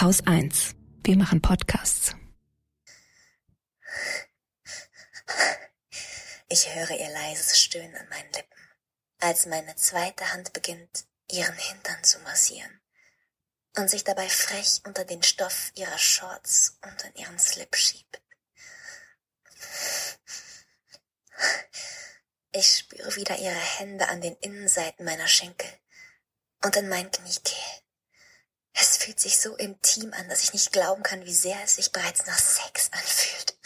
Haus 0.00 0.26
1. 0.26 0.74
Wir 1.04 1.16
machen 1.16 1.40
Podcasts. 1.40 2.14
Ich 6.50 6.74
höre 6.74 6.90
ihr 6.90 7.08
leises 7.08 7.58
Stöhnen 7.58 7.96
an 7.96 8.06
meinen 8.10 8.30
Lippen, 8.34 8.68
als 9.20 9.46
meine 9.46 9.74
zweite 9.76 10.30
Hand 10.34 10.52
beginnt, 10.52 11.06
ihren 11.30 11.56
Hintern 11.56 12.04
zu 12.04 12.18
massieren 12.18 12.78
und 13.78 13.88
sich 13.88 14.04
dabei 14.04 14.28
frech 14.28 14.82
unter 14.84 15.06
den 15.06 15.22
Stoff 15.22 15.72
ihrer 15.76 15.96
Shorts 15.96 16.78
und 16.82 17.04
in 17.04 17.14
ihren 17.22 17.38
Slip 17.38 17.74
schiebt. 17.74 18.20
Ich 22.52 22.70
spüre 22.80 23.16
wieder 23.16 23.38
ihre 23.38 23.54
Hände 23.54 24.08
an 24.08 24.20
den 24.20 24.36
Innenseiten 24.36 25.06
meiner 25.06 25.26
Schenkel 25.26 25.70
und 26.62 26.76
in 26.76 26.90
mein 26.90 27.10
Kniekehl. 27.10 27.85
Es 28.78 28.98
fühlt 28.98 29.18
sich 29.18 29.38
so 29.38 29.56
intim 29.56 30.12
an, 30.12 30.28
dass 30.28 30.44
ich 30.44 30.52
nicht 30.52 30.72
glauben 30.72 31.02
kann, 31.02 31.24
wie 31.24 31.32
sehr 31.32 31.56
es 31.64 31.76
sich 31.76 31.92
bereits 31.92 32.26
nach 32.26 32.38
Sex 32.38 32.90
anfühlt. 32.92 33.56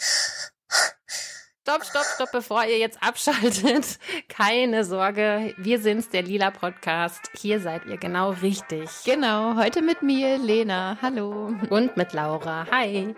Stopp, 1.61 1.85
stopp, 1.85 2.05
stopp, 2.15 2.31
bevor 2.31 2.63
ihr 2.63 2.79
jetzt 2.79 2.97
abschaltet. 3.03 3.99
Keine 4.29 4.83
Sorge, 4.83 5.53
wir 5.57 5.79
sind's, 5.79 6.09
der 6.09 6.23
Lila 6.23 6.49
Podcast. 6.49 7.19
Hier 7.37 7.59
seid 7.59 7.85
ihr 7.85 7.97
genau 7.97 8.31
richtig. 8.31 8.89
Genau, 9.05 9.55
heute 9.57 9.81
mit 9.81 10.01
mir, 10.01 10.37
Lena. 10.37 10.97
Hallo. 11.01 11.53
Und 11.69 11.97
mit 11.97 12.13
Laura. 12.13 12.65
Hi. 12.71 13.13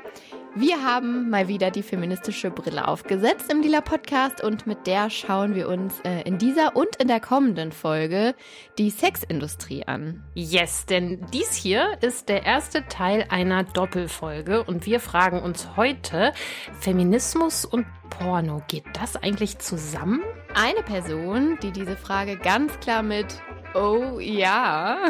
Wir 0.55 0.83
haben 0.83 1.31
mal 1.31 1.47
wieder 1.47 1.71
die 1.71 1.81
feministische 1.81 2.51
Brille 2.51 2.87
aufgesetzt 2.87 3.51
im 3.51 3.63
Lila 3.63 3.81
Podcast 3.81 4.43
und 4.43 4.67
mit 4.67 4.85
der 4.85 5.09
schauen 5.09 5.55
wir 5.55 5.67
uns 5.67 5.99
äh, 6.01 6.21
in 6.25 6.37
dieser 6.37 6.75
und 6.75 6.95
in 6.97 7.07
der 7.07 7.19
kommenden 7.19 7.71
Folge 7.71 8.35
die 8.77 8.91
Sexindustrie 8.91 9.87
an. 9.87 10.23
Yes, 10.35 10.85
denn 10.85 11.25
dies 11.33 11.53
hier 11.55 11.97
ist 12.01 12.29
der 12.29 12.45
erste 12.45 12.85
Teil 12.87 13.25
einer 13.29 13.63
Doppelfolge 13.63 14.63
und 14.63 14.85
wir 14.85 14.99
fragen 14.99 15.41
uns 15.41 15.75
heute, 15.75 16.33
Feminismus 16.79 17.65
und 17.65 17.87
Porno, 18.11 18.61
geht 18.67 18.85
das 18.93 19.15
eigentlich 19.15 19.57
zusammen? 19.57 20.21
Eine 20.53 20.83
Person, 20.83 21.57
die 21.63 21.71
diese 21.71 21.97
Frage 21.97 22.37
ganz 22.37 22.79
klar 22.79 23.01
mit 23.01 23.41
Oh 23.75 24.19
ja. 24.19 25.09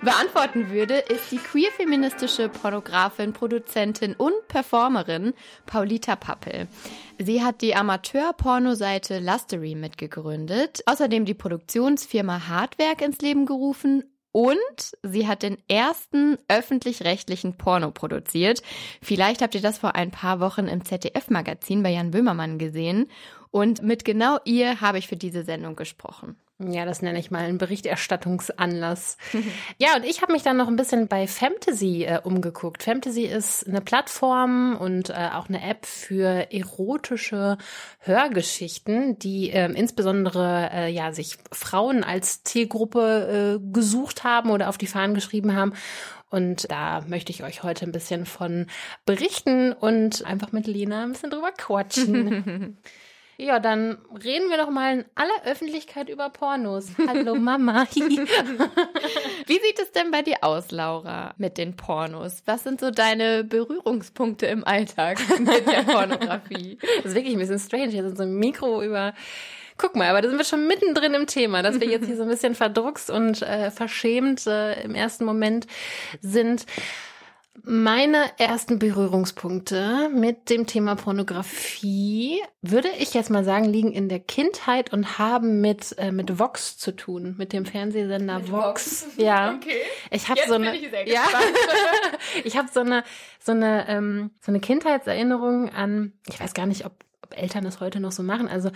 Beantworten 0.00 0.70
würde, 0.70 0.98
ist 0.98 1.32
die 1.32 1.38
queer-feministische 1.38 2.48
Pornografin, 2.48 3.32
Produzentin 3.32 4.14
und 4.14 4.32
Performerin 4.46 5.34
Paulita 5.66 6.14
Pappel. 6.14 6.68
Sie 7.18 7.42
hat 7.42 7.60
die 7.60 7.74
Amateur-Pornoseite 7.74 9.18
Lustery 9.18 9.74
mitgegründet, 9.74 10.82
außerdem 10.86 11.24
die 11.24 11.34
Produktionsfirma 11.34 12.46
Hardwerk 12.48 13.02
ins 13.02 13.18
Leben 13.18 13.44
gerufen 13.44 14.04
und 14.30 14.92
sie 15.02 15.26
hat 15.26 15.42
den 15.42 15.58
ersten 15.68 16.38
öffentlich-rechtlichen 16.46 17.56
Porno 17.56 17.90
produziert. 17.90 18.62
Vielleicht 19.02 19.42
habt 19.42 19.56
ihr 19.56 19.62
das 19.62 19.78
vor 19.78 19.96
ein 19.96 20.12
paar 20.12 20.38
Wochen 20.38 20.68
im 20.68 20.84
ZDF-Magazin 20.84 21.82
bei 21.82 21.90
Jan 21.90 22.12
Böhmermann 22.12 22.58
gesehen. 22.58 23.08
Und 23.50 23.82
mit 23.82 24.04
genau 24.04 24.38
ihr 24.44 24.80
habe 24.80 24.98
ich 24.98 25.08
für 25.08 25.16
diese 25.16 25.42
Sendung 25.42 25.74
gesprochen. 25.74 26.36
Ja, 26.60 26.84
das 26.84 27.02
nenne 27.02 27.20
ich 27.20 27.30
mal 27.30 27.44
einen 27.44 27.58
Berichterstattungsanlass. 27.58 29.16
ja, 29.78 29.94
und 29.94 30.04
ich 30.04 30.22
habe 30.22 30.32
mich 30.32 30.42
dann 30.42 30.56
noch 30.56 30.66
ein 30.66 30.74
bisschen 30.74 31.06
bei 31.06 31.28
Fantasy 31.28 32.02
äh, 32.02 32.20
umgeguckt. 32.22 32.82
Fantasy 32.82 33.22
ist 33.22 33.68
eine 33.68 33.80
Plattform 33.80 34.76
und 34.76 35.10
äh, 35.10 35.30
auch 35.34 35.48
eine 35.48 35.62
App 35.62 35.86
für 35.86 36.52
erotische 36.52 37.58
Hörgeschichten, 38.00 39.20
die 39.20 39.50
äh, 39.50 39.70
insbesondere 39.72 40.88
ja 40.88 41.12
sich 41.12 41.36
Frauen 41.52 42.02
als 42.02 42.42
Zielgruppe 42.42 43.60
äh, 43.60 43.72
gesucht 43.72 44.24
haben 44.24 44.50
oder 44.50 44.68
auf 44.68 44.78
die 44.78 44.88
Fahnen 44.88 45.14
geschrieben 45.14 45.54
haben. 45.54 45.74
Und 46.30 46.70
da 46.70 47.02
möchte 47.06 47.30
ich 47.30 47.44
euch 47.44 47.62
heute 47.62 47.86
ein 47.86 47.92
bisschen 47.92 48.26
von 48.26 48.66
berichten 49.06 49.72
und 49.72 50.24
einfach 50.26 50.50
mit 50.50 50.66
Lena 50.66 51.04
ein 51.04 51.12
bisschen 51.12 51.30
drüber 51.30 51.52
quatschen. 51.52 52.78
Ja, 53.40 53.60
dann 53.60 53.98
reden 54.24 54.50
wir 54.50 54.56
doch 54.56 54.68
mal 54.68 54.98
in 54.98 55.04
aller 55.14 55.44
Öffentlichkeit 55.44 56.08
über 56.08 56.28
Pornos. 56.28 56.88
Hallo 57.06 57.36
Mama. 57.36 57.86
Wie 57.94 59.52
sieht 59.54 59.78
es 59.80 59.92
denn 59.92 60.10
bei 60.10 60.22
dir 60.22 60.38
aus, 60.40 60.72
Laura, 60.72 61.34
mit 61.38 61.56
den 61.56 61.76
Pornos? 61.76 62.42
Was 62.46 62.64
sind 62.64 62.80
so 62.80 62.90
deine 62.90 63.44
Berührungspunkte 63.44 64.46
im 64.46 64.64
Alltag 64.64 65.20
mit 65.38 65.68
der 65.68 65.84
Pornografie? 65.84 66.78
Das 66.96 67.12
ist 67.12 67.14
wirklich 67.14 67.34
ein 67.34 67.38
bisschen 67.38 67.60
strange, 67.60 67.92
hier 67.92 68.02
sind 68.02 68.16
so 68.16 68.24
ein 68.24 68.34
Mikro 68.34 68.82
über 68.82 69.14
Guck 69.76 69.94
mal, 69.94 70.08
aber 70.08 70.20
da 70.20 70.28
sind 70.28 70.38
wir 70.38 70.44
schon 70.44 70.66
mittendrin 70.66 71.14
im 71.14 71.28
Thema, 71.28 71.62
dass 71.62 71.78
wir 71.78 71.86
jetzt 71.86 72.06
hier 72.06 72.16
so 72.16 72.24
ein 72.24 72.28
bisschen 72.28 72.56
verdruckst 72.56 73.08
und 73.08 73.42
äh, 73.42 73.70
verschämt 73.70 74.44
äh, 74.48 74.82
im 74.82 74.96
ersten 74.96 75.24
Moment 75.24 75.68
sind. 76.20 76.66
Meine 77.64 78.24
ersten 78.38 78.78
Berührungspunkte 78.78 80.10
mit 80.12 80.50
dem 80.50 80.66
Thema 80.66 80.94
Pornografie, 80.94 82.40
würde 82.62 82.88
ich 82.98 83.14
jetzt 83.14 83.30
mal 83.30 83.44
sagen, 83.44 83.64
liegen 83.64 83.92
in 83.92 84.08
der 84.08 84.20
Kindheit 84.20 84.92
und 84.92 85.18
haben 85.18 85.60
mit, 85.60 85.96
äh, 85.98 86.12
mit 86.12 86.38
Vox 86.38 86.78
zu 86.78 86.92
tun, 86.92 87.34
mit 87.38 87.52
dem 87.52 87.64
Fernsehsender 87.64 88.38
mit 88.38 88.50
Vox. 88.50 89.04
Vox. 89.04 89.06
Ja. 89.16 89.54
Okay. 89.54 89.82
Ich 90.10 90.28
habe 90.28 90.40
so 90.46 90.54
eine, 90.54 90.76
ich 90.76 90.90
ja, 91.06 91.24
ich 92.44 92.56
habe 92.56 92.68
so 92.72 92.80
eine, 92.80 93.02
so 93.40 93.52
eine, 93.52 93.88
ähm, 93.88 94.30
so 94.40 94.52
eine 94.52 94.60
Kindheitserinnerung 94.60 95.70
an, 95.70 96.12
ich 96.28 96.38
weiß 96.38 96.54
gar 96.54 96.66
nicht, 96.66 96.84
ob, 96.86 96.92
ob 97.30 97.40
Eltern 97.40 97.64
das 97.64 97.80
heute 97.80 98.00
noch 98.00 98.12
so 98.12 98.22
machen. 98.22 98.48
Also 98.48 98.70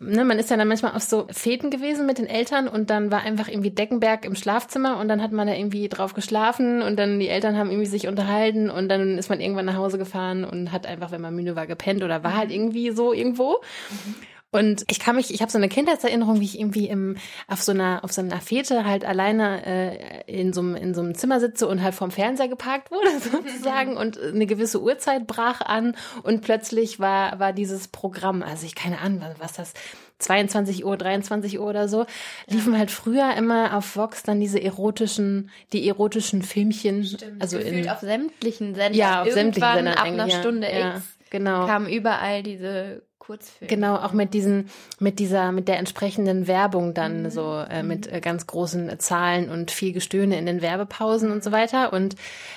ne, 0.00 0.24
man 0.24 0.38
ist 0.38 0.50
ja 0.50 0.56
dann 0.56 0.68
manchmal 0.68 0.94
auf 0.94 1.02
so 1.02 1.26
Feten 1.30 1.70
gewesen 1.70 2.06
mit 2.06 2.18
den 2.18 2.26
Eltern 2.26 2.68
und 2.68 2.90
dann 2.90 3.10
war 3.10 3.22
einfach 3.22 3.48
irgendwie 3.48 3.70
Deckenberg 3.70 4.24
im 4.24 4.34
Schlafzimmer 4.34 4.98
und 4.98 5.08
dann 5.08 5.22
hat 5.22 5.32
man 5.32 5.46
da 5.46 5.54
irgendwie 5.54 5.88
drauf 5.88 6.14
geschlafen 6.14 6.82
und 6.82 6.98
dann 6.98 7.18
die 7.18 7.28
Eltern 7.28 7.56
haben 7.56 7.70
irgendwie 7.70 7.86
sich 7.86 8.06
unterhalten 8.06 8.70
und 8.70 8.88
dann 8.88 9.18
ist 9.18 9.28
man 9.28 9.40
irgendwann 9.40 9.66
nach 9.66 9.76
Hause 9.76 9.98
gefahren 9.98 10.44
und 10.44 10.72
hat 10.72 10.86
einfach, 10.86 11.10
wenn 11.10 11.20
man 11.20 11.34
müde 11.34 11.56
war, 11.56 11.66
gepennt 11.66 12.02
oder 12.02 12.22
war 12.22 12.36
halt 12.36 12.48
mhm. 12.48 12.54
irgendwie 12.54 12.90
so 12.90 13.12
irgendwo. 13.12 13.60
Mhm. 13.90 14.14
Und 14.50 14.84
ich 14.90 14.98
kann 14.98 15.16
mich, 15.16 15.32
ich 15.32 15.42
habe 15.42 15.52
so 15.52 15.58
eine 15.58 15.68
Kindheitserinnerung, 15.68 16.40
wie 16.40 16.44
ich 16.46 16.58
irgendwie 16.58 16.88
im, 16.88 17.16
auf 17.48 17.60
so 17.60 17.72
einer, 17.72 18.02
auf 18.02 18.12
so 18.12 18.22
einer 18.22 18.40
Fete 18.40 18.86
halt 18.86 19.04
alleine 19.04 19.66
äh, 19.66 20.22
in, 20.26 20.54
so 20.54 20.62
einem, 20.62 20.74
in 20.74 20.94
so 20.94 21.02
einem 21.02 21.14
Zimmer 21.14 21.38
sitze 21.38 21.66
und 21.66 21.82
halt 21.82 21.94
vorm 21.94 22.10
Fernseher 22.10 22.48
geparkt 22.48 22.90
wurde, 22.90 23.10
sozusagen, 23.20 23.98
und 23.98 24.18
eine 24.18 24.46
gewisse 24.46 24.80
Uhrzeit 24.80 25.26
brach 25.26 25.60
an 25.60 25.96
und 26.22 26.40
plötzlich 26.40 26.98
war, 26.98 27.38
war 27.38 27.52
dieses 27.52 27.88
Programm, 27.88 28.42
also 28.42 28.64
ich 28.64 28.74
keine 28.74 29.00
Ahnung, 29.00 29.22
was 29.38 29.52
das 29.52 29.74
22 30.18 30.84
Uhr, 30.84 30.96
23 30.96 31.60
Uhr 31.60 31.66
oder 31.66 31.86
so, 31.86 32.06
liefen 32.46 32.72
ja. 32.72 32.78
halt 32.78 32.90
früher 32.90 33.34
immer 33.36 33.76
auf 33.76 33.96
Vox 33.96 34.22
dann 34.22 34.40
diese 34.40 34.60
erotischen, 34.62 35.50
die 35.74 35.86
erotischen 35.86 36.42
Filmchen. 36.42 37.04
Stimmt. 37.04 37.40
Also 37.40 37.58
in, 37.58 37.88
auf 37.88 38.00
sämtlichen 38.00 38.74
Sendern. 38.74 38.94
Ja, 38.94 39.22
auf 39.22 39.30
sämtlichen 39.30 39.74
Sendern. 39.74 39.94
Ab 39.94 40.04
einer 40.06 40.30
Stunde 40.30 40.68
ja. 40.68 40.96
X 40.96 41.04
genau. 41.30 41.66
kamen 41.66 41.88
überall 41.88 42.42
diese 42.42 43.02
Kurzfilm. 43.28 43.68
Genau, 43.68 43.96
auch 43.96 44.14
mit 44.14 44.32
diesen, 44.32 44.70
mit 45.00 45.18
dieser, 45.18 45.52
mit 45.52 45.68
der 45.68 45.76
entsprechenden 45.76 46.46
Werbung 46.46 46.94
dann 46.94 47.24
mhm. 47.24 47.30
so 47.30 47.58
äh, 47.58 47.82
mit 47.82 48.10
äh, 48.10 48.20
ganz 48.20 48.46
großen 48.46 48.98
Zahlen 48.98 49.50
und 49.50 49.70
viel 49.70 49.92
Gestöhne 49.92 50.38
in 50.38 50.46
den 50.46 50.62
Werbepausen 50.62 51.30
und 51.30 51.44
so 51.44 51.52
weiter. 51.52 51.92
Und 51.92 52.16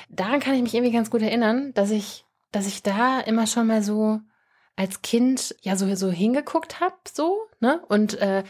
daran 0.10 0.40
kann 0.40 0.56
ich 0.56 0.62
mich 0.62 0.74
irgendwie 0.74 0.94
ganz 0.94 1.12
gut 1.12 1.24
erinnern, 1.24 1.74
dass 1.74 1.92
ich, 1.92 2.24
dass 2.54 2.68
ich 2.68 2.84
da 2.84 3.20
immer 3.20 3.48
schon 3.48 3.68
mal 3.68 3.84
so 3.84 4.22
als 4.78 5.02
Kind 5.02 5.54
ja 5.62 5.76
so 5.76 5.94
so 5.96 6.10
hingeguckt 6.10 6.80
habe, 6.80 6.96
so 7.12 7.38
ne 7.60 7.82
und 7.90 8.18
äh, 8.22 8.44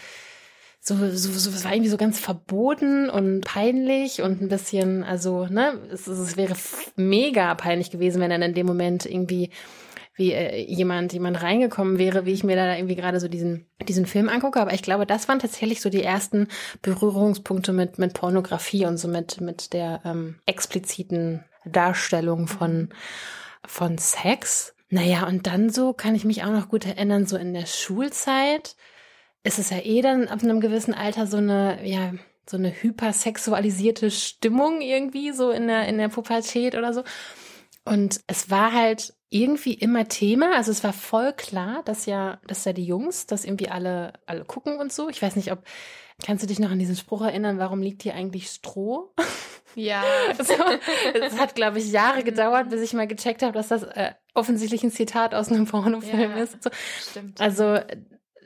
so, 0.83 0.95
so, 0.95 1.31
so, 1.31 1.49
es 1.51 1.63
war 1.63 1.73
irgendwie 1.73 1.89
so 1.89 1.97
ganz 1.97 2.19
verboten 2.19 3.09
und 3.09 3.41
peinlich 3.41 4.23
und 4.23 4.41
ein 4.41 4.49
bisschen, 4.49 5.03
also, 5.03 5.45
ne, 5.45 5.79
es, 5.91 6.07
es 6.07 6.38
wäre 6.38 6.55
mega 6.95 7.53
peinlich 7.53 7.91
gewesen, 7.91 8.19
wenn 8.19 8.31
dann 8.31 8.41
in 8.41 8.55
dem 8.55 8.65
Moment 8.65 9.05
irgendwie 9.05 9.51
wie 10.16 10.33
äh, 10.33 10.63
jemand, 10.66 11.13
jemand 11.13 11.41
reingekommen 11.41 11.97
wäre, 11.97 12.25
wie 12.25 12.33
ich 12.33 12.44
mir 12.44 12.55
da 12.55 12.75
irgendwie 12.75 12.95
gerade 12.95 13.19
so 13.19 13.27
diesen, 13.27 13.66
diesen 13.88 14.05
Film 14.05 14.29
angucke. 14.29 14.59
Aber 14.59 14.73
ich 14.73 14.81
glaube, 14.81 15.05
das 15.05 15.27
waren 15.27 15.39
tatsächlich 15.39 15.81
so 15.81 15.89
die 15.89 16.03
ersten 16.03 16.47
Berührungspunkte 16.81 17.73
mit, 17.73 17.97
mit 17.97 18.13
Pornografie 18.13 18.85
und 18.85 18.97
so 18.97 19.07
mit, 19.07 19.41
mit 19.41 19.73
der 19.73 20.01
ähm, 20.05 20.35
expliziten 20.45 21.44
Darstellung 21.65 22.47
von, 22.47 22.89
von 23.65 23.97
Sex. 23.97 24.75
Naja, 24.89 25.25
und 25.27 25.47
dann 25.47 25.69
so 25.69 25.94
kann 25.94 26.15
ich 26.15 26.25
mich 26.25 26.44
auch 26.44 26.51
noch 26.51 26.68
gut 26.68 26.86
erinnern, 26.86 27.25
so 27.25 27.38
in 27.38 27.53
der 27.53 27.65
Schulzeit 27.65 28.75
ist 29.44 29.57
es 29.57 29.69
ja 29.69 29.80
eh 29.80 30.01
dann 30.01 30.27
ab 30.27 30.44
einem 30.44 30.59
gewissen 30.59 30.94
Alter 30.94 31.25
so 31.25 31.38
eine, 31.38 31.80
ja, 31.88 32.13
so 32.47 32.57
eine 32.57 32.71
hypersexualisierte 32.71 34.12
Stimmung 34.12 34.81
irgendwie, 34.81 35.31
so 35.31 35.51
in 35.51 35.68
der, 35.68 35.88
in 35.88 35.97
der 35.97 36.09
Pubertät 36.09 36.75
oder 36.75 36.94
so. 36.94 37.03
Und 37.86 38.19
es 38.27 38.50
war 38.50 38.74
halt 38.74 39.13
irgendwie 39.31 39.74
immer 39.74 40.07
Thema. 40.07 40.56
Also 40.56 40.72
es 40.72 40.83
war 40.83 40.94
voll 40.94 41.33
klar, 41.33 41.81
dass 41.86 42.06
ja, 42.06 42.39
dass 42.48 42.66
ja 42.66 42.74
die 42.74 42.86
Jungs 42.86 43.25
das 43.25 43.45
irgendwie 43.45 43.69
alle, 43.69 44.13
alle 44.25 44.44
gucken 44.44 44.78
und 44.78 44.92
so. 44.92 45.10
Ich 45.10 45.22
weiß 45.22 45.38
nicht, 45.38 45.51
ob, 45.54 45.63
kannst 46.24 46.44
du 46.44 46.48
dich 46.48 46.60
noch 46.60 46.69
an 46.69 46.80
diesen 46.80 46.98
Spruch 46.98 47.22
erinnern, 47.22 47.57
warum 47.57 47.81
liegt 47.81 48.04
hier 48.04 48.13
eigentlich 48.13 48.50
Stroh? 48.50 49.13
Ja. 49.75 50.04
so, 50.38 50.54
es 51.13 51.39
hat, 51.39 51.56
glaube 51.56 51.80
ich, 51.80 51.92
Jahre 51.92 52.24
gedauert, 52.24 52.69
bis 52.69 52.81
ich 52.81 52.92
mal 52.92 53.07
gecheckt 53.07 53.42
habe, 53.42 53.54
dass 53.54 53.69
das 53.69 53.83
äh, 53.83 54.12
offensichtlich 54.33 54.83
ein 54.83 54.92
Zitat 54.92 55.34
aus 55.34 55.50
einem 55.50 55.66
Pornofilm 55.66 56.31
ja, 56.31 56.44
ist. 56.44 56.62
So. 56.62 56.69
Stimmt. 57.00 57.39
Also 57.39 57.80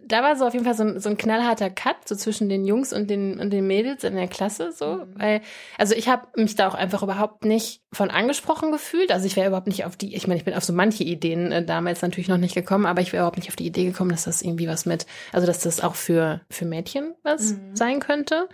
da 0.08 0.22
war 0.24 0.36
so 0.36 0.46
auf 0.46 0.54
jeden 0.54 0.66
Fall 0.66 0.76
so, 0.76 0.84
ein- 0.84 1.00
so 1.00 1.10
ein 1.10 1.18
knallharter 1.18 1.70
Cut 1.70 1.96
so 2.08 2.16
zwischen 2.16 2.48
den 2.48 2.64
Jungs 2.66 2.94
und 2.94 3.10
den 3.10 3.40
und 3.40 3.52
den 3.52 3.66
Mädels 3.66 4.04
in 4.04 4.16
der 4.16 4.28
Klasse 4.28 4.72
so, 4.72 4.86
Mhm. 4.98 5.14
weil 5.18 5.42
also 5.78 5.96
ich 5.96 6.08
habe 6.08 6.28
mich 6.36 6.56
da 6.56 6.68
auch 6.68 6.76
einfach 6.76 7.02
überhaupt 7.04 7.44
nicht 7.44 7.82
von 7.92 8.10
angesprochen 8.12 8.72
gefühlt. 8.72 9.12
Also 9.12 9.26
ich 9.26 9.36
wäre 9.36 9.48
überhaupt 9.48 9.68
nicht 9.68 9.84
auf 9.86 9.96
die, 9.98 10.16
ich 10.16 10.28
meine, 10.28 10.38
ich 10.38 10.46
bin 10.46 10.54
auf 10.54 10.64
so 10.64 10.74
manche 10.74 11.04
Ideen 11.04 11.52
äh, 11.52 11.66
damals 11.66 12.02
natürlich 12.02 12.28
noch 12.30 12.38
nicht 12.38 12.54
gekommen, 12.56 12.86
aber 12.86 13.02
ich 13.02 13.12
wäre 13.14 13.22
überhaupt 13.22 13.38
nicht 13.38 13.50
auf 13.50 13.56
die 13.56 13.66
Idee 13.66 13.86
gekommen, 13.86 14.12
dass 14.12 14.26
das 14.26 14.42
irgendwie 14.42 14.68
was 14.68 14.86
mit, 14.86 15.06
also 15.32 15.48
dass 15.48 15.60
das 15.62 15.82
auch 15.82 15.96
für 15.96 16.42
für 16.50 16.66
Mädchen 16.66 17.16
was 17.24 17.54
Mhm. 17.54 17.76
sein 17.76 18.00
könnte. 18.00 18.48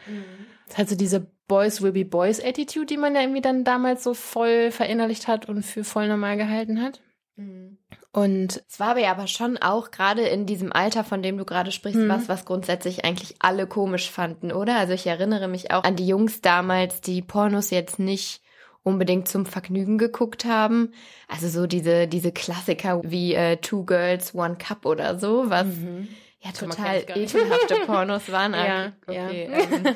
Also 0.78 0.96
diese 0.96 1.28
Boys 1.48 1.82
will 1.82 1.92
be 1.92 2.06
Boys 2.06 2.42
Attitude, 2.44 2.86
die 2.86 2.96
man 2.98 3.14
ja 3.14 3.22
irgendwie 3.22 3.42
dann 3.42 3.66
damals 3.66 4.04
so 4.04 4.14
voll 4.14 4.72
verinnerlicht 4.72 5.28
hat 5.28 5.50
und 5.50 5.64
für 5.64 5.84
voll 5.84 6.08
normal 6.08 6.38
gehalten 6.38 6.82
hat. 6.82 7.02
Und 8.12 8.64
Es 8.70 8.80
war 8.80 8.90
aber 8.90 9.00
ja 9.00 9.12
aber 9.12 9.28
schon 9.28 9.58
auch 9.58 9.92
gerade 9.92 10.22
in 10.24 10.46
diesem 10.46 10.72
Alter, 10.74 11.04
von 11.04 11.24
dem 11.24 11.38
du 11.38 11.46
gerade 11.46 11.72
sprichst, 11.72 12.00
Mhm. 12.02 12.10
was, 12.10 12.30
was 12.30 12.46
grundsätzlich 12.46 13.06
eigentlich 13.06 13.36
alle 13.40 13.68
komisch 13.68 14.12
fanden, 14.12 14.52
oder? 14.52 14.78
Also 14.78 14.94
ich 14.94 15.08
erinnere 15.08 15.48
mich 15.48 15.72
auch 15.72 15.84
an 15.84 15.96
die 15.96 16.08
Jungs 16.08 16.42
damals, 16.42 17.02
die 17.02 17.22
Pornos 17.22 17.70
jetzt 17.70 18.00
nicht 18.00 18.42
unbedingt 18.84 19.28
zum 19.28 19.46
Vergnügen 19.46 19.98
geguckt 19.98 20.44
haben. 20.46 20.94
Also 21.28 21.48
so 21.48 21.68
diese, 21.68 22.08
diese 22.08 22.32
Klassiker 22.32 23.02
wie 23.04 23.34
äh, 23.34 23.58
Two 23.58 23.86
Girls, 23.86 24.36
One 24.36 24.58
Cup 24.58 24.86
oder 24.86 25.18
so, 25.20 25.50
was 25.50 25.68
ja 26.44 26.50
Guck 26.60 26.70
mal, 26.70 26.76
total 26.76 27.18
ekelhafte 27.18 27.76
Pornos 27.86 28.32
waren. 28.32 28.54
Ja, 28.56 28.92
okay. 29.08 29.50
ja. 29.52 29.58
Ähm, 29.60 29.96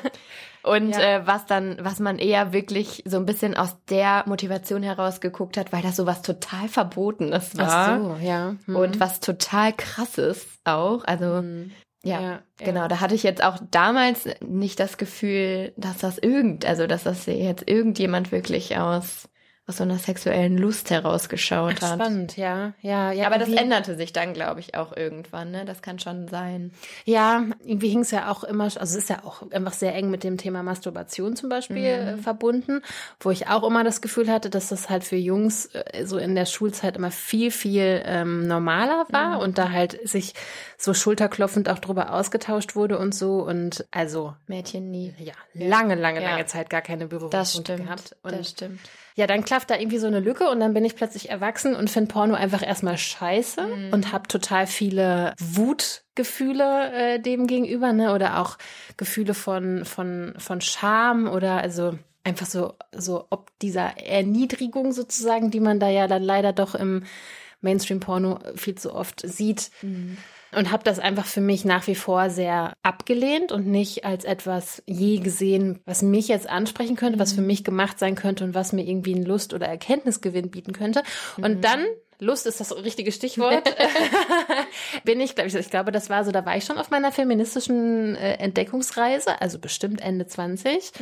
und 0.66 0.90
Ja. 0.90 1.00
äh, 1.00 1.26
was 1.26 1.46
dann, 1.46 1.76
was 1.80 2.00
man 2.00 2.18
eher 2.18 2.52
wirklich 2.52 3.02
so 3.06 3.16
ein 3.16 3.26
bisschen 3.26 3.56
aus 3.56 3.76
der 3.88 4.24
Motivation 4.26 4.82
heraus 4.82 5.20
geguckt 5.20 5.56
hat, 5.56 5.72
weil 5.72 5.82
das 5.82 5.96
sowas 5.96 6.22
total 6.22 6.68
Verbotenes 6.68 7.56
war. 7.56 7.66
ach 7.68 7.98
so, 8.00 8.16
ja. 8.24 8.56
Mhm. 8.66 8.76
Und 8.76 9.00
was 9.00 9.20
total 9.20 9.72
krasses 9.72 10.46
auch. 10.64 11.04
Also, 11.04 11.42
Mhm. 11.42 11.70
ja, 12.04 12.20
ja, 12.20 12.38
genau. 12.58 12.80
ja. 12.82 12.88
Da 12.88 13.00
hatte 13.00 13.14
ich 13.14 13.22
jetzt 13.22 13.42
auch 13.42 13.58
damals 13.70 14.28
nicht 14.40 14.78
das 14.80 14.96
Gefühl, 14.98 15.72
dass 15.76 15.98
das 15.98 16.18
irgend, 16.18 16.64
also 16.66 16.86
dass 16.86 17.04
das 17.04 17.26
jetzt 17.26 17.68
irgendjemand 17.68 18.32
wirklich 18.32 18.76
aus, 18.76 19.28
aus 19.68 19.78
so 19.78 19.82
einer 19.82 19.98
sexuellen 19.98 20.56
Lust 20.56 20.90
herausgeschaut 20.90 21.74
Ach, 21.80 21.90
hat. 21.90 21.94
spannend, 22.00 22.36
ja, 22.36 22.74
ja, 22.82 23.10
ja. 23.10 23.26
Aber 23.26 23.38
das 23.38 23.48
änderte 23.48 23.96
sich 23.96 24.12
dann, 24.12 24.32
glaube 24.32 24.60
ich, 24.60 24.76
auch 24.76 24.96
irgendwann, 24.96 25.50
ne? 25.50 25.64
Das 25.64 25.82
kann 25.82 25.98
schon 25.98 26.28
sein. 26.28 26.70
Ja, 27.04 27.44
irgendwie 27.64 27.88
hing 27.88 28.00
es 28.02 28.12
ja 28.12 28.30
auch 28.30 28.44
immer, 28.44 28.64
also 28.64 28.78
es 28.80 28.94
ist 28.94 29.08
ja 29.10 29.24
auch 29.24 29.50
einfach 29.50 29.72
sehr 29.72 29.92
eng 29.96 30.08
mit 30.08 30.22
dem 30.22 30.36
Thema 30.38 30.62
Masturbation 30.62 31.34
zum 31.34 31.48
Beispiel 31.48 31.84
äh, 31.84 32.16
verbunden, 32.16 32.80
wo 33.18 33.30
ich 33.32 33.48
auch 33.48 33.64
immer 33.64 33.82
das 33.82 34.00
Gefühl 34.00 34.30
hatte, 34.30 34.50
dass 34.50 34.68
das 34.68 34.88
halt 34.88 35.02
für 35.02 35.16
Jungs 35.16 35.66
äh, 35.74 36.06
so 36.06 36.16
in 36.18 36.36
der 36.36 36.46
Schulzeit 36.46 36.96
immer 36.96 37.10
viel, 37.10 37.50
viel 37.50 38.02
ähm, 38.04 38.46
normaler 38.46 39.06
war 39.10 39.40
und 39.40 39.58
da 39.58 39.70
halt 39.70 39.98
sich 40.08 40.34
so 40.78 40.94
schulterklopfend 40.94 41.68
auch 41.68 41.80
drüber 41.80 42.12
ausgetauscht 42.12 42.76
wurde 42.76 42.98
und 42.98 43.16
so 43.16 43.40
und 43.42 43.84
also 43.90 44.34
Mädchen 44.46 44.92
nie. 44.92 45.12
ja, 45.18 45.34
lange, 45.54 45.96
lange, 45.96 46.22
Ja. 46.22 46.30
lange 46.30 46.46
Zeit 46.46 46.70
gar 46.70 46.82
keine 46.82 47.08
Das 47.08 47.10
Berührungspunkte 47.10 47.72
stimmt. 47.72 47.84
gehabt. 47.88 48.16
Und 48.22 48.32
das 48.32 48.50
stimmt. 48.50 48.80
Ja, 49.16 49.26
dann 49.26 49.44
klafft 49.44 49.70
da 49.70 49.76
irgendwie 49.78 49.98
so 49.98 50.06
eine 50.06 50.20
Lücke 50.20 50.48
und 50.50 50.60
dann 50.60 50.74
bin 50.74 50.84
ich 50.84 50.94
plötzlich 50.94 51.30
erwachsen 51.30 51.74
und 51.74 51.90
finde 51.90 52.12
Porno 52.12 52.34
einfach 52.34 52.62
erstmal 52.64 52.98
scheiße 52.98 53.62
Mhm. 53.62 53.92
und 53.92 54.12
habe 54.12 54.28
total 54.28 54.66
viele 54.66 55.32
Wutgefühle 55.40 56.92
äh, 56.92 57.18
dem 57.20 57.46
gegenüber, 57.46 57.92
ne? 57.92 58.14
Oder 58.14 58.40
auch 58.40 58.58
Gefühle 58.96 59.34
von, 59.34 59.84
von, 59.84 60.34
von 60.38 60.60
Scham 60.60 61.28
oder 61.28 61.56
also 61.58 61.98
einfach 62.24 62.46
so, 62.46 62.74
so 62.92 63.26
ob 63.30 63.50
dieser 63.60 63.96
Erniedrigung 63.98 64.92
sozusagen, 64.92 65.50
die 65.50 65.60
man 65.60 65.80
da 65.80 65.88
ja 65.88 66.08
dann 66.08 66.22
leider 66.22 66.52
doch 66.52 66.74
im 66.74 67.04
Mainstream-Porno 67.62 68.38
viel 68.54 68.74
zu 68.74 68.94
oft 68.94 69.22
sieht. 69.26 69.70
Und 70.56 70.72
habe 70.72 70.84
das 70.84 70.98
einfach 70.98 71.26
für 71.26 71.42
mich 71.42 71.66
nach 71.66 71.86
wie 71.86 71.94
vor 71.94 72.30
sehr 72.30 72.72
abgelehnt 72.82 73.52
und 73.52 73.66
nicht 73.66 74.06
als 74.06 74.24
etwas 74.24 74.82
je 74.86 75.18
gesehen, 75.18 75.80
was 75.84 76.00
mich 76.00 76.28
jetzt 76.28 76.48
ansprechen 76.48 76.96
könnte, 76.96 77.18
was 77.18 77.34
für 77.34 77.42
mich 77.42 77.62
gemacht 77.62 77.98
sein 77.98 78.14
könnte 78.14 78.42
und 78.42 78.54
was 78.54 78.72
mir 78.72 78.86
irgendwie 78.86 79.14
einen 79.14 79.26
Lust- 79.26 79.52
oder 79.52 79.66
Erkenntnisgewinn 79.66 80.50
bieten 80.50 80.72
könnte. 80.72 81.02
Und 81.36 81.62
dann, 81.62 81.84
Lust 82.20 82.46
ist 82.46 82.58
das 82.58 82.74
richtige 82.74 83.12
Stichwort, 83.12 83.70
bin 85.04 85.20
ich, 85.20 85.34
glaube 85.34 85.48
ich, 85.48 85.54
ich 85.54 85.68
glaube, 85.68 85.92
das 85.92 86.08
war 86.08 86.24
so, 86.24 86.32
da 86.32 86.46
war 86.46 86.56
ich 86.56 86.64
schon 86.64 86.78
auf 86.78 86.88
meiner 86.88 87.12
feministischen 87.12 88.16
äh, 88.16 88.36
Entdeckungsreise, 88.38 89.42
also 89.42 89.58
bestimmt 89.58 90.00
Ende 90.00 90.26
20 90.26 90.92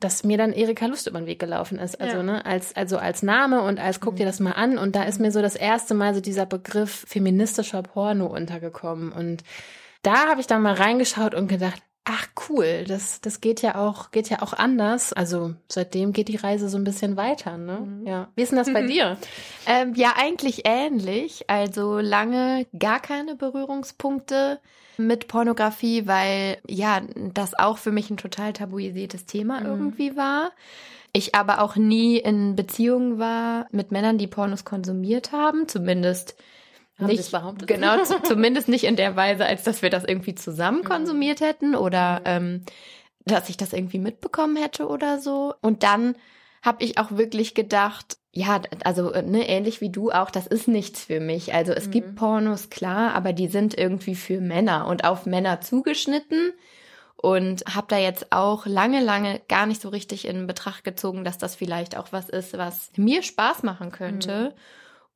dass 0.00 0.24
mir 0.24 0.36
dann 0.36 0.52
Erika 0.52 0.86
Lust 0.86 1.06
über 1.06 1.18
den 1.18 1.26
Weg 1.26 1.38
gelaufen 1.38 1.78
ist. 1.78 2.00
Also, 2.00 2.18
Ja. 2.18 2.22
ne, 2.22 2.44
als, 2.44 2.76
also 2.76 2.98
als 2.98 3.22
Name 3.22 3.62
und 3.62 3.78
als 3.78 4.00
guck 4.00 4.16
dir 4.16 4.26
das 4.26 4.40
mal 4.40 4.52
an. 4.52 4.76
Und 4.78 4.94
da 4.94 5.04
ist 5.04 5.20
mir 5.20 5.32
so 5.32 5.40
das 5.40 5.56
erste 5.56 5.94
Mal 5.94 6.14
so 6.14 6.20
dieser 6.20 6.44
Begriff 6.46 7.06
feministischer 7.08 7.82
Porno 7.82 8.26
untergekommen. 8.26 9.10
Und 9.12 9.42
da 10.02 10.28
habe 10.28 10.40
ich 10.40 10.46
dann 10.46 10.62
mal 10.62 10.74
reingeschaut 10.74 11.34
und 11.34 11.48
gedacht, 11.48 11.82
ach 12.06 12.28
cool, 12.48 12.84
das, 12.86 13.20
das 13.20 13.40
geht 13.40 13.62
ja 13.62 13.74
auch, 13.74 14.12
geht 14.12 14.30
ja 14.30 14.40
auch 14.40 14.52
anders. 14.52 15.12
Also 15.12 15.54
seitdem 15.68 16.12
geht 16.12 16.28
die 16.28 16.36
Reise 16.36 16.68
so 16.68 16.78
ein 16.78 16.84
bisschen 16.84 17.16
weiter, 17.16 17.58
ne? 17.58 18.02
Ja. 18.04 18.28
Wie 18.36 18.42
ist 18.42 18.52
denn 18.52 18.58
das 18.58 18.72
bei 18.72 18.82
dir? 18.86 19.18
Ähm, 19.66 19.94
ja, 19.94 20.14
eigentlich 20.16 20.62
ähnlich. 20.64 21.50
Also 21.50 21.98
lange 21.98 22.66
gar 22.78 23.00
keine 23.00 23.34
Berührungspunkte 23.34 24.60
mit 24.98 25.26
Pornografie, 25.26 26.06
weil 26.06 26.58
ja, 26.66 27.02
das 27.34 27.58
auch 27.58 27.76
für 27.76 27.92
mich 27.92 28.08
ein 28.08 28.16
total 28.16 28.52
tabuisiertes 28.52 29.26
Thema 29.26 29.62
irgendwie 29.62 30.16
war. 30.16 30.52
Ich 31.12 31.34
aber 31.34 31.60
auch 31.60 31.76
nie 31.76 32.18
in 32.18 32.56
Beziehungen 32.56 33.18
war 33.18 33.66
mit 33.72 33.90
Männern, 33.90 34.16
die 34.16 34.26
Pornos 34.26 34.64
konsumiert 34.64 35.32
haben, 35.32 35.66
zumindest 35.66 36.36
Haben 36.98 37.06
nicht 37.08 37.30
behauptet? 37.30 37.68
Genau, 37.68 38.02
zumindest 38.22 38.68
nicht 38.68 38.84
in 38.84 38.96
der 38.96 39.16
Weise, 39.16 39.44
als 39.44 39.64
dass 39.64 39.82
wir 39.82 39.90
das 39.90 40.04
irgendwie 40.04 40.34
zusammen 40.34 40.82
konsumiert 40.82 41.40
hätten 41.40 41.74
oder 41.74 42.22
ähm, 42.24 42.62
dass 43.24 43.48
ich 43.48 43.56
das 43.56 43.72
irgendwie 43.72 43.98
mitbekommen 43.98 44.56
hätte 44.56 44.88
oder 44.88 45.18
so. 45.18 45.54
Und 45.60 45.82
dann 45.82 46.16
habe 46.62 46.82
ich 46.82 46.98
auch 46.98 47.12
wirklich 47.12 47.54
gedacht, 47.54 48.16
ja, 48.32 48.60
also 48.84 49.12
äh, 49.12 49.22
ne, 49.22 49.48
ähnlich 49.48 49.80
wie 49.80 49.90
du 49.90 50.10
auch, 50.10 50.30
das 50.30 50.46
ist 50.46 50.68
nichts 50.68 51.04
für 51.04 51.20
mich. 51.20 51.54
Also 51.54 51.72
es 51.72 51.90
gibt 51.90 52.16
Pornos, 52.16 52.70
klar, 52.70 53.14
aber 53.14 53.32
die 53.32 53.48
sind 53.48 53.76
irgendwie 53.76 54.14
für 54.14 54.40
Männer 54.40 54.86
und 54.86 55.04
auf 55.04 55.26
Männer 55.26 55.60
zugeschnitten. 55.60 56.52
Und 57.18 57.64
habe 57.74 57.86
da 57.88 57.96
jetzt 57.96 58.30
auch 58.30 58.66
lange, 58.66 59.02
lange 59.02 59.40
gar 59.48 59.64
nicht 59.64 59.80
so 59.80 59.88
richtig 59.88 60.26
in 60.28 60.46
Betracht 60.46 60.84
gezogen, 60.84 61.24
dass 61.24 61.38
das 61.38 61.54
vielleicht 61.54 61.96
auch 61.96 62.08
was 62.12 62.28
ist, 62.28 62.58
was 62.58 62.90
mir 62.96 63.22
Spaß 63.22 63.62
machen 63.62 63.90
könnte. 63.90 64.54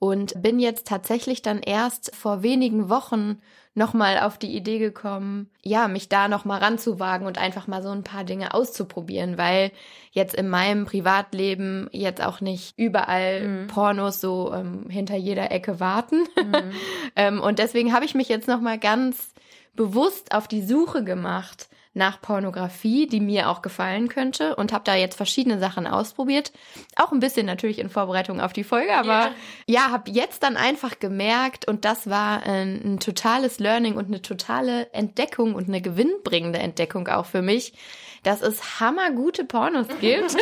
Und 0.00 0.42
bin 0.42 0.58
jetzt 0.58 0.88
tatsächlich 0.88 1.42
dann 1.42 1.60
erst 1.60 2.16
vor 2.16 2.42
wenigen 2.42 2.88
Wochen 2.88 3.38
nochmal 3.74 4.18
auf 4.20 4.38
die 4.38 4.56
Idee 4.56 4.78
gekommen, 4.78 5.50
ja, 5.62 5.88
mich 5.88 6.08
da 6.08 6.26
nochmal 6.26 6.60
ranzuwagen 6.60 7.26
und 7.26 7.38
einfach 7.38 7.66
mal 7.66 7.82
so 7.82 7.90
ein 7.90 8.02
paar 8.02 8.24
Dinge 8.24 8.52
auszuprobieren, 8.52 9.38
weil 9.38 9.70
jetzt 10.10 10.34
in 10.34 10.48
meinem 10.48 10.86
Privatleben 10.86 11.88
jetzt 11.92 12.24
auch 12.24 12.40
nicht 12.40 12.76
überall 12.78 13.66
Pornos 13.68 14.20
so 14.20 14.52
ähm, 14.52 14.86
hinter 14.88 15.16
jeder 15.16 15.52
Ecke 15.52 15.78
warten. 15.80 16.24
ähm, 17.16 17.40
und 17.40 17.58
deswegen 17.58 17.92
habe 17.92 18.06
ich 18.06 18.14
mich 18.14 18.28
jetzt 18.28 18.48
nochmal 18.48 18.78
ganz 18.78 19.34
bewusst 19.74 20.34
auf 20.34 20.48
die 20.48 20.62
Suche 20.62 21.04
gemacht 21.04 21.68
nach 21.92 22.20
Pornografie, 22.20 23.06
die 23.08 23.20
mir 23.20 23.48
auch 23.50 23.62
gefallen 23.62 24.08
könnte 24.08 24.54
und 24.54 24.72
habe 24.72 24.84
da 24.84 24.94
jetzt 24.94 25.16
verschiedene 25.16 25.58
Sachen 25.58 25.88
ausprobiert. 25.88 26.52
Auch 26.96 27.10
ein 27.10 27.18
bisschen 27.18 27.46
natürlich 27.46 27.80
in 27.80 27.90
Vorbereitung 27.90 28.40
auf 28.40 28.52
die 28.52 28.62
Folge, 28.62 28.94
aber 28.94 29.08
Ja. 29.08 29.34
ja, 29.66 29.90
habe 29.90 30.10
jetzt 30.10 30.44
dann 30.44 30.56
einfach 30.56 31.00
gemerkt 31.00 31.66
und 31.66 31.84
das 31.84 32.08
war 32.08 32.44
ein, 32.44 32.80
ein 32.94 33.00
totales 33.00 33.58
Learning 33.58 33.96
und 33.96 34.06
eine 34.06 34.22
totale 34.22 34.92
Entdeckung 34.92 35.54
und 35.54 35.66
eine 35.66 35.80
gewinnbringende 35.80 36.60
Entdeckung 36.60 37.08
auch 37.08 37.26
für 37.26 37.42
mich, 37.42 37.72
dass 38.22 38.42
es 38.42 38.80
hammergute 38.80 39.44
Pornos 39.44 39.86
gibt, 40.00 40.36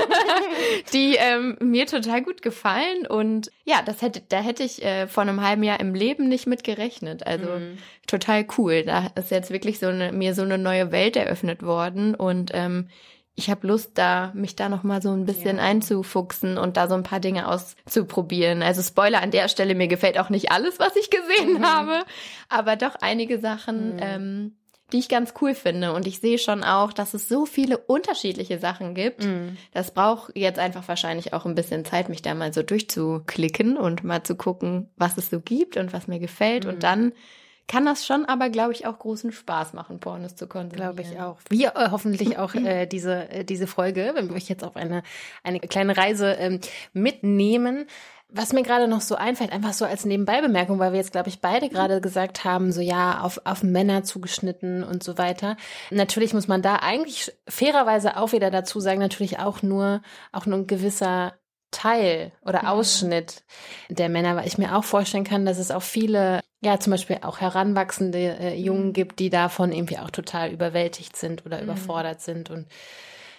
die 0.92 1.16
ähm, 1.16 1.56
mir 1.60 1.86
total 1.86 2.22
gut 2.22 2.42
gefallen 2.42 3.06
und 3.08 3.50
ja, 3.64 3.82
das 3.84 4.02
hätte, 4.02 4.22
da 4.28 4.40
hätte 4.40 4.62
ich 4.64 4.84
äh, 4.84 5.06
vor 5.06 5.22
einem 5.22 5.42
halben 5.46 5.62
Jahr 5.62 5.80
im 5.80 5.94
Leben 5.94 6.28
nicht 6.28 6.46
mit 6.46 6.64
gerechnet. 6.64 7.26
Also 7.26 7.48
total 8.06 8.46
cool. 8.56 8.82
Da 8.84 9.10
ist 9.14 9.30
jetzt 9.30 9.50
wirklich 9.50 9.78
so 9.78 9.86
eine, 9.86 10.12
mir 10.12 10.34
so 10.34 10.42
eine 10.42 10.58
neue 10.58 10.90
Welt 10.92 11.16
eröffnet 11.16 11.62
worden 11.62 12.14
und 12.14 12.50
ähm, 12.54 12.88
ich 13.34 13.48
habe 13.50 13.68
Lust, 13.68 13.92
da 13.94 14.32
mich 14.34 14.56
da 14.56 14.68
noch 14.68 14.82
mal 14.82 15.00
so 15.00 15.12
ein 15.12 15.24
bisschen 15.24 15.58
Ja. 15.58 15.62
einzufuchsen 15.62 16.58
und 16.58 16.76
da 16.76 16.88
so 16.88 16.96
ein 16.96 17.04
paar 17.04 17.20
Dinge 17.20 17.46
auszuprobieren. 17.46 18.62
Also 18.64 18.82
Spoiler 18.82 19.22
an 19.22 19.30
der 19.30 19.46
Stelle, 19.46 19.76
mir 19.76 19.86
gefällt 19.86 20.18
auch 20.18 20.28
nicht 20.28 20.50
alles, 20.50 20.80
was 20.80 20.96
ich 20.96 21.08
gesehen 21.08 21.64
habe, 21.64 22.02
aber 22.48 22.74
doch 22.74 22.96
einige 23.00 23.38
Sachen, 23.38 23.96
ähm, 24.00 24.56
die 24.92 24.98
ich 24.98 25.08
ganz 25.08 25.34
cool 25.40 25.54
finde. 25.54 25.92
Und 25.92 26.06
ich 26.06 26.20
sehe 26.20 26.38
schon 26.38 26.64
auch, 26.64 26.92
dass 26.92 27.14
es 27.14 27.28
so 27.28 27.46
viele 27.46 27.78
unterschiedliche 27.78 28.58
Sachen 28.58 28.94
gibt. 28.94 29.26
Das 29.72 29.92
braucht 29.92 30.36
jetzt 30.36 30.58
einfach 30.58 30.86
wahrscheinlich 30.88 31.32
auch 31.32 31.44
ein 31.44 31.54
bisschen 31.54 31.84
Zeit, 31.84 32.08
mich 32.08 32.22
da 32.22 32.34
mal 32.34 32.52
so 32.52 32.62
durchzuklicken 32.62 33.76
und 33.76 34.04
mal 34.04 34.22
zu 34.22 34.34
gucken, 34.34 34.88
was 34.96 35.18
es 35.18 35.30
so 35.30 35.40
gibt 35.40 35.76
und 35.76 35.92
was 35.92 36.06
mir 36.06 36.18
gefällt. 36.18 36.64
Und 36.64 36.82
dann 36.82 37.12
kann 37.68 37.84
das 37.84 38.06
schon 38.06 38.24
aber, 38.24 38.48
glaube 38.48 38.72
ich, 38.72 38.86
auch 38.86 38.98
großen 38.98 39.30
Spaß 39.30 39.74
machen, 39.74 40.00
Pornos 40.00 40.34
zu 40.34 40.48
konsumieren. 40.48 40.94
Glaube 40.94 41.02
ich 41.02 41.20
auch. 41.20 41.38
Wir 41.50 41.76
äh, 41.76 41.90
hoffentlich 41.90 42.38
auch 42.38 42.54
äh, 42.54 42.86
diese, 42.86 43.28
äh, 43.28 43.44
diese 43.44 43.66
Folge, 43.66 44.12
wenn 44.14 44.30
wir 44.30 44.36
euch 44.36 44.48
jetzt 44.48 44.64
auf 44.64 44.74
eine, 44.74 45.02
eine 45.44 45.60
kleine 45.60 45.96
Reise 45.96 46.32
ähm, 46.32 46.60
mitnehmen. 46.94 47.86
Was 48.30 48.52
mir 48.52 48.62
gerade 48.62 48.88
noch 48.88 49.00
so 49.00 49.14
einfällt, 49.14 49.52
einfach 49.52 49.72
so 49.72 49.86
als 49.86 50.04
Nebenbeibemerkung, 50.04 50.78
weil 50.78 50.92
wir 50.92 50.98
jetzt, 50.98 51.12
glaube 51.12 51.30
ich, 51.30 51.40
beide 51.40 51.70
gerade 51.70 52.00
gesagt 52.02 52.44
haben, 52.44 52.72
so 52.72 52.82
ja, 52.82 53.22
auf, 53.22 53.40
auf 53.44 53.62
Männer 53.62 54.04
zugeschnitten 54.04 54.84
und 54.84 55.02
so 55.02 55.16
weiter. 55.16 55.56
Natürlich 55.90 56.34
muss 56.34 56.46
man 56.46 56.60
da 56.60 56.76
eigentlich 56.76 57.32
fairerweise 57.48 58.18
auch 58.18 58.32
wieder 58.32 58.50
dazu 58.50 58.80
sagen, 58.80 59.00
natürlich 59.00 59.38
auch 59.38 59.62
nur, 59.62 60.02
auch 60.30 60.44
nur 60.44 60.58
ein 60.58 60.66
gewisser 60.66 61.32
Teil 61.70 62.32
oder 62.42 62.62
Mhm. 62.62 62.68
Ausschnitt 62.68 63.44
der 63.88 64.08
Männer, 64.08 64.36
weil 64.36 64.46
ich 64.46 64.58
mir 64.58 64.76
auch 64.76 64.84
vorstellen 64.84 65.24
kann, 65.24 65.46
dass 65.46 65.58
es 65.58 65.70
auch 65.70 65.82
viele, 65.82 66.40
ja, 66.62 66.78
zum 66.80 66.90
Beispiel 66.90 67.18
auch 67.22 67.40
heranwachsende 67.40 68.18
äh, 68.18 68.56
Mhm. 68.58 68.64
Jungen 68.64 68.92
gibt, 68.92 69.18
die 69.20 69.30
davon 69.30 69.72
irgendwie 69.72 69.98
auch 69.98 70.10
total 70.10 70.50
überwältigt 70.50 71.16
sind 71.16 71.44
oder 71.46 71.62
überfordert 71.62 72.20
sind 72.20 72.50
und 72.50 72.66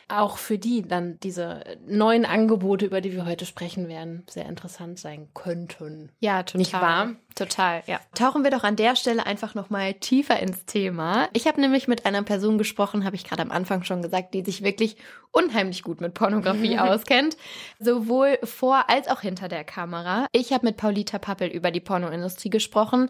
auch 0.10 0.38
für 0.38 0.58
die 0.58 0.82
dann 0.82 1.20
diese 1.22 1.64
neuen 1.88 2.26
Angebote, 2.26 2.86
über 2.86 3.02
die 3.02 3.14
wir 3.14 3.26
heute 3.26 3.46
sprechen 3.46 3.88
werden, 3.88 4.24
sehr 4.30 4.46
interessant 4.46 5.00
sein 5.00 5.30
könnten. 5.34 6.10
Ja, 6.20 6.44
total. 6.44 6.60
Nicht 6.60 6.74
wahr? 6.74 7.12
Total, 7.36 7.84
ja. 7.86 8.00
Tauchen 8.16 8.44
wir 8.44 8.52
doch 8.52 8.64
an 8.64 8.76
der 8.76 8.96
Stelle 8.96 9.26
einfach 9.26 9.56
nochmal 9.56 9.94
tiefer 9.94 10.40
ins 10.40 10.66
Thema. 10.66 11.30
Ich 11.34 11.48
habe 11.48 11.62
nämlich 11.62 11.88
mit 11.88 12.06
einer 12.06 12.24
Person 12.24 12.58
gesprochen, 12.58 13.06
habe 13.06 13.16
ich 13.16 13.24
gerade 13.24 13.42
am 13.42 13.52
Anfang 13.52 13.84
schon 13.84 14.02
gesagt, 14.02 14.34
die 14.34 14.44
sich 14.44 14.64
wirklich 14.64 14.98
unheimlich 15.32 15.84
gut 15.84 16.02
mit 16.02 16.14
Pornografie 16.14 16.80
auskennt. 16.80 17.38
Sowohl 17.80 18.40
vor 18.44 18.90
als 18.90 19.08
auch 19.08 19.22
hinter 19.22 19.48
der 19.48 19.64
Kamera. 19.64 20.28
Ich 20.32 20.52
habe 20.52 20.66
mit 20.66 20.78
Paulita 20.78 21.20
Pappel 21.20 21.48
über 21.48 21.72
die 21.72 21.80
Pornoindustrie 21.80 22.50
gesprochen 22.50 23.10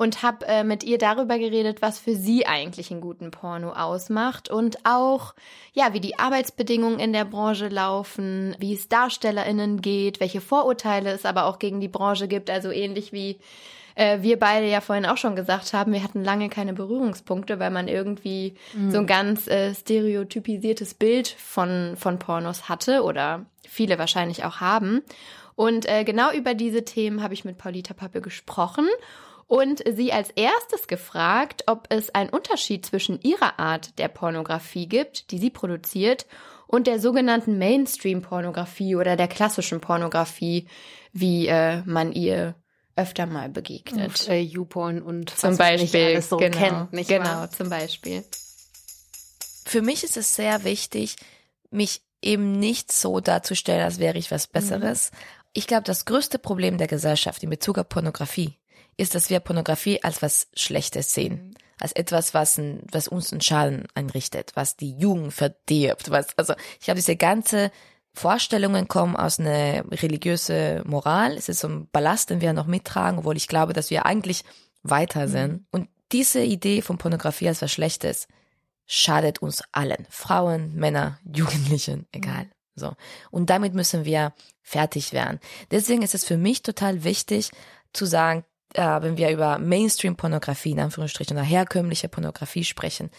und 0.00 0.22
habe 0.22 0.46
äh, 0.46 0.64
mit 0.64 0.82
ihr 0.82 0.96
darüber 0.96 1.38
geredet, 1.38 1.82
was 1.82 1.98
für 1.98 2.16
sie 2.16 2.46
eigentlich 2.46 2.90
einen 2.90 3.02
guten 3.02 3.30
Porno 3.30 3.72
ausmacht 3.74 4.48
und 4.48 4.78
auch, 4.86 5.34
ja, 5.74 5.92
wie 5.92 6.00
die 6.00 6.18
Arbeitsbedingungen 6.18 6.98
in 6.98 7.12
der 7.12 7.26
Branche 7.26 7.68
laufen, 7.68 8.56
wie 8.58 8.72
es 8.72 8.88
DarstellerInnen 8.88 9.82
geht, 9.82 10.18
welche 10.18 10.40
Vorurteile 10.40 11.10
es 11.10 11.26
aber 11.26 11.44
auch 11.44 11.58
gegen 11.58 11.82
die 11.82 11.88
Branche 11.88 12.28
gibt, 12.28 12.48
also 12.48 12.70
ähnlich 12.70 13.12
wie 13.12 13.36
äh, 13.94 14.22
wir 14.22 14.38
beide 14.38 14.66
ja 14.70 14.80
vorhin 14.80 15.04
auch 15.04 15.18
schon 15.18 15.36
gesagt 15.36 15.74
haben, 15.74 15.92
wir 15.92 16.02
hatten 16.02 16.24
lange 16.24 16.48
keine 16.48 16.72
Berührungspunkte, 16.72 17.58
weil 17.58 17.70
man 17.70 17.86
irgendwie 17.86 18.54
so 18.88 19.00
ein 19.00 19.06
ganz 19.06 19.48
äh, 19.48 19.74
stereotypisiertes 19.74 20.94
Bild 20.94 21.28
von, 21.28 21.94
von 21.98 22.18
Pornos 22.18 22.70
hatte 22.70 23.02
oder 23.02 23.44
viele 23.68 23.98
wahrscheinlich 23.98 24.46
auch 24.46 24.60
haben. 24.60 25.02
Und 25.56 25.84
äh, 25.84 26.04
genau 26.04 26.32
über 26.32 26.54
diese 26.54 26.86
Themen 26.86 27.22
habe 27.22 27.34
ich 27.34 27.44
mit 27.44 27.58
Paulita 27.58 27.92
Pappe 27.92 28.22
gesprochen 28.22 28.86
und 29.50 29.82
sie 29.84 30.12
als 30.12 30.30
erstes 30.30 30.86
gefragt, 30.86 31.64
ob 31.66 31.88
es 31.88 32.14
einen 32.14 32.30
Unterschied 32.30 32.86
zwischen 32.86 33.20
ihrer 33.20 33.58
Art 33.58 33.98
der 33.98 34.06
Pornografie 34.06 34.86
gibt, 34.86 35.32
die 35.32 35.38
sie 35.38 35.50
produziert, 35.50 36.26
und 36.68 36.86
der 36.86 37.00
sogenannten 37.00 37.58
Mainstream-Pornografie 37.58 38.94
oder 38.94 39.16
der 39.16 39.26
klassischen 39.26 39.80
Pornografie, 39.80 40.68
wie 41.12 41.48
äh, 41.48 41.82
man 41.84 42.12
ihr 42.12 42.54
öfter 42.94 43.26
mal 43.26 43.48
begegnet. 43.48 44.20
Und, 44.20 44.28
äh, 44.28 44.38
YouPorn 44.38 45.02
und 45.02 45.30
Zum 45.30 45.50
was 45.50 45.58
man 45.58 45.72
nicht 45.72 45.80
Beispiel, 45.80 46.04
alles 46.04 46.28
so 46.28 46.36
genau, 46.36 46.56
kennt, 46.56 46.92
nicht 46.92 47.08
genau, 47.08 47.24
wahr? 47.24 47.50
zum 47.50 47.70
Beispiel. 47.70 48.22
Für 49.64 49.82
mich 49.82 50.04
ist 50.04 50.16
es 50.16 50.36
sehr 50.36 50.62
wichtig, 50.62 51.16
mich 51.72 52.02
eben 52.22 52.52
nicht 52.52 52.92
so 52.92 53.18
darzustellen, 53.18 53.82
als 53.82 53.98
wäre 53.98 54.16
ich 54.16 54.30
was 54.30 54.46
Besseres. 54.46 55.10
Ich 55.52 55.66
glaube, 55.66 55.82
das 55.82 56.04
größte 56.04 56.38
Problem 56.38 56.78
der 56.78 56.86
Gesellschaft 56.86 57.42
in 57.42 57.50
Bezug 57.50 57.78
auf 57.78 57.88
Pornografie 57.88 58.59
ist, 58.96 59.14
dass 59.14 59.30
wir 59.30 59.40
Pornografie 59.40 60.02
als 60.02 60.22
was 60.22 60.48
Schlechtes 60.54 61.12
sehen. 61.12 61.54
Als 61.78 61.92
etwas, 61.92 62.34
was, 62.34 62.58
ein, 62.58 62.82
was 62.92 63.08
uns 63.08 63.32
einen 63.32 63.40
Schaden 63.40 63.88
einrichtet, 63.94 64.52
was 64.54 64.76
die 64.76 64.98
Jugend 64.98 65.32
verdirbt. 65.32 66.10
Was, 66.10 66.36
also 66.36 66.54
ich 66.78 66.84
glaube, 66.84 67.00
diese 67.00 67.16
ganze 67.16 67.70
Vorstellungen 68.12 68.88
kommen 68.88 69.16
aus 69.16 69.40
einer 69.40 69.84
religiöse 69.90 70.82
Moral. 70.84 71.36
Es 71.36 71.48
ist 71.48 71.60
so 71.60 71.68
ein 71.68 71.88
Ballast, 71.90 72.28
den 72.28 72.40
wir 72.40 72.52
noch 72.52 72.66
mittragen, 72.66 73.20
obwohl 73.20 73.36
ich 73.36 73.48
glaube, 73.48 73.72
dass 73.72 73.90
wir 73.90 74.04
eigentlich 74.04 74.44
weiter 74.82 75.28
sind. 75.28 75.64
Und 75.70 75.88
diese 76.12 76.42
Idee 76.42 76.82
von 76.82 76.98
Pornografie 76.98 77.48
als 77.48 77.62
was 77.62 77.72
Schlechtes 77.72 78.28
schadet 78.86 79.40
uns 79.40 79.62
allen. 79.72 80.06
Frauen, 80.10 80.74
Männer, 80.74 81.18
Jugendlichen, 81.34 82.06
egal. 82.12 82.50
So. 82.74 82.94
Und 83.30 83.50
damit 83.50 83.74
müssen 83.74 84.04
wir 84.04 84.32
fertig 84.62 85.12
werden. 85.12 85.38
Deswegen 85.70 86.02
ist 86.02 86.14
es 86.14 86.24
für 86.24 86.36
mich 86.36 86.62
total 86.62 87.04
wichtig 87.04 87.50
zu 87.92 88.06
sagen, 88.06 88.44
äh, 88.74 89.02
wenn 89.02 89.16
wir 89.16 89.30
über 89.30 89.58
Mainstream-Pornografie, 89.58 90.72
in 90.72 90.80
Anführungsstrichen, 90.80 91.36
oder 91.36 91.44
herkömmliche 91.44 92.08
Pornografie 92.08 92.64
sprechen, 92.64 93.10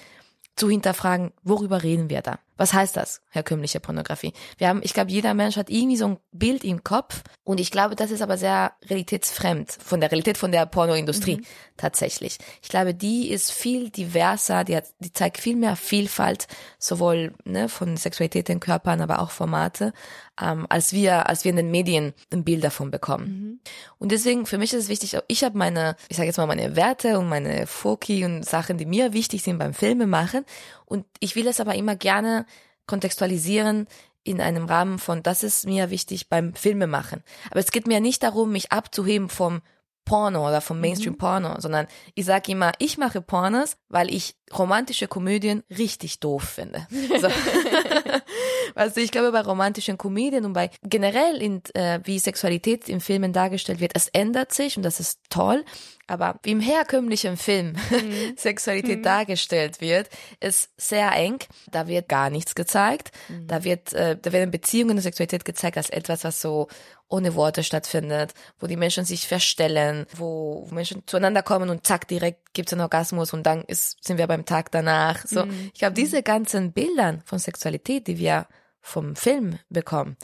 zu 0.56 0.70
hinterfragen, 0.70 1.32
worüber 1.44 1.84
reden 1.84 2.10
wir 2.10 2.22
da? 2.22 2.40
Was 2.58 2.74
heißt 2.74 2.96
das, 2.96 3.22
herkömmliche 3.30 3.80
Pornografie? 3.80 4.34
Wir 4.58 4.68
haben, 4.68 4.82
ich 4.84 4.94
glaube, 4.94 5.12
jeder 5.12 5.34
Mensch 5.34 5.58
hat 5.58 5.70
irgendwie 5.70 5.98
so 5.98 6.08
ein 6.08 6.18
Bild 6.32 6.64
im 6.64 6.84
Kopf 6.84 7.24
und 7.44 7.60
ich 7.60 7.72
glaube, 7.72 7.96
das 7.96 8.12
ist 8.12 8.22
aber 8.22 8.38
sehr 8.38 8.74
realitätsfremd 8.88 9.72
von 9.72 10.00
der 10.00 10.12
Realität 10.12 10.38
von 10.38 10.52
der 10.52 10.66
Pornoindustrie 10.66 11.42
tatsächlich. 11.78 12.38
Ich 12.62 12.70
glaube, 12.70 12.94
die 12.94 13.32
ist 13.32 13.52
viel 13.52 13.90
diverser, 13.90 14.64
die, 14.64 14.76
hat, 14.76 14.86
die 15.00 15.12
zeigt 15.12 15.40
viel 15.40 15.56
mehr 15.56 15.76
Vielfalt, 15.76 16.48
sowohl 16.78 17.34
ne, 17.44 17.68
von 17.70 17.98
Sexualität 17.98 18.50
in 18.50 18.60
Körpern, 18.60 19.02
aber 19.02 19.20
auch 19.20 19.32
Formate, 19.32 19.94
ähm, 20.40 20.68
als 20.70 20.94
wir, 20.94 21.28
als 21.28 21.44
wir 21.44 21.50
in 21.50 21.58
den 21.58 21.72
Medien 21.72 22.14
ein 22.32 22.44
Bild 22.44 22.64
davon 22.64 22.92
bekommen. 22.92 23.62
Und 23.98 24.12
deswegen, 24.12 24.46
für 24.46 24.58
mich 24.58 24.74
ist 24.74 24.84
es 24.84 24.90
wichtig, 24.90 25.18
ich 25.28 25.44
habe 25.44 25.58
meine, 25.58 25.96
ich 26.10 26.18
sage 26.18 26.28
jetzt 26.28 26.38
mal 26.38 26.48
meine 26.48 26.76
Werte 26.76 27.18
und 27.18 27.28
meine 27.30 27.66
Foki 27.68 28.24
und 28.26 28.46
Sachen, 28.46 28.78
die 28.78 28.86
mir 28.86 29.14
wichtig 29.14 29.42
sind 29.42 29.58
beim 29.58 29.74
Filme 29.74 30.06
machen. 30.08 30.46
Und 30.92 31.06
ich 31.20 31.36
will 31.36 31.48
es 31.48 31.60
aber 31.60 31.76
immer 31.76 31.96
gerne 31.96 32.46
kontextualisieren 32.86 33.88
in 34.24 34.42
einem 34.42 34.66
Rahmen 34.66 35.00
von, 35.00 35.24
das 35.24 35.42
ist 35.42 35.66
mir 35.66 35.90
wichtig 35.90 36.30
beim 36.30 36.54
Filme 36.54 36.86
machen. 36.86 37.24
Aber 37.50 37.60
es 37.60 37.72
geht 37.72 37.88
mir 37.88 38.02
nicht 38.02 38.22
darum, 38.24 38.52
mich 38.52 38.72
abzuheben 38.72 39.30
vom 39.30 39.62
Porno 40.06 40.48
oder 40.48 40.62
vom 40.62 40.82
Mainstream-Porno, 40.82 41.60
sondern 41.60 41.88
ich 42.16 42.26
sage 42.26 42.52
immer, 42.52 42.72
ich 42.80 42.98
mache 42.98 43.22
Pornos, 43.22 43.78
weil 43.88 44.14
ich 44.14 44.36
romantische 44.52 45.08
Komödien 45.08 45.64
richtig 45.70 46.20
doof 46.20 46.44
finde. 46.44 46.88
So. 47.22 47.28
du, 48.76 49.02
ich 49.02 49.12
glaube, 49.12 49.32
bei 49.32 49.42
romantischen 49.42 49.98
Komödien 49.98 50.44
und 50.44 50.54
bei 50.54 50.72
generell, 50.84 51.42
in, 51.42 51.62
äh, 51.76 52.00
wie 52.04 52.20
Sexualität 52.20 52.90
in 52.90 53.00
Filmen 53.00 53.32
dargestellt 53.32 53.80
wird, 53.80 53.94
es 53.96 54.08
ändert 54.10 54.54
sich 54.54 54.76
und 54.76 54.84
das 54.84 55.00
ist 55.00 55.20
toll. 55.30 55.64
Aber 56.08 56.40
wie 56.44 56.52
im 56.52 56.60
herkömmlichen 56.60 57.38
Film 57.38 57.76
Sexualität 58.36 59.06
dargestellt 59.06 59.82
wird, 59.82 60.10
ist 60.40 60.70
sehr 60.78 61.12
eng. 61.14 61.40
Da 61.70 61.88
wird 61.88 62.10
gar 62.10 62.30
nichts 62.30 62.56
gezeigt. 62.56 63.12
Da 63.48 63.64
wird, 63.64 63.94
äh, 63.94 64.18
da 64.22 64.32
werden 64.32 64.52
Beziehungen 64.52 64.98
und 64.98 65.02
Sexualität 65.02 65.46
gezeigt 65.46 65.78
als 65.78 65.90
etwas, 65.90 66.24
was 66.24 66.42
so 66.42 66.68
ohne 67.08 67.36
Worte 67.36 67.64
stattfindet, 67.64 68.34
wo 68.60 68.68
die 68.68 68.78
Menschen 68.78 69.06
sich 69.06 69.28
verstellen, 69.28 70.06
wo, 70.16 70.68
Menschen 70.72 71.04
zueinander 71.06 71.44
kommen 71.44 71.70
und 71.70 71.86
zack, 71.86 72.08
direkt 72.08 72.54
gibt's 72.54 72.72
einen 72.72 72.82
Orgasmus 72.82 73.34
und 73.34 73.44
dann 73.44 73.64
ist, 73.64 74.04
sind 74.04 74.18
wir 74.18 74.28
beim 74.28 74.46
Tag 74.46 74.72
danach. 74.72 75.26
So, 75.26 75.46
ich 75.74 75.80
glaube, 75.80 75.94
diese 75.94 76.24
ganzen 76.24 76.72
Bildern 76.72 77.22
von 77.26 77.38
Sexualität, 77.38 78.08
die 78.08 78.18
wir 78.18 78.48
vom 78.80 79.16
Film 79.16 79.60
bekommen, 79.70 80.18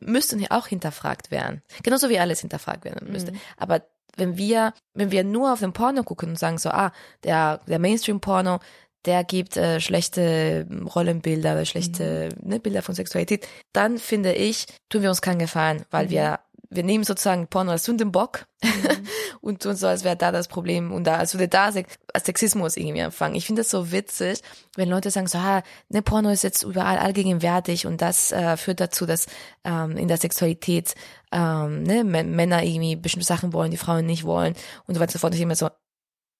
müssten 0.00 0.38
hier 0.38 0.52
auch 0.52 0.66
hinterfragt 0.66 1.30
werden. 1.30 1.62
Genauso 1.82 2.10
wie 2.10 2.18
alles 2.18 2.40
hinterfragt 2.40 2.84
werden 2.84 3.10
müsste. 3.10 3.32
Aber 3.56 3.82
wenn 4.16 4.36
wir, 4.36 4.72
wenn 4.94 5.10
wir 5.10 5.24
nur 5.24 5.52
auf 5.52 5.60
den 5.60 5.72
Porno 5.72 6.02
gucken 6.02 6.30
und 6.30 6.38
sagen 6.38 6.58
so, 6.58 6.70
ah, 6.70 6.92
der, 7.24 7.60
der 7.66 7.78
Mainstream-Porno, 7.78 8.60
der 9.04 9.24
gibt 9.24 9.56
äh, 9.56 9.80
schlechte 9.80 10.66
Rollenbilder, 10.94 11.54
oder 11.54 11.64
schlechte 11.64 12.28
ne, 12.40 12.60
Bilder 12.60 12.82
von 12.82 12.94
Sexualität, 12.94 13.48
dann 13.72 13.98
finde 13.98 14.32
ich, 14.34 14.66
tun 14.88 15.02
wir 15.02 15.08
uns 15.08 15.22
keinen 15.22 15.40
Gefallen, 15.40 15.84
weil 15.90 16.10
wir 16.10 16.38
wir 16.74 16.82
nehmen 16.82 17.04
sozusagen 17.04 17.46
Porno 17.48 17.72
als 17.72 17.84
Sündenbock 17.84 18.46
und 19.40 19.62
tun 19.62 19.76
so, 19.76 19.86
als 19.86 20.04
wäre 20.04 20.16
da 20.16 20.32
das 20.32 20.48
Problem 20.48 20.92
und 20.92 21.04
da, 21.04 21.16
als 21.16 21.34
würde 21.34 21.48
da 21.48 21.66
als 21.66 22.24
Sexismus 22.24 22.76
irgendwie 22.76 23.02
anfangen. 23.02 23.34
Ich 23.34 23.46
finde 23.46 23.60
das 23.60 23.70
so 23.70 23.92
witzig, 23.92 24.40
wenn 24.76 24.88
Leute 24.88 25.10
sagen 25.10 25.26
so, 25.26 25.38
ah, 25.38 25.62
ne, 25.90 26.02
Porno 26.02 26.30
ist 26.30 26.42
jetzt 26.42 26.62
überall 26.62 26.98
allgegenwärtig 26.98 27.86
und 27.86 28.00
das 28.00 28.32
äh, 28.32 28.56
führt 28.56 28.80
dazu, 28.80 29.06
dass 29.06 29.26
ähm, 29.64 29.96
in 29.96 30.08
der 30.08 30.16
Sexualität 30.16 30.94
ähm, 31.32 31.82
ne, 31.82 32.04
Männer 32.04 32.62
irgendwie 32.62 32.96
bestimmte 32.96 33.26
Sachen 33.26 33.52
wollen, 33.52 33.70
die 33.70 33.76
Frauen 33.76 34.06
nicht 34.06 34.24
wollen 34.24 34.54
und 34.86 34.94
so 34.94 35.00
weiter 35.00 35.10
und 35.10 35.12
so 35.12 35.18
fort. 35.18 35.32
Und 35.32 35.36
ich 35.36 35.42
immer 35.42 35.56
so, 35.56 35.70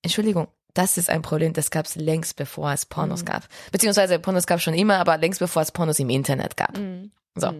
Entschuldigung, 0.02 0.48
das 0.74 0.96
ist 0.96 1.10
ein 1.10 1.22
Problem, 1.22 1.52
das 1.52 1.70
gab 1.70 1.86
es 1.86 1.96
längst 1.96 2.36
bevor 2.36 2.72
es 2.72 2.86
Pornos 2.86 3.24
gab. 3.24 3.48
Beziehungsweise 3.72 4.18
Pornos 4.18 4.46
gab 4.46 4.60
schon 4.60 4.74
immer, 4.74 4.98
aber 4.98 5.18
längst 5.18 5.40
bevor 5.40 5.62
es 5.62 5.72
Pornos 5.72 5.98
im 5.98 6.10
Internet 6.10 6.56
gab. 6.56 6.78
So. 7.34 7.54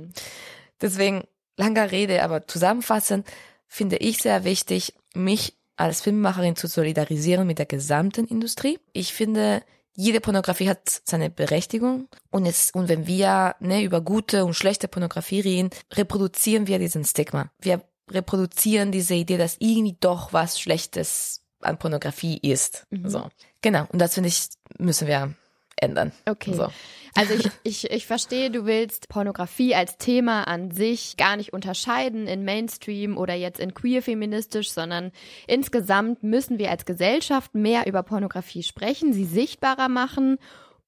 Deswegen, 0.81 1.25
langer 1.57 1.91
Rede, 1.91 2.23
aber 2.23 2.47
zusammenfassend 2.47 3.27
finde 3.67 3.97
ich 3.97 4.19
sehr 4.19 4.45
wichtig, 4.45 4.95
mich 5.15 5.57
als 5.77 6.01
Filmemacherin 6.01 6.57
zu 6.57 6.67
solidarisieren 6.69 7.47
mit 7.47 7.59
der 7.59 7.67
gesamten 7.67 8.27
Industrie. 8.27 8.79
Ich 8.93 9.12
finde, 9.12 9.62
jede 9.95 10.21
Pornografie 10.21 10.69
hat 10.69 11.03
seine 11.05 11.31
Berechtigung 11.31 12.09
und 12.31 12.47
es, 12.47 12.71
und 12.71 12.89
wenn 12.89 13.07
wir 13.07 13.57
ne, 13.61 13.83
über 13.83 14.01
gute 14.01 14.45
und 14.45 14.55
schlechte 14.55 14.89
Pornografie 14.89 15.41
reden, 15.41 15.71
reproduzieren 15.93 16.67
wir 16.67 16.79
diesen 16.79 17.05
Stigma. 17.05 17.51
Wir 17.61 17.83
reproduzieren 18.11 18.93
diese 18.93 19.15
Idee, 19.15 19.37
dass 19.37 19.57
irgendwie 19.59 19.97
doch 20.01 20.33
was 20.33 20.59
Schlechtes 20.59 21.43
an 21.61 21.79
Pornografie 21.79 22.39
ist. 22.39 22.87
So. 23.05 23.29
Genau. 23.61 23.87
Und 23.93 24.01
das 24.01 24.15
finde 24.15 24.29
ich, 24.29 24.49
müssen 24.79 25.07
wir 25.07 25.35
ändern. 25.77 26.13
Okay. 26.27 26.55
So. 26.55 26.69
Also 27.14 27.35
ich, 27.35 27.50
ich, 27.62 27.90
ich 27.90 28.07
verstehe, 28.07 28.50
du 28.50 28.64
willst 28.64 29.09
Pornografie 29.09 29.75
als 29.75 29.99
Thema 29.99 30.45
an 30.45 30.71
sich 30.71 31.16
gar 31.16 31.37
nicht 31.37 31.52
unterscheiden 31.52 32.26
in 32.26 32.45
Mainstream 32.45 33.19
oder 33.19 33.35
jetzt 33.35 33.61
in 33.61 33.75
queer-feministisch, 33.75 34.71
sondern 34.71 35.12
insgesamt 35.47 36.23
müssen 36.23 36.59
wir 36.59 36.71
als 36.71 36.85
Gesellschaft 36.85 37.54
mehr 37.54 37.87
über 37.87 38.02
Pornografie 38.02 38.62
sprechen, 38.62 39.12
sie 39.12 39.26
sichtbarer 39.26 39.88
machen, 39.88 40.38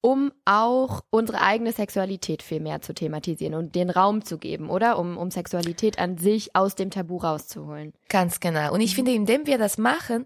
um 0.01 0.31
auch 0.45 1.01
unsere 1.09 1.41
eigene 1.41 1.71
Sexualität 1.71 2.43
viel 2.43 2.59
mehr 2.59 2.79
zu 2.81 2.93
thematisieren 2.93 3.55
und 3.55 3.73
den 3.73 3.89
Raum 3.89 4.23
zu 4.23 4.37
geben, 4.37 4.69
oder? 4.69 4.99
Um, 4.99 5.17
um 5.17 5.31
Sexualität 5.31 5.97
an 5.97 6.19
sich 6.19 6.55
aus 6.55 6.75
dem 6.75 6.91
Tabu 6.91 7.17
rauszuholen. 7.17 7.91
Ganz 8.07 8.39
genau. 8.39 8.71
Und 8.71 8.81
ich 8.81 8.93
finde, 8.93 9.13
indem 9.13 9.47
wir 9.47 9.57
das 9.57 9.79
machen, 9.79 10.25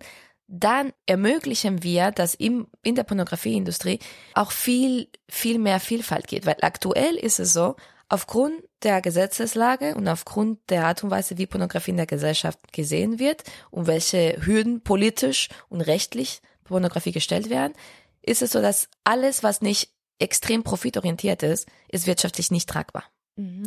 dann 0.52 0.94
ermöglichen 1.06 1.84
wir, 1.84 2.12
dass 2.12 2.34
im, 2.34 2.68
in 2.82 2.96
der 2.96 3.04
Pornografieindustrie 3.04 4.00
auch 4.34 4.52
viel, 4.52 5.08
viel 5.30 5.60
mehr 5.60 5.80
Vielfalt 5.80 6.28
geht. 6.28 6.48
Weil 6.48 6.58
aktuell 6.62 7.16
ist 7.16 7.40
es 7.40 7.54
so, 7.54 7.76
aufgrund 8.10 8.64
der 8.82 9.02
Gesetzeslage 9.02 9.94
und 9.94 10.08
aufgrund 10.08 10.60
der 10.70 10.88
Art 10.88 11.04
und 11.04 11.12
Weise, 11.12 11.38
wie 11.38 11.46
Pornografie 11.46 11.92
in 11.92 11.98
der 11.98 12.08
Gesellschaft 12.08 12.74
gesehen 12.74 13.20
wird 13.20 13.44
und 13.70 13.86
welche 13.86 14.44
Hürden 14.44 14.82
politisch 14.82 15.50
und 15.70 15.82
rechtlich 15.82 16.42
Pornografie 16.64 17.12
gestellt 17.12 17.52
werden, 17.52 17.74
ist 18.24 18.42
es 18.42 18.52
so, 18.52 18.62
dass 18.62 18.90
alles, 19.04 19.44
was 19.44 19.62
nicht 19.62 19.92
extrem 20.18 20.64
profitorientiert 20.64 21.44
ist, 21.44 21.68
ist 21.90 22.08
wirtschaftlich 22.08 22.50
nicht 22.50 22.68
tragbar. 22.68 23.04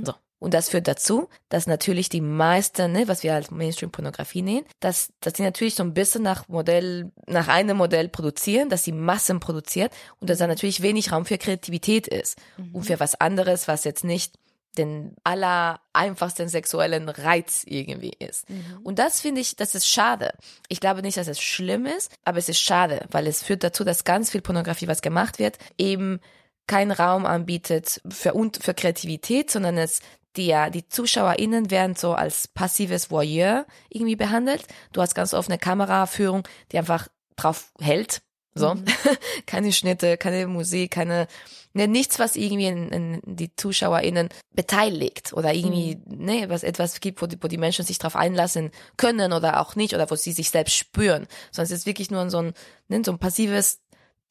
So. 0.04 0.14
Und 0.42 0.54
das 0.54 0.70
führt 0.70 0.88
dazu, 0.88 1.28
dass 1.50 1.68
natürlich 1.68 2.08
die 2.08 2.20
meisten, 2.20 2.90
ne, 2.90 3.06
was 3.06 3.22
wir 3.22 3.32
als 3.32 3.52
Mainstream-Pornografie 3.52 4.42
nennen, 4.42 4.66
dass, 4.80 5.12
dass 5.20 5.34
die 5.34 5.42
natürlich 5.42 5.76
so 5.76 5.84
ein 5.84 5.94
bisschen 5.94 6.24
nach 6.24 6.48
Modell, 6.48 7.12
nach 7.28 7.46
einem 7.46 7.76
Modell 7.76 8.08
produzieren, 8.08 8.68
dass 8.68 8.82
sie 8.82 8.90
Massen 8.90 9.38
produziert 9.38 9.92
und 10.18 10.28
dass 10.28 10.38
da 10.38 10.48
natürlich 10.48 10.82
wenig 10.82 11.12
Raum 11.12 11.26
für 11.26 11.38
Kreativität 11.38 12.08
ist 12.08 12.38
und 12.72 12.82
für 12.82 12.98
was 12.98 13.14
anderes, 13.14 13.68
was 13.68 13.84
jetzt 13.84 14.02
nicht 14.02 14.34
den 14.76 15.14
aller 15.22 15.80
einfachsten 15.92 16.48
sexuellen 16.48 17.08
Reiz 17.08 17.62
irgendwie 17.64 18.14
ist. 18.18 18.46
Und 18.82 18.98
das 18.98 19.20
finde 19.20 19.42
ich, 19.42 19.54
das 19.54 19.76
ist 19.76 19.86
schade. 19.86 20.32
Ich 20.66 20.80
glaube 20.80 21.02
nicht, 21.02 21.18
dass 21.18 21.28
es 21.28 21.40
schlimm 21.40 21.86
ist, 21.86 22.10
aber 22.24 22.38
es 22.38 22.48
ist 22.48 22.60
schade, 22.60 23.06
weil 23.12 23.28
es 23.28 23.44
führt 23.44 23.62
dazu, 23.62 23.84
dass 23.84 24.02
ganz 24.02 24.30
viel 24.30 24.40
Pornografie, 24.40 24.88
was 24.88 25.02
gemacht 25.02 25.38
wird, 25.38 25.58
eben 25.78 26.18
keinen 26.66 26.92
Raum 26.92 27.26
anbietet 27.26 28.00
für, 28.08 28.34
und 28.34 28.62
für 28.62 28.74
Kreativität, 28.74 29.50
sondern 29.50 29.76
es 29.78 30.00
die, 30.36 30.54
die 30.72 30.88
ZuschauerInnen 30.88 31.70
werden 31.70 31.96
so 31.96 32.14
als 32.14 32.48
passives 32.48 33.10
Voyeur 33.10 33.66
irgendwie 33.88 34.16
behandelt. 34.16 34.66
Du 34.92 35.00
hast 35.00 35.14
ganz 35.14 35.34
oft 35.34 35.48
eine 35.48 35.58
Kameraführung, 35.58 36.46
die 36.70 36.78
einfach 36.78 37.08
drauf 37.36 37.72
hält. 37.80 38.22
So. 38.54 38.74
keine 39.46 39.72
Schnitte, 39.72 40.18
keine 40.18 40.46
Musik, 40.46 40.90
keine, 40.90 41.26
ne, 41.72 41.88
nichts, 41.88 42.18
was 42.18 42.36
irgendwie 42.36 42.66
in, 42.66 42.88
in 42.90 43.20
die 43.24 43.54
ZuschauerInnen 43.56 44.28
beteiligt 44.54 45.32
oder 45.32 45.54
irgendwie, 45.54 45.98
ne, 46.06 46.50
was 46.50 46.62
etwas 46.62 47.00
gibt, 47.00 47.22
wo 47.22 47.26
die, 47.26 47.42
wo 47.42 47.48
die 47.48 47.56
Menschen 47.56 47.84
sich 47.84 47.98
drauf 47.98 48.14
einlassen 48.14 48.70
können 48.98 49.32
oder 49.32 49.60
auch 49.60 49.74
nicht 49.74 49.94
oder 49.94 50.10
wo 50.10 50.16
sie 50.16 50.32
sich 50.32 50.50
selbst 50.50 50.74
spüren. 50.74 51.26
Sondern 51.50 51.72
es 51.72 51.78
ist 51.80 51.86
wirklich 51.86 52.10
nur 52.10 52.28
so 52.28 52.38
ein, 52.38 52.52
ne, 52.88 53.02
so 53.04 53.12
ein 53.12 53.18
passives 53.18 53.80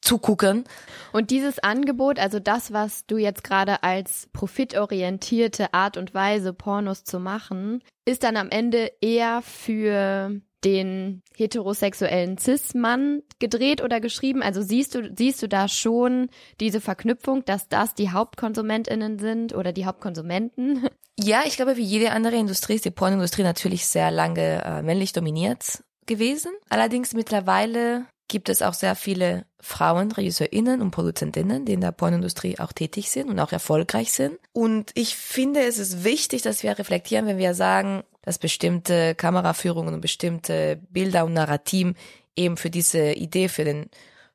Zugucken. 0.02 0.64
Und 1.12 1.30
dieses 1.30 1.58
Angebot, 1.60 2.18
also 2.18 2.38
das, 2.38 2.72
was 2.72 3.06
du 3.06 3.16
jetzt 3.16 3.44
gerade 3.44 3.82
als 3.82 4.28
profitorientierte 4.32 5.72
Art 5.72 5.96
und 5.96 6.12
Weise, 6.12 6.52
Pornos 6.52 7.04
zu 7.04 7.18
machen, 7.18 7.82
ist 8.04 8.24
dann 8.24 8.36
am 8.36 8.50
Ende 8.50 8.90
eher 9.00 9.42
für 9.42 10.40
den 10.64 11.22
heterosexuellen 11.36 12.38
Cis-Mann 12.38 13.22
gedreht 13.38 13.82
oder 13.82 14.00
geschrieben? 14.00 14.42
Also 14.42 14.62
siehst 14.62 14.94
du, 14.94 15.12
siehst 15.16 15.42
du 15.42 15.48
da 15.48 15.68
schon 15.68 16.28
diese 16.60 16.80
Verknüpfung, 16.80 17.44
dass 17.44 17.68
das 17.68 17.94
die 17.94 18.12
HauptkonsumentInnen 18.12 19.18
sind 19.18 19.54
oder 19.54 19.72
die 19.72 19.86
Hauptkonsumenten? 19.86 20.88
Ja, 21.20 21.42
ich 21.44 21.56
glaube, 21.56 21.76
wie 21.76 21.82
jede 21.82 22.12
andere 22.12 22.36
Industrie 22.36 22.74
ist 22.74 22.86
die 22.86 22.90
Pornindustrie 22.90 23.42
natürlich 23.42 23.86
sehr 23.86 24.10
lange 24.10 24.64
äh, 24.64 24.82
männlich 24.82 25.12
dominiert 25.12 25.84
gewesen. 26.06 26.52
Allerdings 26.70 27.12
mittlerweile 27.12 28.06
gibt 28.32 28.48
es 28.48 28.62
auch 28.62 28.72
sehr 28.72 28.96
viele 28.96 29.44
Frauen, 29.60 30.10
RegisseurInnen 30.10 30.80
und 30.80 30.90
ProduzentInnen, 30.90 31.66
die 31.66 31.74
in 31.74 31.82
der 31.82 31.92
Pornindustrie 31.92 32.58
auch 32.58 32.72
tätig 32.72 33.10
sind 33.10 33.28
und 33.28 33.38
auch 33.38 33.52
erfolgreich 33.52 34.10
sind. 34.10 34.38
Und 34.52 34.90
ich 34.94 35.16
finde, 35.16 35.60
es 35.60 35.78
ist 35.78 36.02
wichtig, 36.02 36.40
dass 36.40 36.62
wir 36.62 36.78
reflektieren, 36.78 37.26
wenn 37.26 37.36
wir 37.36 37.52
sagen, 37.52 38.04
dass 38.22 38.38
bestimmte 38.38 39.14
Kameraführungen 39.14 39.92
und 39.92 40.00
bestimmte 40.00 40.80
Bilder 40.88 41.26
und 41.26 41.34
Narrativen 41.34 41.94
eben 42.34 42.56
für 42.56 42.70
diese 42.70 43.12
Idee, 43.12 43.48
für 43.48 43.64
den 43.64 43.90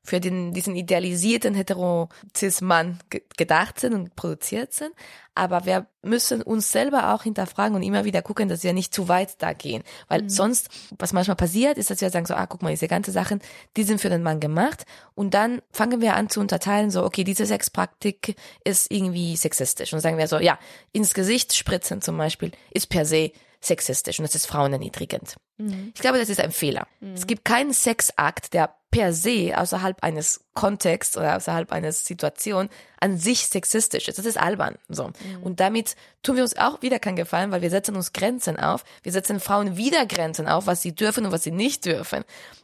für 0.08 0.22
den, 0.22 0.54
diesen 0.54 0.74
idealisierten 0.78 1.54
hetero-cis-Mann 1.54 3.00
ge 3.10 3.24
gedacht 3.36 3.78
sind 3.78 3.94
und 3.94 4.16
produziert 4.16 4.74
sind. 4.74 4.94
Aber 5.36 5.66
wir 5.66 5.86
müssen 6.02 6.42
uns 6.42 6.72
selber 6.72 7.14
auch 7.14 7.24
hinterfragen 7.24 7.76
und 7.76 7.84
immer 7.84 8.06
wieder 8.06 8.22
gucken, 8.22 8.48
dass 8.48 8.64
wir 8.64 8.72
nicht 8.72 8.94
zu 8.94 9.10
weit 9.10 9.42
da 9.42 9.52
gehen. 9.52 9.84
Weil 10.08 10.24
mhm. 10.24 10.30
sonst, 10.30 10.70
was 10.98 11.12
manchmal 11.12 11.36
passiert, 11.36 11.78
ist, 11.78 11.90
dass 11.90 12.00
wir 12.00 12.10
sagen 12.10 12.26
so, 12.26 12.36
ah, 12.36 12.48
guck 12.48 12.62
mal, 12.62 12.70
diese 12.70 12.88
ganze 12.88 13.12
Sachen, 13.12 13.42
die 13.76 13.84
sind 13.84 14.00
für 14.00 14.10
den 14.10 14.24
Mann 14.24 14.40
gemacht. 14.40 14.86
Und 15.14 15.34
dann 15.34 15.62
fangen 15.72 16.00
wir 16.00 16.16
an 16.16 16.30
zu 16.30 16.40
unterteilen, 16.40 16.90
so, 16.90 17.04
okay, 17.04 17.26
diese 17.26 17.46
Sexpraktik 17.46 18.38
ist 18.64 18.90
irgendwie 18.90 19.36
sexistisch. 19.36 19.92
Und 19.92 20.00
sagen 20.00 20.18
wir 20.18 20.30
so, 20.30 20.40
ja, 20.40 20.58
ins 20.94 21.14
Gesicht 21.14 21.54
spritzen 21.54 22.02
zum 22.02 22.18
Beispiel 22.18 22.52
ist 22.72 22.88
per 22.88 23.06
se 23.06 23.34
sexistisch 23.60 24.20
und 24.20 24.24
das 24.24 24.36
ist 24.36 24.46
frauenerniedrigend. 24.46 25.36
Mhm. 25.58 25.92
Ich 25.96 26.02
glaube, 26.02 26.20
das 26.20 26.30
ist 26.30 26.40
ein 26.40 26.52
Fehler. 26.52 26.88
Mhm. 27.00 27.14
Es 27.14 27.28
gibt 27.28 27.46
keinen 27.46 27.74
Sexakt, 27.74 28.54
der 28.54 28.76
per 28.92 29.12
se 29.12 29.54
außerhalb 29.56 30.02
eines 30.02 30.46
Kontexts 30.54 31.18
oder 31.18 31.36
außerhalb 31.36 31.72
einer 31.72 31.92
Situation 31.92 32.70
an 33.00 33.18
sich 33.18 33.48
sexistisch 33.48 34.08
ist. 34.08 34.18
Das 34.18 34.26
ist 34.26 34.38
albern. 34.38 34.76
So. 34.88 35.08
Mhm. 35.08 35.44
Und 35.44 35.60
damit 35.60 35.96
tun 36.24 36.36
wir 36.36 36.44
uns 36.44 36.58
auch 36.58 36.82
wieder 36.82 36.98
keinen 36.98 37.18
Gefallen, 37.18 37.52
weil 37.52 37.62
wir 37.62 37.70
setzen 37.70 37.96
uns 37.96 38.14
Grenzen 38.14 38.58
auf. 38.58 38.86
Wir 39.04 39.12
setzen 39.12 39.40
Frauen 39.40 39.78
wieder 39.78 40.06
Grenzen 40.06 40.48
auf, 40.48 40.68
was 40.68 40.82
sie 40.82 40.96
dürfen 40.96 41.26
und 41.26 41.32
was 41.32 41.44
sie 41.44 41.52
nicht 41.52 41.86
dürfen. 41.86 42.24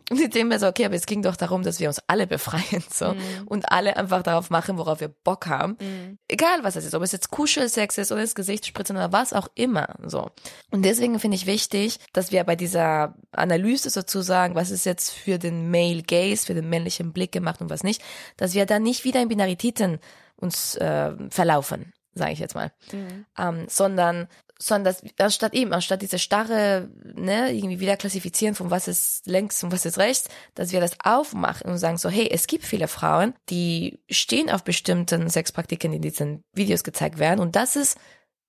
Und 0.10 0.20
ich 0.20 0.30
denke 0.30 0.48
mir 0.48 0.60
so, 0.60 0.68
okay, 0.68 0.86
aber 0.86 0.96
es 0.96 1.06
ging 1.06 1.22
doch 1.22 1.36
darum, 1.36 1.64
dass 1.64 1.80
wir 1.80 1.88
uns 1.88 2.02
alle 2.08 2.26
befreien, 2.26 2.84
so. 2.92 3.14
Mhm. 3.14 3.20
Und 3.46 3.72
alle 3.72 3.96
einfach 3.96 4.24
darauf 4.24 4.50
machen, 4.50 4.78
worauf 4.78 5.02
wir 5.02 5.10
Bock 5.10 5.48
haben. 5.48 5.78
Mhm. 5.80 6.18
Egal 6.28 6.64
was 6.64 6.76
es 6.76 6.86
ist, 6.86 6.96
ob 6.96 7.04
es 7.04 7.12
jetzt 7.12 7.32
Kuschelsex 7.32 7.98
ist 7.98 8.12
oder 8.12 8.22
ins 8.22 8.36
Gesicht 8.36 8.66
spritzen 8.66 8.96
oder 8.96 9.12
was 9.12 9.34
auch 9.34 9.50
immer, 9.56 9.96
so. 10.06 10.32
Und 10.72 10.84
deswegen 10.84 11.20
finde 11.20 11.36
ich 11.36 11.46
wichtig, 11.46 12.00
dass 12.12 12.32
wir 12.32 12.44
bei 12.44 12.56
dieser 12.56 12.83
Analyse 13.32 13.90
sozusagen, 13.90 14.56
was 14.56 14.72
ist 14.72 14.86
jetzt 14.86 15.12
für 15.12 15.38
den 15.38 15.70
Male 15.72 16.04
Gaze, 16.04 16.46
für 16.46 16.54
den 16.54 16.70
männlichen 16.70 17.14
Blick 17.14 17.32
gemacht 17.32 17.62
und 17.62 17.70
was 17.70 17.84
nicht, 17.84 18.02
dass 18.38 18.54
wir 18.54 18.66
da 18.66 18.80
nicht 18.80 19.04
wieder 19.04 19.22
in 19.22 19.30
Binaritäten 19.30 20.00
uns 20.36 20.76
äh, 20.76 21.12
verlaufen, 21.30 21.94
sage 22.14 22.34
ich 22.34 22.40
jetzt 22.40 22.56
mal, 22.56 22.72
mhm. 22.92 23.26
ähm, 23.38 23.66
sondern 23.68 24.28
sondern 24.60 24.94
dass 24.94 25.04
anstatt 25.20 25.54
eben, 25.54 25.74
anstatt 25.74 26.02
diese 26.02 26.20
starre, 26.20 26.90
ne, 27.04 27.52
irgendwie 27.54 27.82
wieder 27.82 27.98
klassifizieren 27.98 28.56
von 28.56 28.72
was 28.72 28.88
ist 28.88 29.26
links 29.26 29.62
und 29.64 29.74
was 29.74 29.86
ist 29.86 29.98
rechts, 29.98 30.30
dass 30.56 30.72
wir 30.72 30.80
das 30.80 30.96
aufmachen 31.04 31.70
und 31.70 31.78
sagen 31.78 31.98
so, 31.98 32.10
hey, 32.10 32.30
es 32.32 32.48
gibt 32.48 32.64
viele 32.64 32.88
Frauen, 32.88 33.34
die 33.50 34.00
stehen 34.10 34.50
auf 34.50 34.64
bestimmten 34.64 35.30
Sexpraktiken, 35.30 35.92
die 35.92 35.98
in 35.98 36.02
diesen 36.02 36.44
Videos 36.54 36.84
gezeigt 36.84 37.20
werden 37.20 37.42
und 37.42 37.58
das 37.58 37.76
ist 37.76 37.98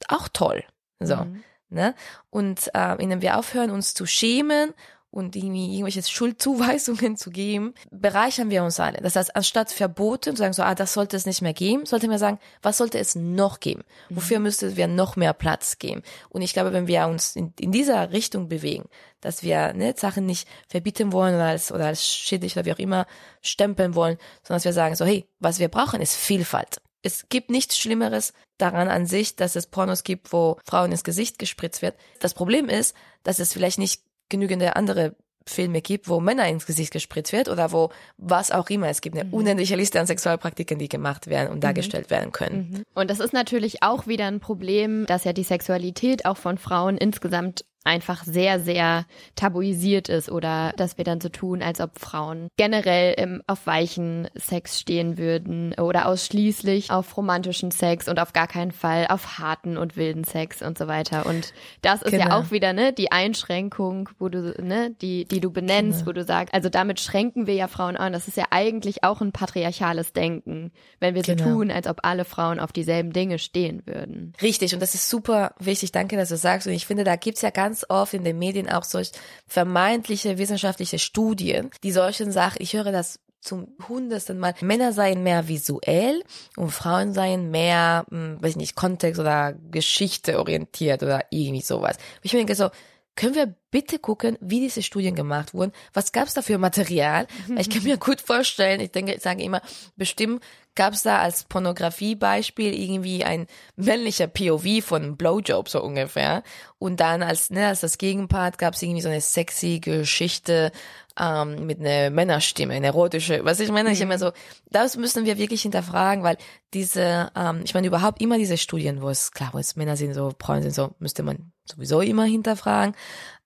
auch 0.07 0.29
toll. 0.29 0.63
So. 1.01 1.17
Mhm. 1.17 1.43
Ne? 1.69 1.95
Und 2.31 2.71
äh, 2.75 3.03
indem 3.03 3.23
wir 3.23 3.39
aufhören, 3.39 3.71
uns 3.71 3.95
zu 3.95 4.07
schämen 4.07 4.73
und 5.15 5.37
irgendwie 5.37 5.73
irgendwelche 5.75 6.03
Schuldzuweisungen 6.03 7.17
zu 7.17 7.31
geben, 7.31 7.75
bereichern 7.93 8.51
wir 8.51 8.65
uns 8.65 8.81
alle. 8.81 8.99
Das 9.01 9.15
heißt, 9.15 9.37
anstatt 9.37 9.71
Verbote 9.71 10.33
zu 10.33 10.39
sagen, 10.39 10.53
so, 10.53 10.65
ah, 10.65 10.75
das 10.75 10.93
sollte 10.93 11.17
es 11.17 11.25
nicht 11.25 11.41
mehr 11.41 11.55
geben, 11.55 11.87
sollte 11.87 12.09
man 12.09 12.19
sagen, 12.19 12.41
was 12.63 12.79
sollte 12.79 12.99
es 12.99 13.15
noch 13.15 13.61
geben? 13.61 13.85
Wofür 14.11 14.39
mhm. 14.39 14.43
müsste 14.43 14.77
wir 14.77 14.89
noch 14.89 15.15
mehr 15.15 15.33
Platz 15.33 15.79
geben? 15.79 16.03
Und 16.31 16.43
ich 16.43 16.53
glaube, 16.53 16.73
wenn 16.73 16.89
wir 16.89 17.07
uns 17.07 17.37
in, 17.37 17.53
in 17.61 17.71
dieser 17.71 18.11
Richtung 18.11 18.49
bewegen, 18.49 18.87
dass 19.21 19.45
wir 19.45 19.73
ne, 19.73 19.95
Sachen 19.97 20.27
nicht 20.27 20.49
verbieten 20.67 21.13
wollen 21.13 21.37
oder 21.37 21.47
als, 21.47 21.71
oder 21.71 21.87
als 21.87 22.05
schädlich 22.05 22.57
oder 22.57 22.65
wie 22.65 22.73
auch 22.73 22.79
immer 22.81 23.07
stempeln 23.41 23.95
wollen, 23.95 24.19
sondern 24.43 24.57
dass 24.57 24.65
wir 24.65 24.73
sagen, 24.73 24.97
so, 24.97 25.05
hey, 25.05 25.29
was 25.39 25.61
wir 25.61 25.69
brauchen, 25.69 26.01
ist 26.01 26.17
Vielfalt. 26.17 26.79
Es 27.05 27.29
gibt 27.29 27.51
nichts 27.51 27.79
Schlimmeres 27.79 28.33
daran 28.59 28.89
an 28.89 29.07
sich, 29.07 29.37
dass 29.37 29.57
es 29.57 29.67
Pornos 29.67 30.05
gibt, 30.05 30.33
wo 30.33 30.59
Frauen 30.65 30.91
ins 30.91 31.05
Gesicht 31.05 31.39
gespritzt 31.39 31.83
wird. 31.83 31.95
Das 32.21 32.35
Problem 32.35 32.69
ist, 32.69 32.97
dass 33.23 33.39
es 33.39 33.53
vielleicht 33.53 33.79
nicht 33.79 34.03
genügende 34.29 34.75
andere 34.75 35.15
Filme 35.47 35.83
gibt, 35.83 36.09
wo 36.09 36.21
Männer 36.21 36.49
ins 36.49 36.65
Gesicht 36.65 36.93
gespritzt 36.93 37.33
wird 37.33 37.49
oder 37.49 37.71
wo 37.73 37.91
was 38.17 38.51
auch 38.51 38.71
immer. 38.71 38.89
Es 38.89 39.03
gibt 39.03 39.17
eine 39.17 39.27
mhm. 39.27 39.35
unendliche 39.35 39.77
Liste 39.77 40.01
an 40.01 40.07
Sexualpraktiken, 40.07 40.79
die 40.79 40.89
gemacht 40.89 41.27
werden 41.27 41.51
und 41.51 41.57
mhm. 41.57 41.61
dargestellt 41.61 42.11
werden 42.11 42.33
können. 42.33 42.71
Mhm. 42.71 42.83
Und 42.95 43.11
das 43.11 43.21
ist 43.21 43.35
natürlich 43.35 43.83
auch 43.83 44.07
wieder 44.07 44.27
ein 44.27 44.41
Problem, 44.41 45.05
dass 45.07 45.25
ja 45.25 45.33
die 45.33 45.45
Sexualität 45.45 46.25
auch 46.25 46.39
von 46.39 46.57
Frauen 46.57 46.97
insgesamt 46.97 47.67
einfach 47.85 48.25
sehr, 48.25 48.59
sehr 48.61 49.05
tabuisiert 49.37 50.09
ist 50.09 50.31
oder 50.31 50.73
dass 50.77 50.97
wir 50.99 51.05
dann 51.05 51.21
so 51.21 51.29
tun, 51.29 51.63
als 51.63 51.81
ob 51.81 51.99
Frauen 51.99 52.49
generell 52.57 53.15
ähm, 53.19 53.43
auf 53.47 53.67
weichen 53.67 54.29
Sex 54.35 54.81
stehen 54.81 55.19
würden 55.19 55.75
oder 55.75 56.09
ausschließlich 56.09 56.91
auf 56.91 57.17
romantischen 57.17 57.71
Sex 57.71 58.09
und 58.09 58.19
auf 58.19 58.33
gar 58.33 58.47
keinen 58.47 58.73
Fall 58.73 59.07
auf 59.09 59.39
harten 59.39 59.77
und 59.77 59.97
wilden 59.97 60.25
Sex 60.25 60.63
und 60.63 60.79
so 60.79 60.87
weiter. 60.89 61.27
Und 61.27 61.53
das 61.83 62.03
ist 62.03 62.13
Genau. 62.13 62.25
ja 62.27 62.39
auch 62.39 62.51
wieder 62.51 62.73
ne 62.73 62.93
die 62.93 63.13
Einschränkung, 63.13 64.09
wo 64.19 64.29
du 64.29 64.55
ne 64.63 64.91
die 65.03 65.25
die 65.27 65.41
du 65.41 65.51
benennst, 65.51 66.01
Genau. 66.01 66.09
wo 66.09 66.13
du 66.13 66.25
sagst, 66.25 66.55
also 66.55 66.69
damit 66.69 67.01
schränken 67.01 67.47
wir 67.47 67.55
ja 67.55 67.69
Frauen 67.69 67.97
an. 67.97 68.13
Das 68.13 68.29
ist 68.29 68.37
ja 68.37 68.47
eigentlich 68.51 69.05
auch 69.05 69.21
ein 69.21 69.33
patriarchales 69.33 70.13
Denken, 70.13 70.73
wenn 71.01 71.15
wir 71.15 71.23
so 71.25 71.35
Genau. 71.35 71.45
tun, 71.51 71.71
als 71.71 71.87
ob 71.87 71.99
alle 72.03 72.25
Frauen 72.25 72.61
auf 72.61 72.73
dieselben 72.73 73.13
Dinge 73.13 73.39
stehen 73.39 73.83
würden. 73.87 74.33
Richtig, 74.41 74.73
und 74.75 74.81
das 74.81 74.95
ist 74.95 75.11
super 75.11 75.55
wichtig. 75.59 75.93
Danke, 75.93 76.17
dass 76.17 76.29
du 76.29 76.37
sagst. 76.37 76.67
Und 76.67 76.73
ich 76.73 76.87
finde, 76.87 77.05
da 77.05 77.17
gibt's 77.17 77.43
ja 77.43 77.51
ganz 77.51 77.74
oft 77.91 78.15
in 78.15 78.25
den 78.25 78.39
Medien 78.39 78.69
auch 78.71 78.85
solch 78.85 79.11
vermeintliche 79.47 80.39
wissenschaftliche 80.39 80.99
Studien, 80.99 81.71
die 81.83 81.93
solchen 81.93 82.31
Sachen, 82.31 82.63
ich 82.63 82.75
höre 82.75 82.93
das 82.93 83.19
zum 83.41 83.69
hundertsten 83.89 84.39
Mal, 84.39 84.55
Männer 84.61 84.93
seien 84.93 85.23
mehr 85.23 85.49
visuell 85.49 86.23
und 86.57 86.71
Frauen 86.71 87.13
seien 87.13 87.51
mehr, 87.51 88.07
hm, 88.11 88.39
weiß 88.41 88.53
ich 88.53 88.57
nicht, 88.57 88.75
Kontext 88.75 89.21
oder 89.21 89.53
Geschichte 89.71 90.39
orientiert 90.39 91.03
oder 91.03 91.27
irgendwie 91.31 91.61
sowas. 91.61 91.97
Ich 92.23 92.31
denke 92.31 92.55
so, 92.55 92.71
können 93.17 93.35
wir 93.35 93.55
bitte 93.71 93.99
gucken, 93.99 94.37
wie 94.41 94.61
diese 94.61 94.83
Studien 94.83 95.15
gemacht 95.15 95.55
wurden? 95.55 95.73
Was 95.93 96.13
gab's 96.13 96.35
da 96.35 96.43
für 96.43 96.59
Material? 96.59 97.27
Weil 97.49 97.61
Ich 97.61 97.71
kann 97.71 97.83
mir 97.85 97.97
gut 97.97 98.21
vorstellen, 98.21 98.81
ich 98.81 98.91
denke, 98.91 99.15
ich 99.15 99.23
sage 99.23 99.43
immer, 99.43 99.61
bestimmt 99.97 100.43
gab's 100.75 101.03
da 101.03 101.21
als 101.21 101.45
Pornografiebeispiel 101.45 102.75
irgendwie 102.75 103.25
ein 103.25 103.47
männlicher 103.77 104.27
POV 104.27 104.85
von 104.85 105.17
Blowjob 105.17 105.69
so 105.69 105.83
ungefähr. 105.83 106.43
Und 106.79 107.01
dann 107.01 107.23
als, 107.23 107.51
ne, 107.51 107.69
als 107.69 107.81
das 107.81 107.99
Gegenpart 107.99 108.59
gab's 108.59 108.83
irgendwie 108.83 109.01
so 109.01 109.09
eine 109.09 109.21
sexy 109.21 109.79
Geschichte 109.81 110.73
ähm, 111.19 111.67
mit 111.67 111.81
einer 111.81 112.11
Männerstimme, 112.11 112.75
eine 112.75 112.87
erotische, 112.87 113.45
was 113.45 113.61
ich 113.61 113.71
meine, 113.71 113.93
ich 113.93 114.01
immer 114.01 114.19
so, 114.19 114.33
das 114.71 114.97
müssen 114.97 115.25
wir 115.25 115.39
wirklich 115.39 115.63
hinterfragen, 115.63 116.25
weil 116.25 116.37
diese, 116.73 117.31
ähm, 117.37 117.63
ich 117.65 117.75
meine 117.75 117.87
überhaupt 117.87 118.21
immer 118.21 118.39
diese 118.39 118.59
Studien, 118.59 119.01
wo 119.01 119.09
es 119.09 119.33
klar, 119.33 119.51
wo 119.53 119.59
es 119.59 119.77
Männer 119.77 119.97
sind 119.97 120.15
so, 120.15 120.33
Frauen 120.41 120.63
sind 120.63 120.75
so, 120.75 120.95
müsste 120.99 121.23
man 121.23 121.53
sowieso 121.65 122.01
immer 122.01 122.25
hinterfragen, 122.25 122.95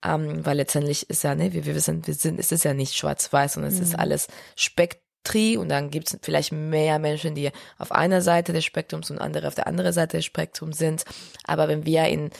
ähm, 0.03 0.45
weil 0.45 0.57
letztendlich 0.57 1.09
ist 1.09 1.23
ja, 1.23 1.35
ne, 1.35 1.53
wir, 1.53 1.65
wir 1.65 1.75
wissen, 1.75 2.05
wir 2.05 2.13
sind, 2.13 2.39
es 2.39 2.51
ist 2.51 2.63
ja 2.63 2.73
nicht 2.73 2.95
schwarz-weiß, 2.95 3.53
sondern 3.53 3.71
es 3.71 3.79
ist 3.79 3.97
alles 3.97 4.27
Spektri 4.55 5.57
und 5.57 5.69
dann 5.69 5.91
gibt 5.91 6.07
es 6.07 6.19
vielleicht 6.21 6.51
mehr 6.51 6.97
Menschen, 6.97 7.35
die 7.35 7.51
auf 7.77 7.91
einer 7.91 8.21
Seite 8.21 8.51
des 8.51 8.65
Spektrums 8.65 9.11
und 9.11 9.19
andere 9.19 9.47
auf 9.47 9.55
der 9.55 9.67
anderen 9.67 9.93
Seite 9.93 10.17
des 10.17 10.25
Spektrums 10.25 10.77
sind. 10.77 11.05
Aber 11.43 11.67
wenn 11.67 11.85
wir 11.85 12.05
in 12.05 12.31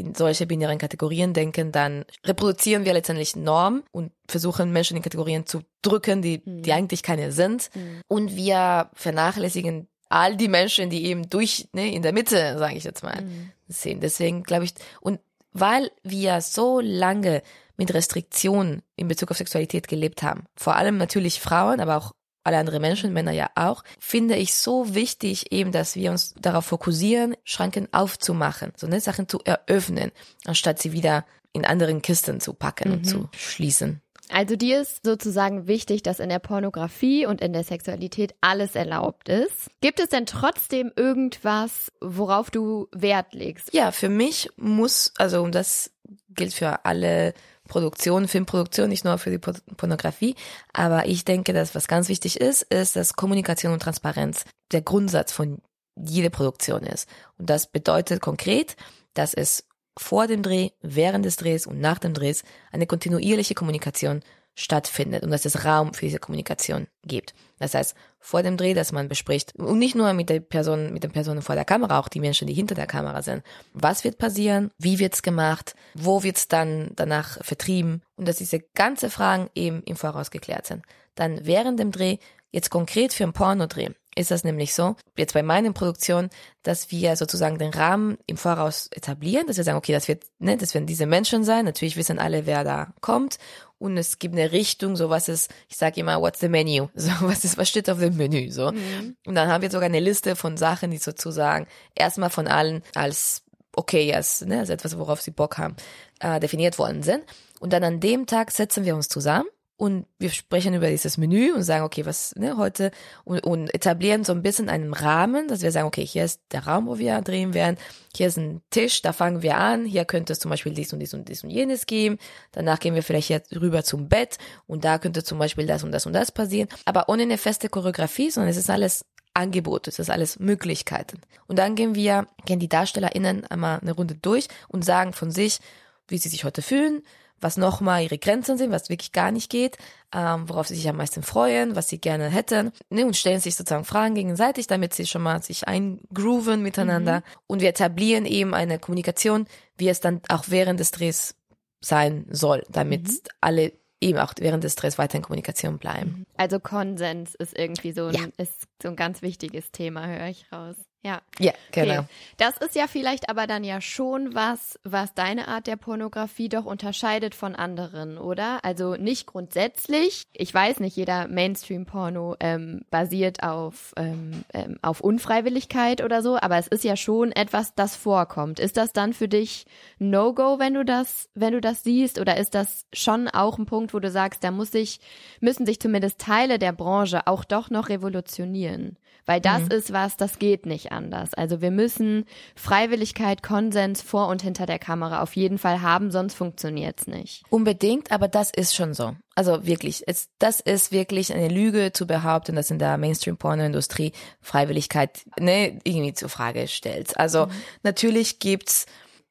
in 0.00 0.14
solche 0.14 0.46
binären 0.46 0.78
Kategorien 0.78 1.32
denken, 1.34 1.72
dann 1.72 2.04
reproduzieren 2.24 2.84
wir 2.84 2.94
letztendlich 2.94 3.36
Normen 3.36 3.82
und 3.92 4.12
versuchen 4.26 4.72
Menschen 4.72 4.96
in 4.96 5.02
Kategorien 5.02 5.46
zu 5.46 5.60
drücken, 5.82 6.22
die, 6.22 6.42
die 6.44 6.72
eigentlich 6.72 7.02
keine 7.02 7.32
sind. 7.32 7.70
Und 8.08 8.34
wir 8.34 8.90
vernachlässigen 8.94 9.88
all 10.08 10.36
die 10.36 10.48
Menschen, 10.48 10.90
die 10.90 11.04
eben 11.04 11.28
durch, 11.28 11.68
ne, 11.72 11.94
in 11.94 12.02
der 12.02 12.12
Mitte, 12.12 12.58
sage 12.58 12.76
ich 12.76 12.84
jetzt 12.84 13.02
mal, 13.02 13.22
sehen. 13.68 14.00
Deswegen 14.00 14.42
glaube 14.42 14.64
ich, 14.64 14.74
und 15.00 15.20
weil 15.52 15.90
wir 16.02 16.40
so 16.40 16.80
lange 16.80 17.42
mit 17.76 17.94
Restriktionen 17.94 18.82
in 18.96 19.08
Bezug 19.08 19.30
auf 19.30 19.38
Sexualität 19.38 19.88
gelebt 19.88 20.22
haben, 20.22 20.44
vor 20.54 20.76
allem 20.76 20.98
natürlich 20.98 21.40
Frauen, 21.40 21.80
aber 21.80 21.96
auch 21.96 22.12
alle 22.44 22.58
anderen 22.58 22.80
Menschen, 22.80 23.12
Männer 23.12 23.32
ja 23.32 23.50
auch, 23.54 23.84
finde 23.98 24.36
ich 24.36 24.54
so 24.54 24.94
wichtig 24.94 25.52
eben, 25.52 25.72
dass 25.72 25.96
wir 25.96 26.10
uns 26.10 26.34
darauf 26.40 26.66
fokussieren, 26.66 27.36
Schranken 27.44 27.88
aufzumachen, 27.92 28.72
so 28.76 28.86
ne, 28.86 29.00
Sachen 29.00 29.28
zu 29.28 29.40
eröffnen, 29.44 30.12
anstatt 30.44 30.80
sie 30.80 30.92
wieder 30.92 31.24
in 31.52 31.64
anderen 31.64 32.02
Kisten 32.02 32.40
zu 32.40 32.54
packen 32.54 32.92
und 32.92 33.04
zu 33.04 33.28
schließen. 33.32 34.00
Also 34.32 34.54
dir 34.54 34.80
ist 34.80 35.04
sozusagen 35.04 35.66
wichtig, 35.66 36.02
dass 36.02 36.20
in 36.20 36.28
der 36.28 36.38
Pornografie 36.38 37.26
und 37.26 37.40
in 37.40 37.52
der 37.52 37.64
Sexualität 37.64 38.34
alles 38.40 38.76
erlaubt 38.76 39.28
ist. 39.28 39.68
Gibt 39.80 39.98
es 39.98 40.08
denn 40.08 40.24
trotzdem 40.24 40.92
irgendwas, 40.94 41.90
worauf 42.00 42.50
du 42.50 42.86
Wert 42.92 43.34
legst? 43.34 43.74
Ja, 43.74 43.90
für 43.90 44.08
mich 44.08 44.48
muss, 44.56 45.12
also 45.18 45.46
das 45.48 45.90
gilt 46.28 46.54
für 46.54 46.84
alle 46.84 47.34
Produktionen, 47.70 48.28
Filmproduktion, 48.28 48.90
nicht 48.90 49.04
nur 49.04 49.16
für 49.16 49.30
die 49.30 49.38
Por- 49.38 49.54
Pornografie, 49.76 50.34
aber 50.74 51.06
ich 51.06 51.24
denke, 51.24 51.54
dass 51.54 51.74
was 51.74 51.88
ganz 51.88 52.08
wichtig 52.08 52.40
ist, 52.40 52.62
ist, 52.62 52.96
dass 52.96 53.14
Kommunikation 53.14 53.72
und 53.72 53.80
Transparenz 53.80 54.44
der 54.72 54.82
Grundsatz 54.82 55.32
von 55.32 55.62
jeder 55.96 56.30
Produktion 56.30 56.82
ist. 56.82 57.08
Und 57.38 57.48
das 57.48 57.66
bedeutet 57.66 58.20
konkret, 58.20 58.76
dass 59.14 59.32
es 59.32 59.64
vor 59.96 60.26
dem 60.26 60.42
Dreh, 60.42 60.70
während 60.82 61.24
des 61.24 61.36
Drehs 61.36 61.66
und 61.66 61.80
nach 61.80 61.98
dem 61.98 62.14
Drehs 62.14 62.42
eine 62.72 62.86
kontinuierliche 62.86 63.54
Kommunikation 63.54 64.20
stattfindet 64.54 65.22
und 65.22 65.30
dass 65.30 65.44
es 65.44 65.64
Raum 65.64 65.94
für 65.94 66.06
diese 66.06 66.18
Kommunikation 66.18 66.86
gibt. 67.04 67.34
Das 67.58 67.74
heißt, 67.74 67.94
vor 68.20 68.42
dem 68.42 68.56
Dreh, 68.56 68.74
dass 68.74 68.92
man 68.92 69.08
bespricht, 69.08 69.54
und 69.56 69.78
nicht 69.78 69.94
nur 69.94 70.12
mit 70.12 70.28
der 70.28 70.40
Person, 70.40 70.92
mit 70.92 71.02
den 71.02 71.10
Personen 71.10 71.42
vor 71.42 71.54
der 71.54 71.64
Kamera, 71.64 71.98
auch 71.98 72.08
die 72.08 72.20
Menschen, 72.20 72.46
die 72.46 72.54
hinter 72.54 72.74
der 72.74 72.86
Kamera 72.86 73.22
sind. 73.22 73.42
Was 73.72 74.04
wird 74.04 74.18
passieren? 74.18 74.70
Wie 74.78 74.98
wird's 74.98 75.22
gemacht? 75.22 75.74
Wo 75.94 76.22
wird's 76.22 76.46
dann 76.46 76.92
danach 76.96 77.42
vertrieben? 77.42 78.02
Und 78.16 78.28
dass 78.28 78.36
diese 78.36 78.60
ganze 78.74 79.10
Fragen 79.10 79.48
eben 79.54 79.82
im 79.84 79.96
Voraus 79.96 80.30
geklärt 80.30 80.66
sind. 80.66 80.84
Dann 81.14 81.44
während 81.44 81.80
dem 81.80 81.90
Dreh, 81.90 82.18
jetzt 82.50 82.70
konkret 82.70 83.14
für 83.14 83.24
einen 83.24 83.32
Pornodreh, 83.32 83.90
ist 84.16 84.30
das 84.30 84.42
nämlich 84.42 84.74
so, 84.74 84.96
jetzt 85.16 85.34
bei 85.34 85.42
meinen 85.42 85.72
Produktionen, 85.72 86.30
dass 86.62 86.90
wir 86.90 87.14
sozusagen 87.16 87.58
den 87.58 87.72
Rahmen 87.72 88.18
im 88.26 88.36
Voraus 88.36 88.88
etablieren, 88.88 89.46
dass 89.46 89.56
wir 89.56 89.64
sagen, 89.64 89.78
okay, 89.78 89.92
das 89.92 90.08
wird, 90.08 90.24
ne, 90.38 90.56
das 90.56 90.74
werden 90.74 90.86
diese 90.86 91.06
Menschen 91.06 91.44
sein. 91.44 91.64
Natürlich 91.64 91.96
wissen 91.96 92.18
alle, 92.18 92.44
wer 92.44 92.64
da 92.64 92.92
kommt. 93.00 93.38
Und 93.78 93.96
es 93.96 94.18
gibt 94.18 94.34
eine 94.34 94.52
Richtung, 94.52 94.96
so 94.96 95.08
was 95.10 95.28
ist, 95.28 95.50
ich 95.68 95.76
sage 95.76 96.00
immer, 96.00 96.20
what's 96.20 96.40
the 96.40 96.48
menu? 96.48 96.88
So, 96.94 97.10
was 97.20 97.44
ist, 97.44 97.56
was 97.56 97.68
steht 97.68 97.88
auf 97.88 98.00
dem 98.00 98.16
Menü? 98.16 98.50
So. 98.50 98.68
Und 98.68 99.34
dann 99.34 99.48
haben 99.48 99.62
wir 99.62 99.70
sogar 99.70 99.86
eine 99.86 100.00
Liste 100.00 100.36
von 100.36 100.56
Sachen, 100.56 100.90
die 100.90 100.98
sozusagen 100.98 101.66
erstmal 101.94 102.30
von 102.30 102.46
allen 102.46 102.82
als 102.94 103.42
okay, 103.72 104.12
als, 104.12 104.42
ne, 104.42 104.58
als 104.58 104.68
etwas, 104.68 104.98
worauf 104.98 105.20
sie 105.20 105.30
Bock 105.30 105.56
haben, 105.56 105.76
äh, 106.18 106.40
definiert 106.40 106.78
worden 106.78 107.02
sind. 107.02 107.22
Und 107.60 107.72
dann 107.72 107.84
an 107.84 108.00
dem 108.00 108.26
Tag 108.26 108.50
setzen 108.50 108.84
wir 108.84 108.96
uns 108.96 109.08
zusammen 109.08 109.46
und 109.80 110.04
wir 110.18 110.28
sprechen 110.28 110.74
über 110.74 110.90
dieses 110.90 111.16
Menü 111.16 111.54
und 111.54 111.62
sagen, 111.62 111.86
okay, 111.86 112.04
was 112.04 112.34
ne, 112.36 112.58
heute 112.58 112.90
und, 113.24 113.42
und 113.46 113.72
etablieren 113.74 114.24
so 114.24 114.32
ein 114.32 114.42
bisschen 114.42 114.68
einen 114.68 114.92
Rahmen, 114.92 115.48
dass 115.48 115.62
wir 115.62 115.72
sagen, 115.72 115.86
okay, 115.86 116.04
hier 116.04 116.26
ist 116.26 116.42
der 116.52 116.66
Raum, 116.66 116.86
wo 116.86 116.98
wir 116.98 117.22
drehen 117.22 117.54
werden, 117.54 117.78
hier 118.14 118.26
ist 118.26 118.36
ein 118.36 118.60
Tisch, 118.68 119.00
da 119.00 119.14
fangen 119.14 119.40
wir 119.40 119.56
an, 119.56 119.86
hier 119.86 120.04
könnte 120.04 120.34
es 120.34 120.38
zum 120.38 120.50
Beispiel 120.50 120.74
dies 120.74 120.92
und 120.92 120.98
dies 120.98 121.14
und 121.14 121.30
dies 121.30 121.44
und 121.44 121.48
jenes 121.48 121.86
geben, 121.86 122.18
danach 122.52 122.78
gehen 122.78 122.94
wir 122.94 123.02
vielleicht 123.02 123.30
jetzt 123.30 123.56
rüber 123.58 123.82
zum 123.82 124.10
Bett 124.10 124.36
und 124.66 124.84
da 124.84 124.98
könnte 124.98 125.24
zum 125.24 125.38
Beispiel 125.38 125.66
das 125.66 125.82
und 125.82 125.92
das 125.92 126.04
und 126.04 126.12
das 126.12 126.30
passieren, 126.30 126.68
aber 126.84 127.08
ohne 127.08 127.22
eine 127.22 127.38
feste 127.38 127.70
Choreografie, 127.70 128.30
sondern 128.30 128.50
es 128.50 128.58
ist 128.58 128.68
alles 128.68 129.06
Angebot, 129.32 129.88
es 129.88 129.98
ist 129.98 130.10
alles 130.10 130.38
Möglichkeiten. 130.38 131.22
Und 131.46 131.58
dann 131.58 131.74
gehen 131.74 131.94
wir, 131.94 132.26
gehen 132.44 132.58
die 132.58 132.68
DarstellerInnen 132.68 133.46
einmal 133.46 133.80
eine 133.80 133.92
Runde 133.92 134.14
durch 134.14 134.48
und 134.68 134.84
sagen 134.84 135.14
von 135.14 135.30
sich, 135.30 135.58
wie 136.06 136.18
sie 136.18 136.28
sich 136.28 136.44
heute 136.44 136.60
fühlen, 136.60 137.02
was 137.40 137.56
nochmal 137.56 138.02
ihre 138.02 138.18
Grenzen 138.18 138.58
sind, 138.58 138.70
was 138.70 138.88
wirklich 138.90 139.12
gar 139.12 139.30
nicht 139.30 139.50
geht, 139.50 139.78
ähm, 140.14 140.48
worauf 140.48 140.68
sie 140.68 140.74
sich 140.74 140.88
am 140.88 140.96
meisten 140.96 141.22
freuen, 141.22 141.76
was 141.76 141.88
sie 141.88 141.98
gerne 141.98 142.28
hätten, 142.28 142.72
ne, 142.90 143.04
und 143.06 143.16
stellen 143.16 143.40
sich 143.40 143.54
sozusagen 143.56 143.84
Fragen 143.84 144.14
gegenseitig, 144.14 144.66
damit 144.66 144.94
sie 144.94 145.06
schon 145.06 145.22
mal 145.22 145.42
sich 145.42 145.66
eingrooven 145.66 146.62
miteinander. 146.62 147.22
Und 147.46 147.60
wir 147.60 147.68
etablieren 147.68 148.26
eben 148.26 148.54
eine 148.54 148.78
Kommunikation, 148.78 149.46
wie 149.76 149.88
es 149.88 150.00
dann 150.00 150.20
auch 150.28 150.44
während 150.48 150.80
des 150.80 150.90
Drehs 150.90 151.34
sein 151.80 152.26
soll, 152.30 152.64
damit 152.68 153.22
alle 153.40 153.72
eben 154.02 154.18
auch 154.18 154.32
während 154.38 154.64
des 154.64 154.76
Drehs 154.76 154.98
weiter 154.98 155.16
in 155.16 155.22
Kommunikation 155.22 155.78
bleiben. 155.78 156.24
Also 156.36 156.58
Konsens 156.58 157.34
ist 157.34 157.56
irgendwie 157.56 157.92
so 157.92 158.06
ein, 158.06 158.14
Ja. 158.14 158.26
ist 158.38 158.66
so 158.82 158.88
ein 158.88 158.96
ganz 158.96 159.22
wichtiges 159.22 159.70
Thema, 159.72 160.06
höre 160.06 160.28
ich 160.28 160.50
raus. 160.52 160.76
Ja. 161.02 161.22
Ja, 161.38 161.52
genau. 161.72 162.00
Okay. 162.00 162.04
Das 162.36 162.58
ist 162.58 162.74
ja 162.74 162.86
vielleicht 162.86 163.30
aber 163.30 163.46
dann 163.46 163.64
ja 163.64 163.80
schon 163.80 164.34
was, 164.34 164.78
was 164.84 165.14
deine 165.14 165.48
Art 165.48 165.66
der 165.66 165.76
Pornografie 165.76 166.50
doch 166.50 166.66
unterscheidet 166.66 167.34
von 167.34 167.54
anderen, 167.54 168.18
oder? 168.18 168.62
Also 168.66 168.96
nicht 168.96 169.26
grundsätzlich. 169.26 170.24
Ich 170.34 170.52
weiß 170.52 170.80
nicht, 170.80 170.96
jeder 170.96 171.26
Mainstream-Porno 171.26 172.36
ähm, 172.40 172.82
basiert 172.90 173.42
auf, 173.42 173.94
ähm, 173.96 174.44
ähm, 174.52 174.78
auf 174.82 175.00
Unfreiwilligkeit 175.00 176.02
oder 176.02 176.20
so, 176.20 176.38
aber 176.38 176.58
es 176.58 176.68
ist 176.68 176.84
ja 176.84 176.96
schon 176.96 177.32
etwas, 177.32 177.74
das 177.74 177.96
vorkommt. 177.96 178.60
Ist 178.60 178.76
das 178.76 178.92
dann 178.92 179.14
für 179.14 179.28
dich 179.28 179.64
No-Go, 179.98 180.58
wenn 180.58 180.74
du 180.74 180.84
das, 180.84 181.30
wenn 181.34 181.54
du 181.54 181.62
das 181.62 181.82
siehst, 181.82 182.20
oder 182.20 182.36
ist 182.36 182.54
das 182.54 182.84
schon 182.92 183.26
auch 183.28 183.56
ein 183.56 183.64
Punkt, 183.64 183.94
wo 183.94 184.00
du 184.00 184.10
sagst, 184.10 184.44
da 184.44 184.50
muss 184.50 184.70
sich, 184.70 185.00
müssen 185.40 185.64
sich 185.64 185.80
zumindest 185.80 186.20
Teile 186.20 186.58
der 186.58 186.72
Branche 186.72 187.26
auch 187.26 187.44
doch 187.44 187.70
noch 187.70 187.88
revolutionieren? 187.88 188.98
Weil 189.26 189.40
das 189.40 189.62
ist 189.68 189.92
was, 189.92 190.16
das 190.16 190.38
geht 190.40 190.66
nicht 190.66 190.89
anders. 190.90 191.34
Also 191.34 191.60
wir 191.60 191.70
müssen 191.70 192.24
Freiwilligkeit, 192.54 193.42
Konsens 193.42 194.02
vor 194.02 194.28
und 194.28 194.42
hinter 194.42 194.66
der 194.66 194.78
Kamera 194.78 195.22
auf 195.22 195.36
jeden 195.36 195.58
Fall 195.58 195.82
haben, 195.82 196.10
sonst 196.10 196.34
funktioniert's 196.34 197.06
nicht. 197.06 197.42
Unbedingt, 197.50 198.12
aber 198.12 198.28
das 198.28 198.50
ist 198.50 198.74
schon 198.74 198.94
so. 198.94 199.14
Also 199.34 199.66
wirklich, 199.66 200.04
es, 200.06 200.28
das 200.38 200.60
ist 200.60 200.92
wirklich 200.92 201.32
eine 201.32 201.48
Lüge 201.48 201.92
zu 201.92 202.06
behaupten, 202.06 202.56
dass 202.56 202.70
in 202.70 202.78
der 202.78 202.98
Mainstream-Porno-Industrie 202.98 204.12
Freiwilligkeit 204.40 205.20
ne, 205.38 205.78
irgendwie 205.84 206.14
zur 206.14 206.28
Frage 206.28 206.68
stellt. 206.68 207.18
Also 207.18 207.48
natürlich 207.82 208.38
gibt's 208.38 208.86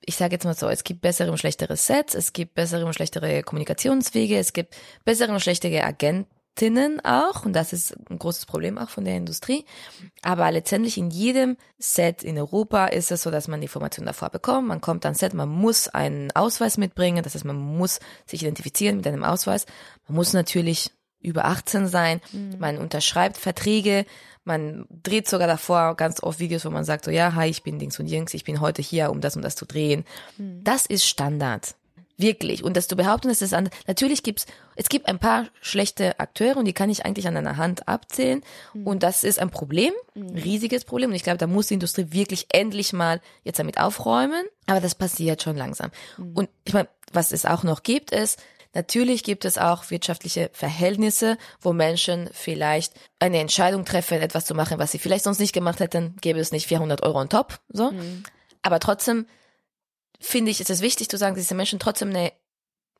ich 0.05 0.15
sage 0.15 0.33
jetzt 0.33 0.45
mal 0.45 0.55
so, 0.55 0.67
es 0.69 0.83
gibt 0.83 1.01
bessere 1.01 1.29
und 1.29 1.37
schlechtere 1.37 1.75
Sets, 1.75 2.15
es 2.15 2.33
gibt 2.33 2.55
bessere 2.55 2.85
und 2.85 2.93
schlechtere 2.93 3.43
Kommunikationswege, 3.43 4.37
es 4.37 4.53
gibt 4.53 4.75
bessere 5.05 5.31
und 5.31 5.39
schlechtere 5.39 5.83
Agentinnen 6.59 6.99
auch 7.05 7.45
und 7.45 7.53
das 7.53 7.71
ist 7.73 7.95
ein 8.09 8.19
großes 8.19 8.45
Problem 8.45 8.77
auch 8.77 8.89
von 8.89 9.05
der 9.05 9.15
Industrie. 9.15 9.65
Aber 10.21 10.51
letztendlich 10.51 10.97
in 10.97 11.09
jedem 11.09 11.55
Set 11.77 12.23
in 12.23 12.37
Europa 12.37 12.87
ist 12.87 13.11
es 13.11 13.23
so, 13.23 13.31
dass 13.31 13.47
man 13.47 13.61
die 13.61 13.65
Informationen 13.65 14.07
davor 14.07 14.29
bekommt. 14.29 14.67
Man 14.67 14.81
kommt 14.81 15.05
ans 15.05 15.19
Set, 15.19 15.33
man 15.33 15.49
muss 15.49 15.87
einen 15.87 16.31
Ausweis 16.31 16.77
mitbringen, 16.77 17.23
das 17.23 17.35
heißt, 17.35 17.45
man 17.45 17.55
muss 17.55 17.99
sich 18.25 18.41
identifizieren 18.41 18.97
mit 18.97 19.07
einem 19.07 19.23
Ausweis. 19.23 19.65
Man 20.07 20.15
muss 20.15 20.33
natürlich 20.33 20.91
über 21.21 21.45
18 21.45 21.87
sein, 21.87 22.21
mhm. 22.31 22.55
man 22.59 22.77
unterschreibt 22.77 23.37
Verträge, 23.37 24.05
man 24.45 24.85
dreht 24.89 25.27
sogar 25.27 25.47
davor 25.47 25.95
ganz 25.95 26.23
oft 26.23 26.39
Videos, 26.39 26.65
wo 26.65 26.69
man 26.69 26.85
sagt 26.85 27.05
so, 27.05 27.11
ja, 27.11 27.35
hi, 27.35 27.49
ich 27.49 27.61
bin 27.61 27.77
Dings 27.77 27.99
und 27.99 28.07
Jings, 28.07 28.33
ich 28.33 28.45
bin 28.45 28.61
heute 28.61 28.81
hier, 28.81 29.11
um 29.11 29.21
das 29.21 29.35
und 29.35 29.43
das 29.43 29.55
zu 29.55 29.65
drehen. 29.65 30.05
Mhm. 30.37 30.63
Das 30.63 30.85
ist 30.85 31.05
Standard. 31.05 31.75
Wirklich. 32.19 32.65
Und 32.65 32.75
dass 32.75 32.89
du 32.89 32.97
behaupten, 32.97 33.29
dass 33.29 33.41
es 33.41 33.53
an, 33.53 33.69
natürlich 33.87 34.23
gibt's, 34.23 34.45
es 34.75 34.89
gibt 34.89 35.07
ein 35.07 35.19
paar 35.19 35.47
schlechte 35.61 36.19
Akteure 36.19 36.57
und 36.57 36.65
die 36.65 36.73
kann 36.73 36.89
ich 36.89 37.05
eigentlich 37.05 37.27
an 37.27 37.37
einer 37.37 37.55
Hand 37.55 37.87
abzählen. 37.87 38.43
Mhm. 38.73 38.85
Und 38.85 39.03
das 39.03 39.23
ist 39.23 39.39
ein 39.39 39.49
Problem, 39.49 39.93
ein 40.15 40.37
riesiges 40.37 40.83
Problem. 40.83 41.11
Und 41.11 41.15
ich 41.15 41.23
glaube, 41.23 41.37
da 41.37 41.47
muss 41.47 41.67
die 41.67 41.75
Industrie 41.75 42.07
wirklich 42.09 42.47
endlich 42.51 42.91
mal 42.91 43.21
jetzt 43.43 43.57
damit 43.57 43.79
aufräumen. 43.79 44.43
Aber 44.65 44.81
das 44.81 44.95
passiert 44.95 45.41
schon 45.41 45.55
langsam. 45.55 45.91
Mhm. 46.17 46.31
Und 46.33 46.49
ich 46.65 46.73
meine, 46.73 46.89
was 47.13 47.31
es 47.31 47.45
auch 47.45 47.63
noch 47.63 47.83
gibt, 47.83 48.11
ist, 48.11 48.37
Natürlich 48.75 49.23
gibt 49.23 49.45
es 49.45 49.57
auch 49.57 49.89
wirtschaftliche 49.89 50.51
Verhältnisse, 50.53 51.39
wo 51.59 51.73
Menschen 51.73 52.29
vielleicht 52.33 52.93
eine 53.17 53.39
Entscheidung 53.39 53.83
treffen, 53.83 54.21
etwas 54.21 54.45
zu 54.45 54.53
machen, 54.53 54.77
was 54.77 54.91
sie 54.91 54.99
vielleicht 54.99 55.23
sonst 55.23 55.39
nicht 55.39 55.53
gemacht 55.53 55.79
hätten, 55.79 56.15
gäbe 56.21 56.39
es 56.39 56.51
nicht 56.51 56.67
400 56.67 57.01
Euro 57.01 57.19
on 57.19 57.29
top, 57.29 57.59
so. 57.69 57.89
Mhm. 57.89 58.21
Aber 58.61 58.79
trotzdem 58.79 59.25
finde 60.19 60.51
ich, 60.51 60.61
ist 60.61 60.69
es 60.69 60.81
wichtig 60.81 61.09
zu 61.09 61.17
sagen, 61.17 61.35
dass 61.35 61.43
diese 61.43 61.55
Menschen 61.55 61.79
trotzdem 61.79 62.09
eine, 62.09 62.31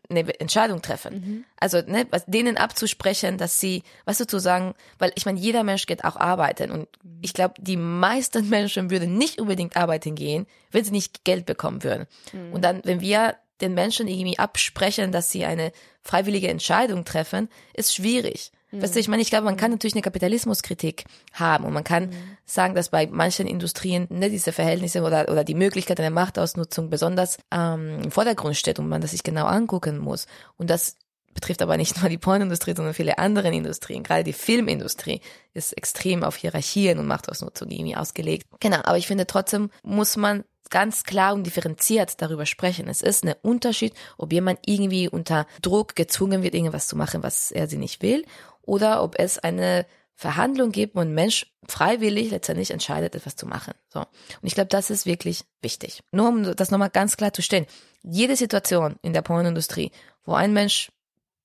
eine 0.09 0.39
Entscheidung 0.39 0.81
treffen. 0.81 1.13
Mhm. 1.13 1.45
Also 1.59 1.81
ne, 1.85 2.07
denen 2.27 2.57
abzusprechen, 2.57 3.37
dass 3.37 3.59
sie, 3.59 3.83
was 4.05 4.17
du 4.17 4.25
zu 4.25 4.39
sagen, 4.39 4.73
weil 4.97 5.11
ich 5.15 5.25
meine, 5.25 5.39
jeder 5.39 5.63
Mensch 5.63 5.85
geht 5.85 6.05
auch 6.05 6.15
arbeiten 6.15 6.71
und 6.71 6.87
mhm. 7.03 7.19
ich 7.21 7.33
glaube, 7.33 7.55
die 7.57 7.77
meisten 7.77 8.49
Menschen 8.49 8.89
würden 8.89 9.17
nicht 9.17 9.39
unbedingt 9.39 9.75
arbeiten 9.75 10.15
gehen, 10.15 10.47
wenn 10.71 10.83
sie 10.83 10.91
nicht 10.91 11.23
Geld 11.25 11.45
bekommen 11.45 11.83
würden. 11.83 12.07
Mhm. 12.33 12.53
Und 12.53 12.63
dann, 12.63 12.81
wenn 12.85 13.01
wir 13.01 13.35
den 13.61 13.73
Menschen 13.73 14.07
irgendwie 14.07 14.39
absprechen, 14.39 15.11
dass 15.11 15.31
sie 15.31 15.45
eine 15.45 15.73
freiwillige 16.01 16.47
Entscheidung 16.47 17.03
treffen, 17.03 17.49
ist 17.73 17.93
schwierig. 17.93 18.51
Mhm. 18.71 18.81
Weißt 18.81 18.95
du, 18.95 18.99
ich 18.99 19.07
meine, 19.07 19.21
ich 19.21 19.29
glaube, 19.29 19.45
man 19.45 19.57
kann 19.57 19.71
natürlich 19.71 19.95
eine 19.95 20.01
Kapitalismuskritik 20.01 21.05
haben 21.33 21.65
und 21.65 21.73
man 21.73 21.83
kann 21.83 22.07
mhm. 22.07 22.37
sagen, 22.45 22.75
dass 22.75 22.89
bei 22.89 23.07
manchen 23.07 23.47
Industrien 23.47 24.07
ne, 24.09 24.29
diese 24.29 24.51
Verhältnisse 24.51 25.01
oder, 25.01 25.29
oder 25.29 25.43
die 25.43 25.55
Möglichkeit 25.55 25.99
einer 25.99 26.09
Machtausnutzung 26.09 26.89
besonders 26.89 27.37
ähm, 27.51 27.99
im 28.03 28.11
Vordergrund 28.11 28.57
steht 28.57 28.79
und 28.79 28.89
man 28.89 29.01
das 29.01 29.11
sich 29.11 29.23
genau 29.23 29.45
angucken 29.45 29.97
muss. 29.97 30.27
Und 30.57 30.69
das 30.69 30.95
betrifft 31.33 31.61
aber 31.61 31.77
nicht 31.77 31.97
nur 32.01 32.09
die 32.09 32.17
Pornindustrie, 32.17 32.73
sondern 32.75 32.93
viele 32.93 33.17
andere 33.17 33.49
Industrien. 33.49 34.03
Gerade 34.03 34.23
die 34.23 34.33
Filmindustrie 34.33 35.21
ist 35.53 35.73
extrem 35.73 36.23
auf 36.23 36.35
Hierarchien 36.35 36.99
und 36.99 37.07
Machtausnutzung 37.07 37.69
irgendwie 37.69 37.95
ausgelegt. 37.95 38.45
Genau, 38.59 38.79
aber 38.83 38.97
ich 38.97 39.07
finde 39.07 39.27
trotzdem 39.27 39.69
muss 39.83 40.17
man 40.17 40.43
ganz 40.69 41.03
klar 41.03 41.33
und 41.33 41.45
differenziert 41.45 42.21
darüber 42.21 42.45
sprechen. 42.45 42.87
Es 42.87 43.01
ist 43.01 43.25
ein 43.25 43.33
Unterschied, 43.41 43.93
ob 44.17 44.31
jemand 44.31 44.59
irgendwie 44.65 45.09
unter 45.09 45.47
Druck 45.61 45.95
gezwungen 45.95 46.43
wird, 46.43 46.53
irgendwas 46.53 46.87
zu 46.87 46.95
machen, 46.95 47.23
was 47.23 47.51
er 47.51 47.67
sie 47.67 47.77
nicht 47.77 48.03
will, 48.03 48.23
oder 48.69 49.03
ob 49.03 49.17
es 49.17 49.39
eine 49.39 49.85
Verhandlung 50.15 50.71
gibt, 50.71 50.95
wo 50.95 50.99
ein 50.99 51.13
Mensch 51.13 51.47
freiwillig 51.67 52.29
letztendlich 52.29 52.71
entscheidet, 52.71 53.15
etwas 53.15 53.35
zu 53.35 53.45
machen. 53.45 53.73
So. 53.87 53.99
Und 54.01 54.07
ich 54.43 54.53
glaube, 54.53 54.69
das 54.69 54.89
ist 54.89 55.05
wirklich 55.05 55.45
wichtig. 55.61 56.03
Nur 56.11 56.27
um 56.27 56.55
das 56.55 56.71
nochmal 56.71 56.89
ganz 56.89 57.17
klar 57.17 57.33
zu 57.33 57.41
stellen. 57.41 57.65
Jede 58.03 58.35
Situation 58.35 58.97
in 59.01 59.13
der 59.13 59.21
Pornindustrie, 59.21 59.91
wo 60.23 60.33
ein 60.33 60.53
Mensch 60.53 60.91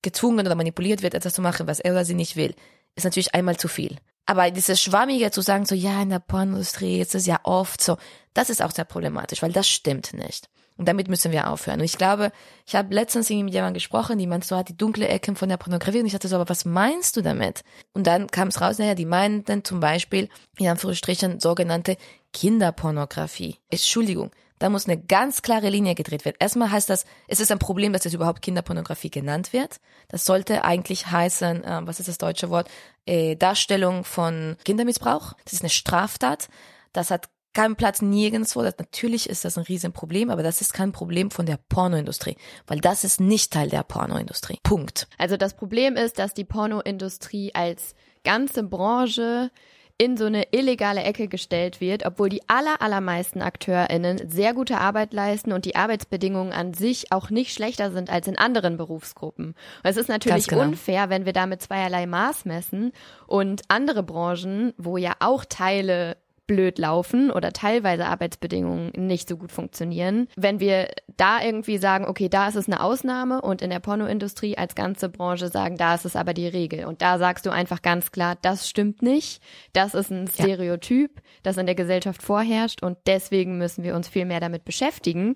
gezwungen 0.01 0.45
oder 0.45 0.55
manipuliert 0.55 1.01
wird, 1.01 1.13
etwas 1.13 1.33
zu 1.33 1.41
machen, 1.41 1.67
was 1.67 1.79
er 1.79 1.93
oder 1.93 2.05
sie 2.05 2.13
nicht 2.13 2.35
will, 2.35 2.53
ist 2.95 3.05
natürlich 3.05 3.33
einmal 3.33 3.57
zu 3.57 3.67
viel. 3.67 3.97
Aber 4.25 4.51
dieses 4.51 4.81
Schwammige 4.81 5.31
zu 5.31 5.41
sagen, 5.41 5.65
so 5.65 5.73
ja, 5.73 6.01
in 6.01 6.09
der 6.09 6.19
Pornindustrie 6.19 6.99
ist 6.99 7.15
es 7.15 7.25
ja 7.25 7.39
oft 7.43 7.81
so, 7.81 7.97
das 8.33 8.49
ist 8.49 8.61
auch 8.61 8.71
sehr 8.71 8.85
problematisch, 8.85 9.41
weil 9.41 9.51
das 9.51 9.67
stimmt 9.67 10.13
nicht. 10.13 10.49
Und 10.77 10.87
damit 10.87 11.07
müssen 11.07 11.31
wir 11.31 11.49
aufhören. 11.49 11.79
Und 11.79 11.85
ich 11.85 11.97
glaube, 11.97 12.31
ich 12.65 12.75
habe 12.75 12.93
letztens 12.93 13.29
irgendwie 13.29 13.45
mit 13.45 13.53
jemandem 13.53 13.75
gesprochen, 13.75 14.17
die 14.17 14.27
meinte 14.27 14.47
so, 14.47 14.57
hat 14.57 14.67
die 14.67 14.77
dunkle 14.77 15.07
Ecken 15.07 15.35
von 15.35 15.47
der 15.47 15.57
Pornografie. 15.57 15.99
Und 15.99 16.05
ich 16.05 16.11
dachte 16.11 16.27
so, 16.27 16.35
aber 16.35 16.49
was 16.49 16.65
meinst 16.65 17.15
du 17.15 17.21
damit? 17.21 17.63
Und 17.93 18.07
dann 18.07 18.27
kam 18.27 18.49
es 18.49 18.59
raus, 18.59 18.77
naja, 18.77 18.93
die 18.93 19.05
meinten 19.05 19.63
zum 19.63 19.79
Beispiel, 19.79 20.27
in 20.57 20.67
Anführungsstrichen, 20.67 21.39
sogenannte 21.39 21.95
Kinderpornografie. 22.33 23.57
Entschuldigung, 23.69 24.31
da 24.59 24.69
muss 24.69 24.87
eine 24.87 24.97
ganz 24.97 25.41
klare 25.41 25.69
Linie 25.69 25.95
gedreht 25.95 26.25
werden. 26.25 26.37
Erstmal 26.39 26.71
heißt 26.71 26.89
das, 26.89 27.05
es 27.27 27.39
ist 27.39 27.51
ein 27.51 27.59
Problem, 27.59 27.93
dass 27.93 28.05
es 28.05 28.13
überhaupt 28.13 28.41
Kinderpornografie 28.41 29.09
genannt 29.09 29.53
wird. 29.53 29.79
Das 30.09 30.25
sollte 30.25 30.63
eigentlich 30.63 31.07
heißen, 31.07 31.63
äh, 31.63 31.81
was 31.83 31.99
ist 31.99 32.09
das 32.09 32.17
deutsche 32.17 32.49
Wort, 32.49 32.69
äh, 33.05 33.35
Darstellung 33.35 34.03
von 34.03 34.57
Kindermissbrauch. 34.65 35.33
Das 35.43 35.53
ist 35.53 35.61
eine 35.61 35.69
Straftat. 35.69 36.49
Das 36.93 37.11
hat 37.11 37.29
keinen 37.55 37.75
Platz 37.75 38.01
nirgendwo. 38.01 38.61
Das, 38.61 38.77
natürlich 38.77 39.27
ist 39.27 39.45
das 39.45 39.57
ein 39.57 39.63
Riesenproblem, 39.63 40.29
aber 40.29 40.43
das 40.43 40.61
ist 40.61 40.73
kein 40.73 40.91
Problem 40.91 41.31
von 41.31 41.47
der 41.47 41.57
Pornoindustrie, 41.69 42.37
weil 42.67 42.79
das 42.79 43.03
ist 43.03 43.19
nicht 43.19 43.51
Teil 43.51 43.69
der 43.69 43.83
Pornoindustrie. 43.83 44.59
Punkt. 44.61 45.07
Also 45.17 45.37
das 45.37 45.55
Problem 45.55 45.95
ist, 45.95 46.19
dass 46.19 46.33
die 46.33 46.45
Pornoindustrie 46.45 47.55
als 47.55 47.95
ganze 48.23 48.63
Branche 48.63 49.49
in 49.97 50.17
so 50.17 50.25
eine 50.25 50.51
illegale 50.51 51.03
Ecke 51.03 51.29
gestellt 51.29 51.79
wird, 51.79 52.05
obwohl 52.05 52.27
die 52.27 52.41
aller, 52.49 52.81
allermeisten 52.81 53.41
AkteurInnen 53.41 54.29
sehr 54.29 54.53
gute 54.53 54.79
Arbeit 54.79 55.13
leisten 55.13 55.53
und 55.53 55.63
die 55.63 55.77
Arbeitsbedingungen 55.77 56.51
an 56.51 56.73
sich 56.73 57.13
auch 57.13 57.29
nicht 57.29 57.53
schlechter 57.53 57.91
sind 57.91 58.09
als 58.09 58.27
in 58.27 58.37
anderen 58.37 58.75
Berufsgruppen. 58.75 59.47
Und 59.47 59.55
es 59.89 59.95
ist 59.95 60.09
natürlich 60.09 60.47
genau. 60.47 60.63
unfair, 60.63 61.09
wenn 61.09 61.25
wir 61.25 61.31
damit 61.31 61.61
zweierlei 61.61 62.07
Maß 62.07 62.43
messen 62.43 62.91
und 63.25 63.61
andere 63.69 64.03
Branchen, 64.03 64.73
wo 64.77 64.97
ja 64.97 65.13
auch 65.19 65.45
Teile 65.45 66.17
blöd 66.47 66.77
laufen 66.77 67.31
oder 67.31 67.51
teilweise 67.51 68.05
Arbeitsbedingungen 68.05 68.91
nicht 68.95 69.27
so 69.27 69.37
gut 69.37 69.51
funktionieren. 69.51 70.27
Wenn 70.35 70.59
wir 70.59 70.89
da 71.17 71.41
irgendwie 71.41 71.77
sagen, 71.77 72.05
okay, 72.05 72.29
da 72.29 72.47
ist 72.47 72.55
es 72.55 72.67
eine 72.67 72.81
Ausnahme 72.81 73.41
und 73.41 73.61
in 73.61 73.69
der 73.69 73.79
Pornoindustrie 73.79 74.57
als 74.57 74.75
ganze 74.75 75.09
Branche 75.09 75.49
sagen, 75.49 75.77
da 75.77 75.95
ist 75.95 76.05
es 76.05 76.15
aber 76.15 76.33
die 76.33 76.47
Regel. 76.47 76.85
Und 76.85 77.01
da 77.01 77.17
sagst 77.17 77.45
du 77.45 77.49
einfach 77.49 77.81
ganz 77.81 78.11
klar, 78.11 78.37
das 78.41 78.69
stimmt 78.69 79.01
nicht. 79.01 79.41
Das 79.73 79.93
ist 79.93 80.11
ein 80.11 80.27
Stereotyp, 80.27 81.11
ja. 81.15 81.21
das 81.43 81.57
in 81.57 81.65
der 81.65 81.75
Gesellschaft 81.75 82.21
vorherrscht 82.21 82.83
und 82.83 82.97
deswegen 83.07 83.57
müssen 83.57 83.83
wir 83.83 83.95
uns 83.95 84.07
viel 84.07 84.25
mehr 84.25 84.39
damit 84.39 84.65
beschäftigen, 84.65 85.35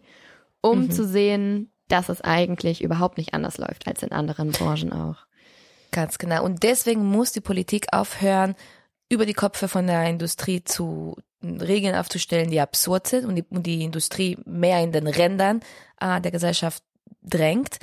um 0.62 0.84
mhm. 0.84 0.92
zu 0.92 1.08
sehen, 1.08 1.72
dass 1.88 2.10
es 2.10 2.22
eigentlich 2.22 2.84
überhaupt 2.84 3.18
nicht 3.18 3.34
anders 3.34 3.58
läuft 3.58 3.88
als 3.88 4.04
in 4.04 4.12
anderen 4.12 4.52
Branchen 4.52 4.94
auch. 4.94 5.26
Ganz 5.92 6.20
genau. 6.20 6.44
Und 6.44 6.64
deswegen 6.64 7.04
muss 7.06 7.32
die 7.32 7.42
Politik 7.42 7.88
aufhören, 7.92 8.56
über 9.10 9.26
die 9.26 9.34
Köpfe 9.34 9.68
von 9.68 9.88
der 9.88 10.06
Industrie 10.06 10.64
zu 10.64 11.16
Regeln 11.44 11.96
aufzustellen, 11.96 12.52
die 12.52 12.60
absurd 12.60 13.08
sind 13.08 13.26
und 13.26 13.36
die, 13.36 13.46
und 13.50 13.66
die 13.66 13.84
Industrie 13.84 14.38
mehr 14.46 14.82
in 14.84 14.92
den 14.92 15.08
Rändern 15.08 15.62
äh, 16.00 16.22
der 16.22 16.32
Gesellschaft 16.32 16.84
drängt. 17.22 17.80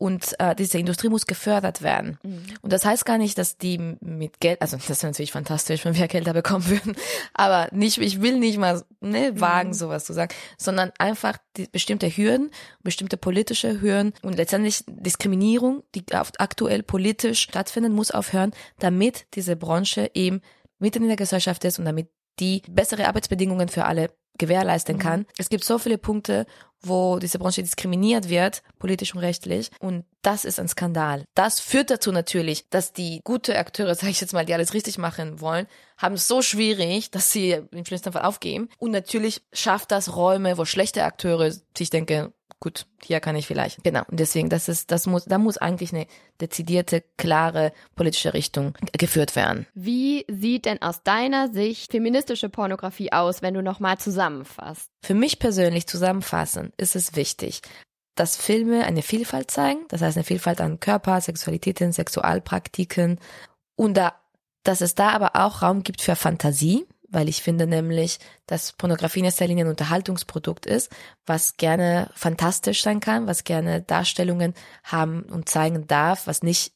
Und 0.00 0.38
äh, 0.38 0.54
diese 0.54 0.78
Industrie 0.78 1.08
muss 1.08 1.26
gefördert 1.26 1.82
werden. 1.82 2.18
Mhm. 2.22 2.44
Und 2.62 2.72
das 2.72 2.84
heißt 2.84 3.04
gar 3.04 3.18
nicht, 3.18 3.36
dass 3.36 3.58
die 3.58 3.78
mit 3.78 4.38
Geld, 4.38 4.62
also 4.62 4.76
das 4.76 5.02
wäre 5.02 5.10
natürlich 5.10 5.32
fantastisch, 5.32 5.84
wenn 5.84 5.96
wir 5.96 6.06
Gelder 6.06 6.32
bekommen 6.32 6.68
würden, 6.68 6.94
aber 7.34 7.66
nicht, 7.72 7.98
ich 7.98 8.22
will 8.22 8.38
nicht 8.38 8.58
mal 8.58 8.84
ne, 9.00 9.40
wagen, 9.40 9.70
mhm. 9.70 9.74
sowas 9.74 10.04
zu 10.04 10.12
sagen, 10.12 10.32
sondern 10.56 10.92
einfach 10.98 11.38
die, 11.56 11.66
bestimmte 11.66 12.08
Hürden, 12.08 12.52
bestimmte 12.84 13.16
politische 13.16 13.80
Hürden 13.80 14.12
und 14.22 14.36
letztendlich 14.36 14.84
Diskriminierung, 14.86 15.82
die 15.96 16.04
aktuell 16.12 16.84
politisch 16.84 17.40
stattfinden, 17.40 17.92
muss 17.92 18.12
aufhören, 18.12 18.52
damit 18.78 19.26
diese 19.34 19.56
Branche 19.56 20.12
eben 20.14 20.42
mitten 20.78 21.02
in 21.02 21.08
der 21.08 21.16
Gesellschaft 21.16 21.64
ist 21.64 21.78
und 21.78 21.84
damit 21.84 22.08
die 22.40 22.62
bessere 22.68 23.08
Arbeitsbedingungen 23.08 23.68
für 23.68 23.84
alle 23.84 24.10
gewährleisten 24.38 24.96
mhm. 24.96 25.00
kann. 25.00 25.26
Es 25.36 25.48
gibt 25.48 25.64
so 25.64 25.78
viele 25.78 25.98
Punkte, 25.98 26.46
wo 26.80 27.18
diese 27.18 27.38
Branche 27.38 27.62
diskriminiert 27.62 28.28
wird, 28.28 28.62
politisch 28.78 29.14
und 29.14 29.20
rechtlich. 29.20 29.70
Und 29.80 30.04
das 30.22 30.44
ist 30.44 30.60
ein 30.60 30.68
Skandal. 30.68 31.24
Das 31.34 31.58
führt 31.60 31.90
dazu 31.90 32.12
natürlich, 32.12 32.68
dass 32.70 32.92
die 32.92 33.20
gute 33.24 33.58
Akteure, 33.58 33.94
sage 33.96 34.10
ich 34.10 34.20
jetzt 34.20 34.32
mal, 34.32 34.44
die 34.46 34.54
alles 34.54 34.74
richtig 34.74 34.96
machen 34.98 35.40
wollen, 35.40 35.66
haben 35.98 36.14
es 36.14 36.28
so 36.28 36.40
schwierig, 36.42 37.10
dass 37.10 37.32
sie 37.32 37.60
im 37.70 37.84
schlimmsten 37.84 38.12
Fall 38.12 38.22
aufgeben. 38.22 38.68
Und 38.78 38.92
natürlich 38.92 39.42
schafft 39.52 39.90
das 39.90 40.16
Räume, 40.16 40.56
wo 40.56 40.64
schlechte 40.64 41.04
Akteure 41.04 41.52
sich 41.76 41.90
denken, 41.90 42.32
gut, 42.60 42.86
hier 43.02 43.20
kann 43.20 43.36
ich 43.36 43.46
vielleicht. 43.46 43.82
Genau. 43.84 44.02
Und 44.08 44.18
deswegen, 44.18 44.48
das 44.48 44.68
ist, 44.68 44.90
das 44.90 45.06
muss, 45.06 45.24
da 45.24 45.38
muss 45.38 45.58
eigentlich 45.58 45.92
eine 45.92 46.06
dezidierte, 46.40 47.04
klare 47.16 47.72
politische 47.94 48.34
Richtung 48.34 48.74
geführt 48.92 49.36
werden. 49.36 49.66
Wie 49.74 50.24
sieht 50.28 50.64
denn 50.64 50.82
aus 50.82 51.02
deiner 51.02 51.52
Sicht 51.52 51.90
feministische 51.90 52.48
Pornografie 52.48 53.12
aus, 53.12 53.42
wenn 53.42 53.54
du 53.54 53.62
nochmal 53.62 53.98
zusammenfasst? 53.98 54.90
Für 55.04 55.14
mich 55.14 55.38
persönlich 55.38 55.86
zusammenfassen 55.86 56.72
ist 56.76 56.96
es 56.96 57.16
wichtig, 57.16 57.62
dass 58.14 58.36
Filme 58.36 58.84
eine 58.84 59.02
Vielfalt 59.02 59.50
zeigen, 59.50 59.80
das 59.88 60.02
heißt 60.02 60.16
eine 60.16 60.24
Vielfalt 60.24 60.60
an 60.60 60.80
Körper, 60.80 61.20
Sexualitäten, 61.20 61.92
Sexualpraktiken 61.92 63.20
und 63.76 63.96
da, 63.96 64.14
dass 64.68 64.80
es 64.80 64.94
da 64.94 65.10
aber 65.10 65.34
auch 65.34 65.62
Raum 65.62 65.82
gibt 65.82 66.02
für 66.02 66.16
Fantasie 66.16 66.86
weil 67.08 67.28
ich 67.28 67.42
finde 67.42 67.66
nämlich, 67.66 68.18
dass 68.46 68.72
Pornografie 68.72 69.20
in 69.20 69.24
erster 69.24 69.46
Linie 69.46 69.64
ein 69.64 69.70
Unterhaltungsprodukt 69.70 70.66
ist, 70.66 70.90
was 71.26 71.56
gerne 71.56 72.10
fantastisch 72.14 72.82
sein 72.82 73.00
kann, 73.00 73.26
was 73.26 73.44
gerne 73.44 73.82
Darstellungen 73.82 74.54
haben 74.84 75.22
und 75.22 75.48
zeigen 75.48 75.86
darf, 75.86 76.26
was 76.26 76.42
nicht 76.42 76.72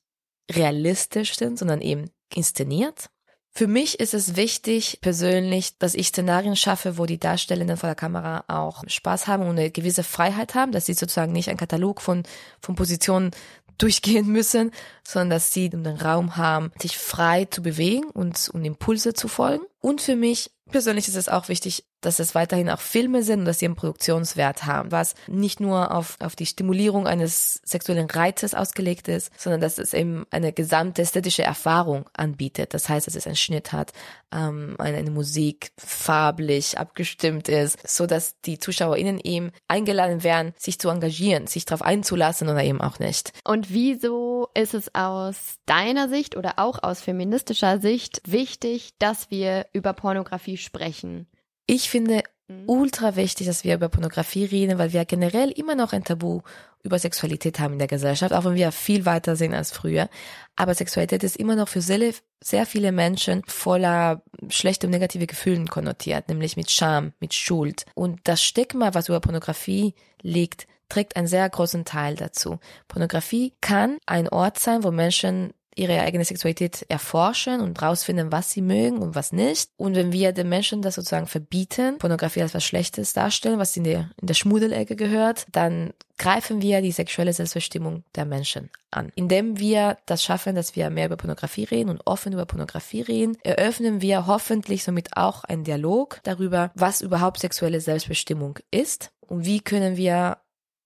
realistisch 0.50 1.37
sind, 1.37 1.59
sondern 1.59 1.81
eben 1.81 2.11
inszeniert. 2.35 3.11
Für 3.55 3.66
mich 3.66 4.00
ist 4.00 4.14
es 4.14 4.35
wichtig 4.35 5.00
persönlich, 5.02 5.76
dass 5.76 5.94
ich 5.94 6.09
Szenarien 6.09 6.57
schaffe, 6.57 6.96
wo 6.96 7.05
die 7.05 7.18
Darstellenden 7.18 7.76
vor 7.76 7.88
der 7.88 7.94
Kamera 7.94 8.44
auch 8.48 8.83
Spaß 8.87 9.26
haben 9.26 9.42
und 9.42 9.59
eine 9.59 9.70
gewisse 9.70 10.05
Freiheit 10.05 10.55
haben, 10.55 10.72
dass 10.72 10.87
sie 10.87 10.94
sozusagen 10.94 11.33
nicht 11.33 11.50
einen 11.50 11.59
Katalog 11.59 12.00
von, 12.00 12.22
von 12.61 12.74
Positionen 12.74 13.33
durchgehen 13.78 14.26
müssen, 14.28 14.70
sondern 15.06 15.30
dass 15.30 15.52
sie 15.52 15.70
den 15.70 15.87
Raum 15.87 16.37
haben, 16.37 16.72
sich 16.80 16.96
frei 16.98 17.46
zu 17.46 17.62
bewegen 17.62 18.04
und, 18.11 18.48
und 18.52 18.64
Impulse 18.64 19.14
zu 19.14 19.28
folgen. 19.28 19.64
Und 19.80 20.00
für 20.00 20.16
mich 20.16 20.50
persönlich 20.70 21.08
ist 21.08 21.16
es 21.16 21.28
auch 21.28 21.48
wichtig, 21.48 21.85
dass 22.02 22.18
es 22.18 22.34
weiterhin 22.34 22.68
auch 22.68 22.80
Filme 22.80 23.22
sind 23.22 23.40
und 23.40 23.44
dass 23.46 23.58
sie 23.58 23.66
einen 23.66 23.76
Produktionswert 23.76 24.66
haben, 24.66 24.92
was 24.92 25.14
nicht 25.26 25.60
nur 25.60 25.94
auf, 25.94 26.16
auf 26.20 26.36
die 26.36 26.46
Stimulierung 26.46 27.06
eines 27.06 27.60
sexuellen 27.64 28.10
Reizes 28.10 28.54
ausgelegt 28.54 29.08
ist, 29.08 29.30
sondern 29.38 29.60
dass 29.60 29.78
es 29.78 29.94
eben 29.94 30.26
eine 30.30 30.52
gesamte 30.52 31.02
ästhetische 31.02 31.42
Erfahrung 31.42 32.08
anbietet. 32.12 32.74
Das 32.74 32.88
heißt, 32.88 33.06
dass 33.06 33.14
es 33.14 33.26
einen 33.26 33.36
Schnitt 33.36 33.72
hat, 33.72 33.92
ähm, 34.32 34.76
eine, 34.78 35.10
Musik 35.12 35.72
farblich 35.76 36.78
abgestimmt 36.78 37.48
ist, 37.48 37.78
so 37.86 38.06
dass 38.06 38.40
die 38.40 38.58
ZuschauerInnen 38.58 39.20
eben 39.22 39.52
eingeladen 39.68 40.24
werden, 40.24 40.54
sich 40.56 40.78
zu 40.78 40.88
engagieren, 40.88 41.46
sich 41.46 41.64
darauf 41.64 41.82
einzulassen 41.82 42.48
oder 42.48 42.62
eben 42.62 42.80
auch 42.80 42.98
nicht. 42.98 43.32
Und 43.44 43.70
wieso 43.70 44.48
ist 44.54 44.74
es 44.74 44.94
aus 44.94 45.56
deiner 45.66 46.08
Sicht 46.08 46.36
oder 46.36 46.54
auch 46.58 46.82
aus 46.82 47.02
feministischer 47.02 47.78
Sicht 47.78 48.22
wichtig, 48.24 48.94
dass 48.98 49.30
wir 49.30 49.66
über 49.72 49.92
Pornografie 49.92 50.56
sprechen? 50.56 51.26
Ich 51.66 51.90
finde 51.90 52.22
mhm. 52.48 52.64
ultra 52.66 53.16
wichtig, 53.16 53.46
dass 53.46 53.64
wir 53.64 53.75
über 53.75 53.88
Pornografie 53.88 54.44
reden, 54.44 54.79
weil 54.79 54.92
wir 54.92 55.05
generell 55.05 55.51
immer 55.51 55.75
noch 55.75 55.92
ein 55.92 56.05
Tabu 56.05 56.42
über 56.83 56.98
Sexualität 56.98 57.61
haben 57.61 57.75
in 57.75 57.79
der 57.79 57.88
Gesellschaft, 57.88 58.33
auch 58.33 58.44
wenn 58.44 58.57
wir 58.57 58.72
viel 58.72 59.07
weiter 59.07 59.37
sind 59.37 59.55
als 59.55 59.70
früher. 59.70 60.09
Aber 60.57 60.75
Sexualität 60.75 61.22
ist 61.22 61.37
immer 61.37 61.55
noch 61.55 61.68
für 61.68 61.81
sehr, 61.81 62.12
sehr 62.42 62.66
viele 62.66 62.90
Menschen 62.90 63.42
voller 63.46 64.22
schlechte 64.48 64.87
und 64.87 64.90
negative 64.90 65.27
Gefühlen 65.27 65.68
konnotiert, 65.68 66.29
nämlich 66.29 66.57
mit 66.57 66.70
Scham, 66.70 67.12
mit 67.20 67.35
Schuld. 67.35 67.87
Und 67.94 68.20
das 68.25 68.42
Stigma, 68.42 68.94
was 68.94 69.09
über 69.09 69.20
Pornografie 69.20 69.94
liegt, 70.22 70.66
trägt 70.88 71.16
einen 71.16 71.29
sehr 71.29 71.48
großen 71.48 71.85
Teil 71.85 72.16
dazu. 72.16 72.59
Pornografie 72.88 73.55
kann 73.61 73.98
ein 74.05 74.29
Ort 74.29 74.59
sein, 74.59 74.83
wo 74.85 74.90
Menschen 74.90 75.55
ihre 75.74 76.00
eigene 76.00 76.24
Sexualität 76.24 76.85
erforschen 76.88 77.61
und 77.61 77.80
rausfinden, 77.80 78.32
was 78.32 78.50
sie 78.50 78.62
mögen 78.62 78.98
und 78.98 79.14
was 79.14 79.32
nicht. 79.32 79.70
Und 79.76 79.94
wenn 79.94 80.12
wir 80.12 80.32
den 80.32 80.48
Menschen 80.48 80.82
das 80.82 80.96
sozusagen 80.96 81.26
verbieten, 81.26 81.98
Pornografie 81.98 82.42
als 82.42 82.54
was 82.54 82.64
Schlechtes 82.64 83.12
darstellen, 83.12 83.58
was 83.58 83.76
in 83.76 83.85
der, 83.85 84.11
in 84.20 84.26
der 84.26 84.35
Schmuddelecke 84.35 84.96
gehört, 84.96 85.46
dann 85.52 85.92
greifen 86.18 86.62
wir 86.62 86.82
die 86.82 86.92
sexuelle 86.92 87.32
Selbstbestimmung 87.32 88.04
der 88.14 88.24
Menschen 88.24 88.70
an. 88.90 89.11
Indem 89.14 89.58
wir 89.58 89.98
das 90.06 90.22
schaffen, 90.22 90.54
dass 90.54 90.76
wir 90.76 90.90
mehr 90.90 91.06
über 91.06 91.16
Pornografie 91.16 91.64
reden 91.64 91.90
und 91.90 92.06
offen 92.06 92.32
über 92.32 92.46
Pornografie 92.46 93.00
reden, 93.00 93.37
eröffnen 93.42 94.00
wir 94.02 94.26
hoffentlich 94.26 94.85
somit 94.85 95.16
auch 95.16 95.44
einen 95.44 95.64
Dialog 95.64 96.20
darüber, 96.22 96.70
was 96.74 97.00
überhaupt 97.00 97.40
sexuelle 97.40 97.80
Selbstbestimmung 97.80 98.58
ist 98.70 99.11
und 99.20 99.44
wie 99.44 99.61
können 99.61 99.96
wir 99.96 100.38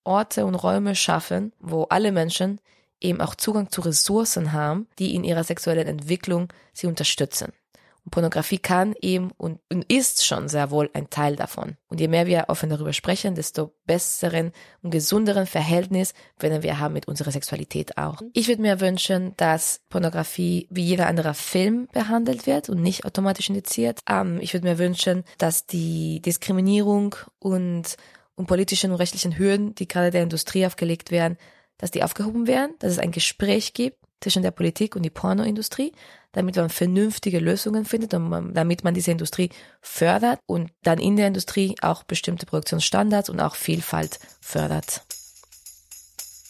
Orte 0.04 0.46
und 0.46 0.54
Räume 0.54 0.94
schaffen, 0.94 1.52
wo 1.58 1.82
alle 1.84 2.12
Menschen 2.12 2.60
eben 3.06 3.20
auch 3.20 3.34
Zugang 3.34 3.70
zu 3.70 3.80
Ressourcen 3.80 4.52
haben, 4.52 4.86
die 4.98 5.14
in 5.14 5.24
ihrer 5.24 5.44
sexuellen 5.44 5.86
Entwicklung 5.86 6.48
sie 6.72 6.86
unterstützen. 6.86 7.52
Und 8.06 8.10
Pornografie 8.10 8.58
kann 8.58 8.94
eben 9.00 9.32
und, 9.36 9.58
ist 9.88 10.24
schon 10.24 10.48
sehr 10.48 10.70
wohl 10.70 10.88
ein 10.92 11.10
Teil 11.10 11.34
davon. 11.34 11.76
Und 11.88 12.00
je 12.00 12.06
mehr 12.06 12.26
wir 12.26 12.44
offen 12.46 12.70
darüber 12.70 12.92
sprechen, 12.92 13.34
desto 13.34 13.72
besseren 13.84 14.52
und 14.82 14.92
gesunderen 14.92 15.46
Verhältnis 15.46 16.14
werden 16.38 16.62
wir 16.62 16.78
haben 16.78 16.94
mit 16.94 17.08
unserer 17.08 17.32
Sexualität 17.32 17.98
auch. 17.98 18.22
Ich 18.32 18.46
würde 18.46 18.62
mir 18.62 18.80
wünschen, 18.80 19.34
dass 19.36 19.80
Pornografie 19.88 20.68
wie 20.70 20.84
jeder 20.84 21.08
andere 21.08 21.34
Film 21.34 21.88
behandelt 21.92 22.46
wird 22.46 22.68
und 22.68 22.80
nicht 22.80 23.04
automatisch 23.04 23.48
indiziert. 23.48 23.98
Ähm, 24.08 24.38
ich 24.40 24.54
würde 24.54 24.68
mir 24.68 24.78
wünschen, 24.78 25.24
dass 25.38 25.66
die 25.66 26.22
Diskriminierung 26.22 27.16
und 27.40 27.96
und 28.36 28.46
politischen 28.46 28.90
und 28.90 28.98
rechtlichen 28.98 29.38
Hürden, 29.38 29.74
die 29.74 29.88
gerade 29.88 30.10
der 30.10 30.22
Industrie 30.22 30.66
aufgelegt 30.66 31.10
werden, 31.10 31.38
dass 31.78 31.90
die 31.90 32.02
aufgehoben 32.02 32.46
werden, 32.46 32.74
dass 32.78 32.92
es 32.92 32.98
ein 32.98 33.12
Gespräch 33.12 33.74
gibt 33.74 33.98
zwischen 34.20 34.42
der 34.42 34.50
Politik 34.50 34.96
und 34.96 35.02
die 35.02 35.10
Pornoindustrie, 35.10 35.92
damit 36.32 36.56
man 36.56 36.70
vernünftige 36.70 37.38
Lösungen 37.38 37.84
findet 37.84 38.14
und 38.14 38.28
man, 38.28 38.54
damit 38.54 38.84
man 38.84 38.94
diese 38.94 39.10
Industrie 39.10 39.50
fördert 39.80 40.40
und 40.46 40.70
dann 40.82 40.98
in 40.98 41.16
der 41.16 41.26
Industrie 41.26 41.74
auch 41.82 42.02
bestimmte 42.02 42.46
Produktionsstandards 42.46 43.28
und 43.30 43.40
auch 43.40 43.54
Vielfalt 43.54 44.18
fördert. 44.40 45.02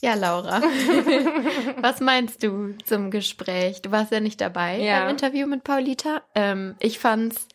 Ja, 0.01 0.15
Laura, 0.15 0.61
was 1.81 2.01
meinst 2.01 2.43
du 2.43 2.75
zum 2.85 3.11
Gespräch? 3.11 3.83
Du 3.83 3.91
warst 3.91 4.13
ja 4.13 4.21
nicht 4.21 4.41
dabei 4.41 4.79
ja. 4.79 5.01
beim 5.01 5.11
Interview 5.11 5.47
mit 5.47 5.65
Paulita. 5.65 6.23
Ähm, 6.35 6.77
ich 6.79 6.99
fand's 6.99 7.49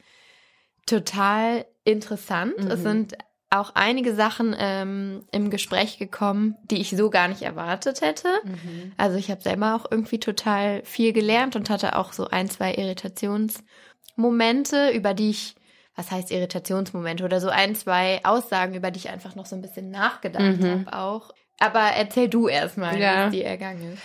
total 0.86 1.66
interessant. 1.84 2.58
Mhm. 2.58 2.72
Es 2.72 2.82
sind 2.82 3.18
auch 3.52 3.76
einige 3.76 4.16
Sachen 4.16 4.56
ähm, 4.58 5.26
im 5.32 5.50
Gespräch 5.50 5.98
gekommen, 5.98 6.56
die 6.64 6.80
ich 6.80 6.92
so 6.92 7.10
gar 7.10 7.28
nicht 7.28 7.42
erwartet 7.42 8.00
hätte. 8.00 8.30
Mhm. 8.46 8.94
Also 8.98 9.18
ich 9.18 9.30
habe 9.30 9.42
selber 9.42 9.76
auch 9.76 9.92
irgendwie 9.92 10.20
total 10.20 10.82
viel 10.84 11.12
gelernt 11.12 11.58
und 11.58 11.70
hatte 11.70 11.98
auch 11.98 12.14
so 12.14 12.30
ein, 12.30 12.50
zwei 12.50 12.74
Irritationsmomente, 12.74 14.92
über 14.92 15.14
die 15.14 15.32
ich, 15.32 15.56
was 15.96 16.12
heißt 16.12 16.32
Irritationsmomente 16.32 17.26
oder 17.26 17.42
so 17.42 17.50
ein, 17.50 17.76
zwei 17.76 18.22
Aussagen, 18.24 18.74
über 18.74 18.90
die 18.90 19.00
ich 19.00 19.10
einfach 19.10 19.36
noch 19.36 19.46
so 19.46 19.58
ein 19.58 19.62
bisschen 19.62 19.92
nachgedacht 19.92 20.62
mhm. 20.62 20.86
habe 20.88 20.98
auch. 20.98 21.34
Aber 21.60 21.82
erzähl 21.82 22.30
du 22.30 22.48
erstmal, 22.48 22.98
ja. 23.00 23.28
wie 23.28 23.32
die 23.38 23.44
ergangen 23.44 23.94
ist. 23.94 24.02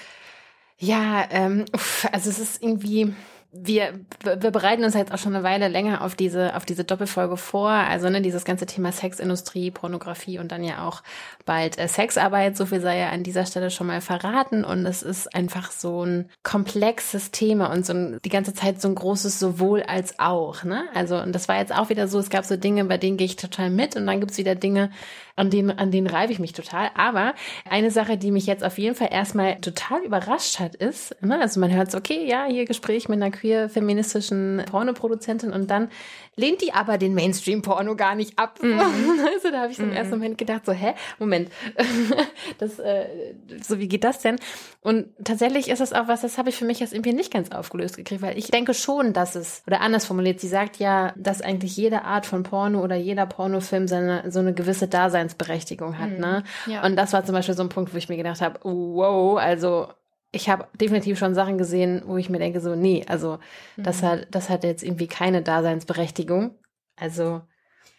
Ja, 0.78 1.24
ähm, 1.30 1.66
also 2.12 2.30
es 2.30 2.40
ist 2.40 2.62
irgendwie 2.62 3.14
wir, 3.52 4.00
wir 4.22 4.50
bereiten 4.50 4.84
uns 4.84 4.94
jetzt 4.94 5.12
auch 5.12 5.18
schon 5.18 5.34
eine 5.34 5.44
Weile 5.44 5.68
länger 5.68 6.02
auf 6.02 6.14
diese, 6.14 6.54
auf 6.56 6.64
diese 6.64 6.84
Doppelfolge 6.84 7.36
vor. 7.36 7.70
Also 7.70 8.08
ne, 8.08 8.20
dieses 8.20 8.44
ganze 8.44 8.66
Thema 8.66 8.92
Sexindustrie, 8.92 9.70
Pornografie 9.70 10.38
und 10.38 10.52
dann 10.52 10.62
ja 10.62 10.86
auch 10.86 11.02
bald 11.44 11.78
äh, 11.78 11.88
Sexarbeit. 11.88 12.56
So 12.56 12.66
viel 12.66 12.80
sei 12.80 12.98
ja 12.98 13.10
an 13.10 13.22
dieser 13.22 13.46
Stelle 13.46 13.70
schon 13.70 13.86
mal 13.86 14.00
verraten. 14.00 14.64
Und 14.64 14.84
es 14.86 15.02
ist 15.02 15.34
einfach 15.34 15.70
so 15.70 16.04
ein 16.04 16.30
komplexes 16.42 17.30
Thema 17.30 17.72
und 17.72 17.86
so 17.86 17.92
ein, 17.92 18.18
die 18.24 18.30
ganze 18.30 18.54
Zeit 18.54 18.80
so 18.80 18.88
ein 18.88 18.94
großes 18.94 19.38
sowohl 19.38 19.82
als 19.82 20.18
auch. 20.18 20.64
Ne? 20.64 20.84
Also 20.94 21.16
und 21.16 21.32
das 21.32 21.48
war 21.48 21.58
jetzt 21.58 21.74
auch 21.74 21.88
wieder 21.88 22.08
so. 22.08 22.18
Es 22.18 22.30
gab 22.30 22.44
so 22.44 22.56
Dinge, 22.56 22.84
bei 22.84 22.98
denen 22.98 23.16
gehe 23.16 23.26
ich 23.26 23.36
total 23.36 23.70
mit 23.70 23.96
und 23.96 24.06
dann 24.06 24.20
gibt's 24.20 24.38
wieder 24.38 24.54
Dinge, 24.54 24.90
an 25.36 25.50
denen, 25.50 25.78
an 25.78 25.90
denen 25.90 26.06
reibe 26.06 26.32
ich 26.32 26.38
mich 26.38 26.52
total. 26.52 26.90
Aber 26.94 27.34
eine 27.68 27.90
Sache, 27.90 28.16
die 28.16 28.30
mich 28.30 28.46
jetzt 28.46 28.64
auf 28.64 28.78
jeden 28.78 28.94
Fall 28.94 29.08
erstmal 29.12 29.60
total 29.60 30.02
überrascht 30.02 30.58
hat, 30.58 30.74
ist, 30.74 31.14
ne, 31.22 31.40
also 31.40 31.60
man 31.60 31.72
hört 31.72 31.90
so, 31.90 31.98
okay, 31.98 32.26
ja, 32.26 32.46
hier 32.46 32.64
Gespräch 32.64 33.08
mit 33.08 33.22
einer 33.22 33.30
queer 33.30 33.68
feministischen 33.68 34.62
Pornoproduzentin 34.68 35.52
und 35.52 35.70
dann 35.70 35.88
lehnt 36.36 36.60
die 36.60 36.72
aber 36.72 36.98
den 36.98 37.14
Mainstream-Porno 37.14 37.96
gar 37.96 38.14
nicht 38.14 38.38
ab. 38.38 38.58
Mhm. 38.62 38.80
Also 39.36 39.50
da 39.50 39.62
habe 39.62 39.70
ich 39.70 39.76
so 39.76 39.82
im 39.82 39.90
mhm. 39.90 39.96
ersten 39.96 40.14
Moment 40.14 40.38
gedacht, 40.38 40.64
so, 40.64 40.72
hä, 40.72 40.94
Moment, 41.18 41.50
das, 42.58 42.78
äh, 42.78 43.34
so 43.62 43.78
wie 43.78 43.88
geht 43.88 44.04
das 44.04 44.20
denn? 44.20 44.36
Und 44.80 45.08
tatsächlich 45.24 45.68
ist 45.68 45.80
das 45.80 45.92
auch 45.92 46.08
was, 46.08 46.20
das 46.20 46.38
habe 46.38 46.48
ich 46.48 46.56
für 46.56 46.64
mich 46.64 46.80
jetzt 46.80 46.92
irgendwie 46.92 47.12
nicht 47.12 47.32
ganz 47.32 47.50
aufgelöst 47.50 47.96
gekriegt, 47.96 48.22
weil 48.22 48.38
ich 48.38 48.48
denke 48.48 48.72
schon, 48.72 49.12
dass 49.12 49.34
es, 49.34 49.62
oder 49.66 49.80
anders 49.80 50.06
formuliert, 50.06 50.40
sie 50.40 50.48
sagt 50.48 50.76
ja, 50.78 51.12
dass 51.16 51.42
eigentlich 51.42 51.76
jede 51.76 52.02
Art 52.02 52.26
von 52.26 52.42
Porno 52.44 52.82
oder 52.82 52.96
jeder 52.96 53.26
Pornofilm 53.26 53.88
seine, 53.88 54.30
so 54.30 54.38
eine 54.40 54.54
gewisse 54.54 54.88
Daseinsberechtigung 54.88 55.98
hat, 55.98 56.10
mhm. 56.10 56.18
ne? 56.18 56.44
Ja. 56.66 56.84
Und 56.84 56.96
das 56.96 57.12
war 57.12 57.24
zum 57.24 57.34
Beispiel 57.34 57.54
so 57.54 57.62
ein 57.62 57.68
Punkt, 57.68 57.92
wo 57.92 57.98
ich 57.98 58.08
mir 58.08 58.16
gedacht 58.16 58.40
habe, 58.40 58.60
wow, 58.62 59.38
also 59.38 59.88
ich 60.36 60.48
habe 60.48 60.68
definitiv 60.74 61.18
schon 61.18 61.34
Sachen 61.34 61.58
gesehen, 61.58 62.02
wo 62.06 62.16
ich 62.16 62.30
mir 62.30 62.38
denke, 62.38 62.60
so, 62.60 62.76
nee, 62.76 63.04
also 63.08 63.38
mhm. 63.76 63.82
das 63.82 64.02
hat, 64.02 64.28
das 64.30 64.48
hat 64.48 64.62
jetzt 64.62 64.84
irgendwie 64.84 65.08
keine 65.08 65.42
Daseinsberechtigung. 65.42 66.54
Also, 66.94 67.42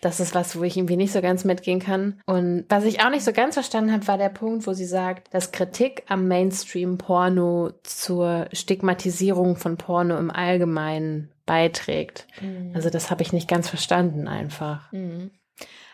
das 0.02 0.20
ist 0.20 0.36
was, 0.36 0.58
wo 0.58 0.64
ich 0.64 0.78
irgendwie 0.78 0.96
nicht 0.96 1.12
so 1.12 1.22
ganz 1.22 1.44
mitgehen 1.44 1.80
kann. 1.80 2.22
Und 2.26 2.66
was 2.70 2.84
ich 2.84 3.02
auch 3.02 3.10
nicht 3.10 3.24
so 3.24 3.34
ganz 3.34 3.56
verstanden 3.56 3.92
habe, 3.92 4.08
war 4.08 4.18
der 4.18 4.30
Punkt, 4.30 4.68
wo 4.68 4.74
sie 4.74 4.86
sagt, 4.86 5.34
dass 5.34 5.52
Kritik 5.52 6.04
am 6.08 6.28
Mainstream-Porno 6.28 7.72
zur 7.84 8.48
Stigmatisierung 8.54 9.56
von 9.56 9.78
Porno 9.78 10.18
im 10.18 10.30
Allgemeinen 10.30 11.32
beiträgt. 11.46 12.28
Mhm. 12.42 12.72
Also 12.76 12.92
das 12.92 13.10
habe 13.10 13.24
ich 13.24 13.34
nicht 13.34 13.48
ganz 13.48 13.70
verstanden 13.70 14.28
einfach. 14.28 14.92
Mhm. 14.92 15.32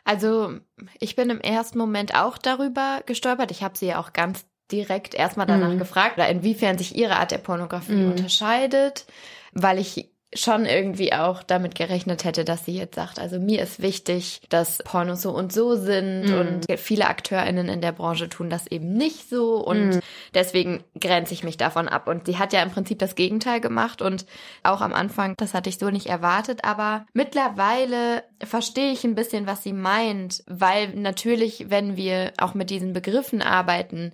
Also 0.03 0.57
ich 0.99 1.15
bin 1.15 1.29
im 1.29 1.39
ersten 1.39 1.77
Moment 1.77 2.13
auch 2.13 2.37
darüber 2.37 3.01
gestolpert. 3.05 3.51
Ich 3.51 3.63
habe 3.63 3.77
sie 3.77 3.87
ja 3.87 4.01
auch 4.01 4.11
ganz 4.11 4.45
direkt 4.73 5.13
erstmal 5.13 5.45
danach 5.45 5.69
mhm. 5.69 5.79
gefragt, 5.79 6.17
oder 6.17 6.27
inwiefern 6.27 6.77
sich 6.77 6.95
ihre 6.95 7.15
Art 7.15 7.31
der 7.31 7.37
Pornografie 7.37 7.93
mhm. 7.93 8.11
unterscheidet, 8.11 9.05
weil 9.53 9.79
ich 9.79 10.09
schon 10.35 10.65
irgendwie 10.65 11.13
auch 11.13 11.43
damit 11.43 11.75
gerechnet 11.75 12.23
hätte, 12.23 12.43
dass 12.43 12.65
sie 12.65 12.75
jetzt 12.75 12.95
sagt, 12.95 13.19
also 13.19 13.39
mir 13.39 13.61
ist 13.61 13.81
wichtig, 13.81 14.41
dass 14.49 14.79
Pornos 14.79 15.21
so 15.21 15.31
und 15.31 15.53
so 15.53 15.75
sind 15.75 16.29
mhm. 16.29 16.33
und 16.33 16.79
viele 16.79 17.07
AkteurInnen 17.07 17.69
in 17.69 17.81
der 17.81 17.91
Branche 17.91 18.29
tun 18.29 18.49
das 18.49 18.67
eben 18.67 18.93
nicht 18.93 19.29
so 19.29 19.57
und 19.57 19.89
mhm. 19.89 19.99
deswegen 20.33 20.83
grenze 20.99 21.33
ich 21.33 21.43
mich 21.43 21.57
davon 21.57 21.87
ab. 21.87 22.07
Und 22.07 22.25
sie 22.25 22.37
hat 22.37 22.53
ja 22.53 22.63
im 22.63 22.71
Prinzip 22.71 22.99
das 22.99 23.15
Gegenteil 23.15 23.61
gemacht 23.61 24.01
und 24.01 24.25
auch 24.63 24.81
am 24.81 24.93
Anfang, 24.93 25.35
das 25.37 25.53
hatte 25.53 25.69
ich 25.69 25.77
so 25.77 25.89
nicht 25.89 26.07
erwartet, 26.07 26.63
aber 26.63 27.05
mittlerweile 27.13 28.23
verstehe 28.43 28.91
ich 28.91 29.03
ein 29.03 29.15
bisschen, 29.15 29.47
was 29.47 29.63
sie 29.63 29.73
meint, 29.73 30.43
weil 30.47 30.89
natürlich, 30.95 31.69
wenn 31.69 31.95
wir 31.95 32.33
auch 32.37 32.53
mit 32.53 32.69
diesen 32.69 32.93
Begriffen 32.93 33.41
arbeiten, 33.41 34.13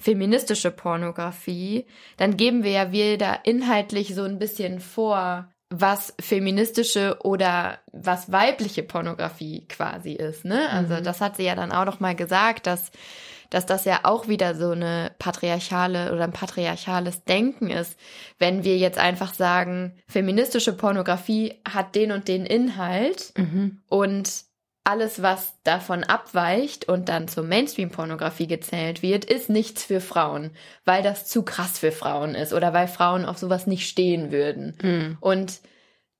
feministische 0.00 0.70
Pornografie, 0.70 1.86
dann 2.16 2.36
geben 2.36 2.64
wir 2.64 2.72
ja 2.72 2.92
wieder 2.92 3.40
inhaltlich 3.44 4.14
so 4.14 4.24
ein 4.24 4.38
bisschen 4.38 4.80
vor, 4.80 5.48
was 5.68 6.14
feministische 6.20 7.18
oder 7.22 7.78
was 7.92 8.32
weibliche 8.32 8.82
Pornografie 8.82 9.66
quasi 9.68 10.12
ist, 10.12 10.44
ne? 10.44 10.68
Also 10.70 10.94
mhm. 10.94 11.04
das 11.04 11.20
hat 11.20 11.36
sie 11.36 11.44
ja 11.44 11.54
dann 11.54 11.70
auch 11.70 11.84
noch 11.84 12.00
mal 12.00 12.16
gesagt, 12.16 12.66
dass 12.66 12.90
dass 13.50 13.66
das 13.66 13.84
ja 13.84 14.00
auch 14.04 14.28
wieder 14.28 14.54
so 14.54 14.70
eine 14.70 15.10
patriarchale 15.18 16.12
oder 16.12 16.24
ein 16.24 16.32
patriarchales 16.32 17.24
Denken 17.24 17.68
ist, 17.68 17.98
wenn 18.38 18.62
wir 18.62 18.78
jetzt 18.78 18.98
einfach 18.98 19.34
sagen, 19.34 19.94
feministische 20.06 20.72
Pornografie 20.72 21.54
hat 21.68 21.96
den 21.96 22.12
und 22.12 22.28
den 22.28 22.46
Inhalt 22.46 23.32
mhm. 23.36 23.80
und 23.88 24.44
alles, 24.84 25.22
was 25.22 25.54
davon 25.62 26.04
abweicht 26.04 26.88
und 26.88 27.08
dann 27.08 27.28
zur 27.28 27.44
Mainstream-Pornografie 27.44 28.46
gezählt 28.46 29.02
wird, 29.02 29.24
ist 29.24 29.50
nichts 29.50 29.84
für 29.84 30.00
Frauen, 30.00 30.52
weil 30.84 31.02
das 31.02 31.26
zu 31.26 31.42
krass 31.42 31.78
für 31.78 31.92
Frauen 31.92 32.34
ist 32.34 32.52
oder 32.52 32.72
weil 32.72 32.88
Frauen 32.88 33.24
auf 33.24 33.38
sowas 33.38 33.66
nicht 33.66 33.88
stehen 33.88 34.32
würden. 34.32 34.76
Mhm. 34.82 35.18
Und 35.20 35.60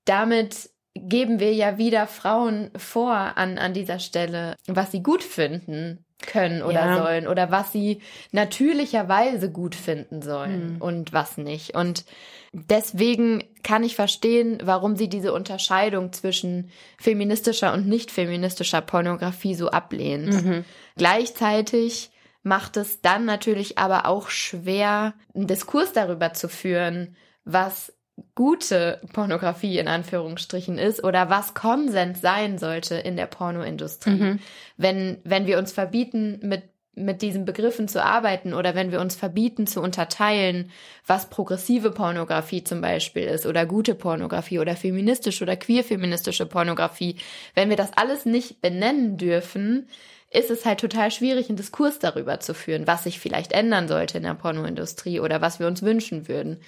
damit 0.05 0.69
geben 0.93 1.39
wir 1.39 1.53
ja 1.53 1.77
wieder 1.77 2.05
Frauen 2.07 2.69
vor 2.75 3.13
an, 3.13 3.57
an 3.57 3.73
dieser 3.73 3.99
Stelle, 3.99 4.55
was 4.67 4.91
sie 4.91 5.01
gut 5.01 5.23
finden 5.23 6.05
können 6.25 6.61
oder 6.61 6.85
ja. 6.85 6.97
sollen 6.97 7.27
oder 7.27 7.49
was 7.49 7.71
sie 7.71 8.01
natürlicherweise 8.31 9.51
gut 9.51 9.73
finden 9.73 10.21
sollen 10.21 10.75
mhm. 10.75 10.81
und 10.81 11.13
was 11.13 11.37
nicht. 11.37 11.75
Und 11.75 12.05
Deswegen 12.53 13.43
kann 13.63 13.83
ich 13.83 13.95
verstehen, 13.95 14.59
warum 14.63 14.97
sie 14.97 15.07
diese 15.07 15.33
Unterscheidung 15.33 16.11
zwischen 16.11 16.69
feministischer 16.97 17.73
und 17.73 17.87
nicht 17.87 18.11
feministischer 18.11 18.81
Pornografie 18.81 19.55
so 19.55 19.69
ablehnt. 19.69 20.43
Mhm. 20.43 20.65
Gleichzeitig 20.97 22.11
macht 22.43 22.75
es 22.75 23.01
dann 23.01 23.23
natürlich 23.23 23.77
aber 23.77 24.05
auch 24.05 24.29
schwer, 24.29 25.13
einen 25.33 25.47
Diskurs 25.47 25.93
darüber 25.93 26.33
zu 26.33 26.49
führen, 26.49 27.15
was 27.45 27.93
gute 28.35 29.01
Pornografie 29.13 29.79
in 29.79 29.87
Anführungsstrichen 29.87 30.77
ist 30.77 31.03
oder 31.03 31.29
was 31.29 31.53
Konsens 31.53 32.21
sein 32.21 32.57
sollte 32.57 32.95
in 32.95 33.15
der 33.15 33.27
Pornoindustrie. 33.27 34.11
Mhm. 34.11 34.39
Wenn, 34.77 35.17
wenn 35.23 35.47
wir 35.47 35.57
uns 35.57 35.71
verbieten, 35.71 36.39
mit 36.41 36.63
mit 36.93 37.21
diesen 37.21 37.45
Begriffen 37.45 37.87
zu 37.87 38.03
arbeiten 38.03 38.53
oder 38.53 38.75
wenn 38.75 38.91
wir 38.91 38.99
uns 38.99 39.15
verbieten 39.15 39.65
zu 39.65 39.81
unterteilen, 39.81 40.71
was 41.07 41.29
progressive 41.29 41.91
Pornografie 41.91 42.63
zum 42.63 42.81
Beispiel 42.81 43.23
ist 43.23 43.45
oder 43.45 43.65
gute 43.65 43.95
Pornografie 43.95 44.59
oder 44.59 44.75
feministische 44.75 45.43
oder 45.43 45.55
queer-feministische 45.55 46.45
Pornografie, 46.45 47.15
wenn 47.55 47.69
wir 47.69 47.77
das 47.77 47.93
alles 47.95 48.25
nicht 48.25 48.61
benennen 48.61 49.17
dürfen, 49.17 49.87
ist 50.33 50.49
es 50.49 50.65
halt 50.65 50.79
total 50.79 51.11
schwierig, 51.11 51.49
einen 51.49 51.57
Diskurs 51.57 51.99
darüber 51.99 52.39
zu 52.39 52.53
führen, 52.53 52.87
was 52.87 53.03
sich 53.03 53.19
vielleicht 53.19 53.51
ändern 53.51 53.89
sollte 53.89 54.17
in 54.17 54.23
der 54.23 54.33
Pornoindustrie 54.33 55.19
oder 55.19 55.41
was 55.41 55.59
wir 55.59 55.67
uns 55.67 55.81
wünschen 55.81 56.29
würden. 56.29 56.61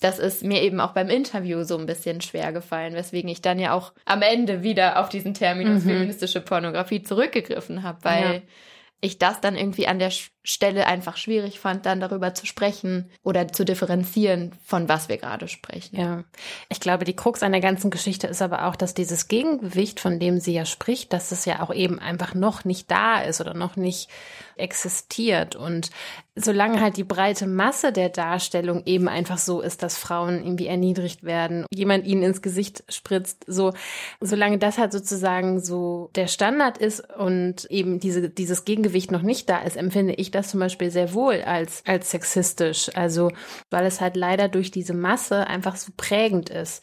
Das 0.00 0.18
ist 0.18 0.42
mir 0.42 0.62
eben 0.62 0.80
auch 0.80 0.92
beim 0.92 1.10
Interview 1.10 1.62
so 1.64 1.76
ein 1.76 1.84
bisschen 1.84 2.22
schwer 2.22 2.52
gefallen, 2.52 2.94
weswegen 2.94 3.30
ich 3.30 3.42
dann 3.42 3.58
ja 3.58 3.72
auch 3.72 3.92
am 4.06 4.22
Ende 4.22 4.62
wieder 4.62 5.00
auf 5.00 5.10
diesen 5.10 5.34
Terminus 5.34 5.84
mhm. 5.84 5.90
feministische 5.90 6.40
Pornografie 6.40 7.02
zurückgegriffen 7.02 7.82
habe, 7.82 7.98
weil 8.02 8.34
ja 8.34 8.40
ich 9.02 9.18
das 9.18 9.40
dann 9.40 9.56
irgendwie 9.56 9.86
an 9.86 9.98
der 9.98 10.12
Stelle 10.42 10.86
einfach 10.86 11.16
schwierig 11.16 11.58
fand, 11.58 11.86
dann 11.86 12.00
darüber 12.00 12.34
zu 12.34 12.46
sprechen 12.46 13.10
oder 13.22 13.48
zu 13.48 13.64
differenzieren, 13.64 14.52
von 14.62 14.88
was 14.88 15.08
wir 15.08 15.16
gerade 15.16 15.48
sprechen. 15.48 15.98
Ja, 15.98 16.24
ich 16.68 16.80
glaube, 16.80 17.04
die 17.04 17.16
Krux 17.16 17.42
an 17.42 17.52
der 17.52 17.62
ganzen 17.62 17.90
Geschichte 17.90 18.26
ist 18.26 18.42
aber 18.42 18.66
auch, 18.66 18.76
dass 18.76 18.92
dieses 18.92 19.28
Gegengewicht, 19.28 20.00
von 20.00 20.18
dem 20.18 20.38
sie 20.38 20.52
ja 20.52 20.66
spricht, 20.66 21.12
dass 21.12 21.32
es 21.32 21.46
ja 21.46 21.60
auch 21.60 21.72
eben 21.72 21.98
einfach 21.98 22.34
noch 22.34 22.64
nicht 22.64 22.90
da 22.90 23.20
ist 23.20 23.40
oder 23.40 23.54
noch 23.54 23.76
nicht 23.76 24.10
existiert. 24.60 25.56
Und 25.56 25.90
solange 26.36 26.80
halt 26.80 26.96
die 26.96 27.04
breite 27.04 27.46
Masse 27.46 27.92
der 27.92 28.08
Darstellung 28.08 28.82
eben 28.86 29.08
einfach 29.08 29.38
so 29.38 29.60
ist, 29.60 29.82
dass 29.82 29.98
Frauen 29.98 30.42
irgendwie 30.42 30.66
erniedrigt 30.66 31.24
werden, 31.24 31.66
jemand 31.72 32.06
ihnen 32.06 32.22
ins 32.22 32.42
Gesicht 32.42 32.84
spritzt, 32.88 33.44
so, 33.46 33.72
solange 34.20 34.58
das 34.58 34.78
halt 34.78 34.92
sozusagen 34.92 35.60
so 35.60 36.10
der 36.14 36.26
Standard 36.26 36.78
ist 36.78 37.00
und 37.16 37.64
eben 37.66 38.00
diese, 38.00 38.30
dieses 38.30 38.64
Gegengewicht 38.64 39.10
noch 39.10 39.22
nicht 39.22 39.48
da 39.50 39.58
ist, 39.58 39.76
empfinde 39.76 40.14
ich 40.14 40.30
das 40.30 40.50
zum 40.50 40.60
Beispiel 40.60 40.90
sehr 40.90 41.14
wohl 41.14 41.42
als, 41.42 41.82
als 41.86 42.10
sexistisch. 42.10 42.90
Also, 42.94 43.30
weil 43.70 43.86
es 43.86 44.00
halt 44.00 44.16
leider 44.16 44.48
durch 44.48 44.70
diese 44.70 44.94
Masse 44.94 45.46
einfach 45.46 45.76
so 45.76 45.92
prägend 45.96 46.50
ist. 46.50 46.82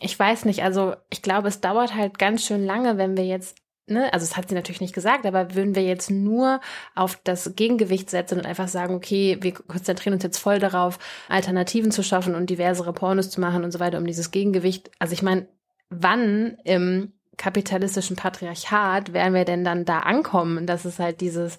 Ich 0.00 0.16
weiß 0.16 0.44
nicht, 0.44 0.62
also 0.62 0.94
ich 1.10 1.22
glaube, 1.22 1.48
es 1.48 1.60
dauert 1.60 1.94
halt 1.94 2.18
ganz 2.18 2.44
schön 2.44 2.64
lange, 2.64 2.98
wenn 2.98 3.16
wir 3.16 3.24
jetzt 3.24 3.56
ne, 3.90 4.12
also 4.12 4.26
das 4.26 4.36
hat 4.36 4.48
sie 4.48 4.54
natürlich 4.54 4.80
nicht 4.80 4.94
gesagt, 4.94 5.26
aber 5.26 5.54
würden 5.54 5.74
wir 5.74 5.82
jetzt 5.82 6.10
nur 6.10 6.60
auf 6.94 7.18
das 7.24 7.54
Gegengewicht 7.56 8.10
setzen 8.10 8.38
und 8.38 8.46
einfach 8.46 8.68
sagen, 8.68 8.94
okay, 8.94 9.38
wir 9.40 9.52
konzentrieren 9.52 10.14
uns 10.14 10.22
jetzt 10.22 10.38
voll 10.38 10.58
darauf, 10.58 10.98
Alternativen 11.28 11.90
zu 11.90 12.02
schaffen 12.02 12.34
und 12.34 12.50
diversere 12.50 12.92
Pornos 12.92 13.30
zu 13.30 13.40
machen 13.40 13.64
und 13.64 13.72
so 13.72 13.80
weiter, 13.80 13.98
um 13.98 14.06
dieses 14.06 14.30
Gegengewicht, 14.30 14.90
also 14.98 15.12
ich 15.12 15.22
meine, 15.22 15.48
wann 15.90 16.56
im 16.64 17.12
kapitalistischen 17.38 18.16
Patriarchat 18.16 19.12
werden 19.14 19.32
wir 19.32 19.44
denn 19.44 19.64
dann 19.64 19.84
da 19.84 20.00
ankommen, 20.00 20.66
dass 20.66 20.84
es 20.84 20.98
halt 20.98 21.22
dieses 21.22 21.58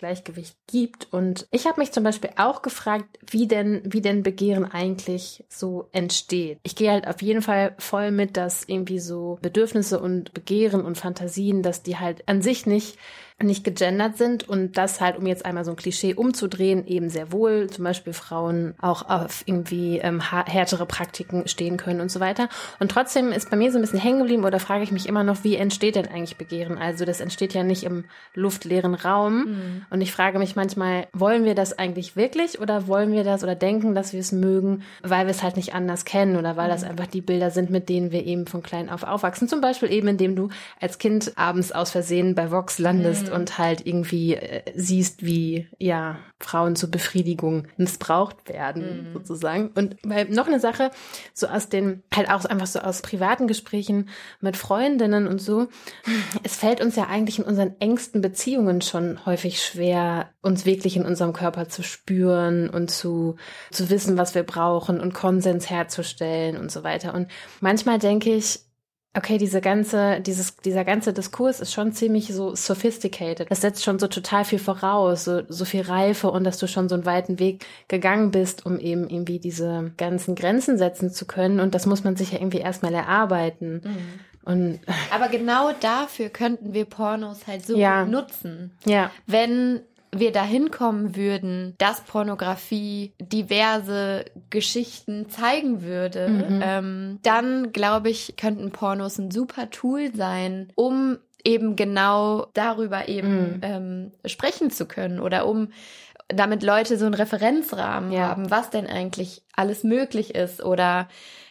Gleichgewicht 0.00 0.56
gibt. 0.66 1.08
Und 1.12 1.46
ich 1.50 1.66
habe 1.66 1.80
mich 1.80 1.92
zum 1.92 2.04
Beispiel 2.04 2.30
auch 2.36 2.62
gefragt, 2.62 3.18
wie 3.30 3.46
denn, 3.46 3.80
wie 3.84 4.02
denn 4.02 4.22
Begehren 4.22 4.70
eigentlich 4.70 5.44
so 5.48 5.88
entsteht. 5.92 6.58
Ich 6.62 6.76
gehe 6.76 6.90
halt 6.90 7.06
auf 7.06 7.22
jeden 7.22 7.42
Fall 7.42 7.74
voll 7.78 8.10
mit, 8.10 8.36
dass 8.36 8.64
irgendwie 8.66 8.98
so 8.98 9.38
Bedürfnisse 9.40 10.00
und 10.00 10.34
Begehren 10.34 10.84
und 10.84 10.98
Fantasien, 10.98 11.62
dass 11.62 11.82
die 11.82 11.96
halt 11.96 12.28
an 12.28 12.42
sich 12.42 12.66
nicht 12.66 12.98
nicht 13.42 13.64
gegendert 13.64 14.16
sind 14.16 14.48
und 14.48 14.76
das 14.76 15.00
halt, 15.00 15.16
um 15.16 15.26
jetzt 15.26 15.44
einmal 15.44 15.64
so 15.64 15.70
ein 15.70 15.76
Klischee 15.76 16.14
umzudrehen, 16.14 16.86
eben 16.86 17.08
sehr 17.08 17.32
wohl 17.32 17.68
zum 17.70 17.84
Beispiel 17.84 18.12
Frauen 18.12 18.74
auch 18.80 19.08
auf 19.08 19.42
irgendwie 19.46 19.98
ähm, 19.98 20.20
härtere 20.20 20.86
Praktiken 20.86 21.48
stehen 21.48 21.76
können 21.76 22.00
und 22.00 22.10
so 22.10 22.20
weiter. 22.20 22.48
Und 22.78 22.90
trotzdem 22.90 23.32
ist 23.32 23.50
bei 23.50 23.56
mir 23.56 23.72
so 23.72 23.78
ein 23.78 23.82
bisschen 23.82 23.98
hängen 23.98 24.20
geblieben 24.20 24.44
oder 24.44 24.60
frage 24.60 24.84
ich 24.84 24.92
mich 24.92 25.08
immer 25.08 25.24
noch, 25.24 25.42
wie 25.44 25.56
entsteht 25.56 25.96
denn 25.96 26.08
eigentlich 26.08 26.36
Begehren? 26.36 26.78
Also 26.78 27.04
das 27.04 27.20
entsteht 27.20 27.54
ja 27.54 27.62
nicht 27.62 27.84
im 27.84 28.04
luftleeren 28.34 28.94
Raum. 28.94 29.44
Mhm. 29.44 29.86
Und 29.90 30.00
ich 30.00 30.12
frage 30.12 30.38
mich 30.38 30.56
manchmal, 30.56 31.06
wollen 31.12 31.44
wir 31.44 31.54
das 31.54 31.78
eigentlich 31.78 32.16
wirklich 32.16 32.60
oder 32.60 32.86
wollen 32.86 33.12
wir 33.12 33.24
das 33.24 33.42
oder 33.42 33.54
denken, 33.54 33.94
dass 33.94 34.12
wir 34.12 34.20
es 34.20 34.32
mögen, 34.32 34.82
weil 35.02 35.26
wir 35.26 35.30
es 35.30 35.42
halt 35.42 35.56
nicht 35.56 35.74
anders 35.74 36.04
kennen 36.04 36.36
oder 36.36 36.56
weil 36.56 36.66
mhm. 36.66 36.72
das 36.72 36.84
einfach 36.84 37.06
die 37.06 37.22
Bilder 37.22 37.50
sind, 37.50 37.70
mit 37.70 37.88
denen 37.88 38.12
wir 38.12 38.24
eben 38.26 38.46
von 38.46 38.62
klein 38.62 38.90
auf 38.90 39.02
aufwachsen. 39.02 39.48
Zum 39.48 39.60
Beispiel 39.60 39.90
eben, 39.90 40.08
indem 40.08 40.36
du 40.36 40.48
als 40.80 40.98
Kind 40.98 41.32
abends 41.36 41.72
aus 41.72 41.90
Versehen 41.90 42.34
bei 42.34 42.50
Vox 42.50 42.78
landest 42.78 43.28
mhm. 43.28 43.29
Und 43.30 43.58
halt 43.58 43.86
irgendwie 43.86 44.34
äh, 44.34 44.62
siehst, 44.74 45.24
wie 45.24 45.68
ja 45.78 46.18
Frauen 46.38 46.76
zur 46.76 46.90
Befriedigung 46.90 47.68
missbraucht 47.76 48.48
werden, 48.48 49.08
mhm. 49.08 49.12
sozusagen. 49.12 49.68
Und 49.74 49.96
weil 50.02 50.26
noch 50.26 50.46
eine 50.46 50.60
Sache, 50.60 50.90
so 51.34 51.46
aus 51.46 51.68
den, 51.68 52.02
halt 52.14 52.30
auch 52.30 52.44
einfach 52.44 52.66
so 52.66 52.80
aus 52.80 53.02
privaten 53.02 53.46
Gesprächen 53.46 54.08
mit 54.40 54.56
Freundinnen 54.56 55.26
und 55.26 55.40
so, 55.40 55.68
es 56.42 56.56
fällt 56.56 56.80
uns 56.80 56.96
ja 56.96 57.06
eigentlich 57.08 57.38
in 57.38 57.44
unseren 57.44 57.74
engsten 57.80 58.20
Beziehungen 58.20 58.80
schon 58.80 59.24
häufig 59.26 59.62
schwer, 59.62 60.30
uns 60.42 60.64
wirklich 60.64 60.96
in 60.96 61.04
unserem 61.04 61.32
Körper 61.32 61.68
zu 61.68 61.82
spüren 61.82 62.70
und 62.70 62.90
zu, 62.90 63.36
zu 63.70 63.90
wissen, 63.90 64.16
was 64.16 64.34
wir 64.34 64.42
brauchen 64.42 65.00
und 65.00 65.14
Konsens 65.14 65.68
herzustellen 65.68 66.56
und 66.56 66.72
so 66.72 66.82
weiter. 66.82 67.14
Und 67.14 67.28
manchmal 67.60 67.98
denke 67.98 68.34
ich, 68.34 68.60
Okay, 69.12 69.38
diese 69.38 69.60
ganze, 69.60 70.20
dieses, 70.20 70.56
dieser 70.58 70.84
ganze 70.84 71.12
Diskurs 71.12 71.58
ist 71.58 71.72
schon 71.72 71.92
ziemlich 71.92 72.28
so 72.28 72.54
sophisticated. 72.54 73.50
Das 73.50 73.60
setzt 73.60 73.82
schon 73.82 73.98
so 73.98 74.06
total 74.06 74.44
viel 74.44 74.60
voraus, 74.60 75.24
so, 75.24 75.42
so 75.48 75.64
viel 75.64 75.80
Reife 75.80 76.30
und 76.30 76.44
dass 76.44 76.58
du 76.58 76.68
schon 76.68 76.88
so 76.88 76.94
einen 76.94 77.06
weiten 77.06 77.40
Weg 77.40 77.66
gegangen 77.88 78.30
bist, 78.30 78.64
um 78.66 78.78
eben 78.78 79.10
irgendwie 79.10 79.40
diese 79.40 79.90
ganzen 79.96 80.36
Grenzen 80.36 80.78
setzen 80.78 81.10
zu 81.10 81.24
können. 81.24 81.58
Und 81.58 81.74
das 81.74 81.86
muss 81.86 82.04
man 82.04 82.14
sich 82.14 82.30
ja 82.30 82.38
irgendwie 82.38 82.58
erstmal 82.58 82.94
erarbeiten. 82.94 83.82
Mhm. 83.84 84.20
Und 84.44 84.80
Aber 85.10 85.28
genau 85.28 85.72
dafür 85.80 86.28
könnten 86.28 86.72
wir 86.72 86.84
Pornos 86.84 87.46
halt 87.46 87.66
so 87.66 87.76
ja. 87.76 88.04
nutzen. 88.04 88.72
Ja. 88.86 89.10
Wenn 89.26 89.80
wir 90.12 90.32
dahin 90.32 90.70
kommen 90.70 91.14
würden, 91.14 91.74
dass 91.78 92.00
Pornografie 92.00 93.12
diverse 93.20 94.24
Geschichten 94.50 95.28
zeigen 95.28 95.82
würde, 95.82 96.28
mhm. 96.28 96.60
ähm, 96.62 97.18
dann 97.22 97.72
glaube 97.72 98.10
ich, 98.10 98.34
könnten 98.36 98.70
Pornos 98.70 99.18
ein 99.18 99.30
super 99.30 99.70
Tool 99.70 100.14
sein, 100.14 100.72
um 100.74 101.18
eben 101.44 101.76
genau 101.76 102.46
darüber 102.54 103.08
eben 103.08 103.54
mhm. 103.54 103.60
ähm, 103.62 104.12
sprechen 104.26 104.70
zu 104.70 104.86
können 104.86 105.20
oder 105.20 105.46
um 105.46 105.68
damit 106.28 106.62
Leute 106.62 106.96
so 106.96 107.06
einen 107.06 107.14
Referenzrahmen 107.14 108.12
ja. 108.12 108.28
haben, 108.28 108.50
was 108.50 108.70
denn 108.70 108.86
eigentlich 108.86 109.42
alles 109.54 109.84
möglich 109.84 110.34
ist 110.34 110.62
oder 110.62 111.08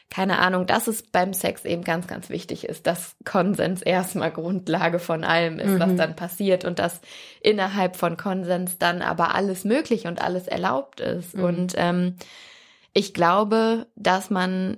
keine 0.10 0.39
Ahnung, 0.39 0.66
dass 0.66 0.88
es 0.88 1.03
beim 1.03 1.34
Sex 1.34 1.66
eben 1.66 1.84
ganz, 1.84 2.07
ganz 2.07 2.30
wichtig 2.30 2.66
ist, 2.66 2.88
dass 2.88 3.16
Konsens 3.26 3.82
erstmal 3.84 4.32
Grundlage 4.32 4.97
von 4.97 5.24
allem 5.24 5.60
ist, 5.60 5.72
mhm. 5.72 5.80
was 5.80 5.95
dann 5.95 6.16
passiert 6.16 6.66
und 6.66 6.80
dass 6.80 7.01
innerhalb 7.41 7.95
von 7.95 8.18
Konsens 8.18 8.80
dann 8.80 9.03
aber 9.03 9.36
alles 9.36 9.66
möglich 9.66 10.07
und 10.07 10.22
alles 10.22 10.47
erlaubt 10.47 10.99
ist. 10.99 11.36
Mhm. 11.36 11.43
Und 11.43 11.74
ähm, 11.78 12.16
ich 12.93 13.14
glaube, 13.14 13.86
dass 13.95 14.32
man, 14.32 14.78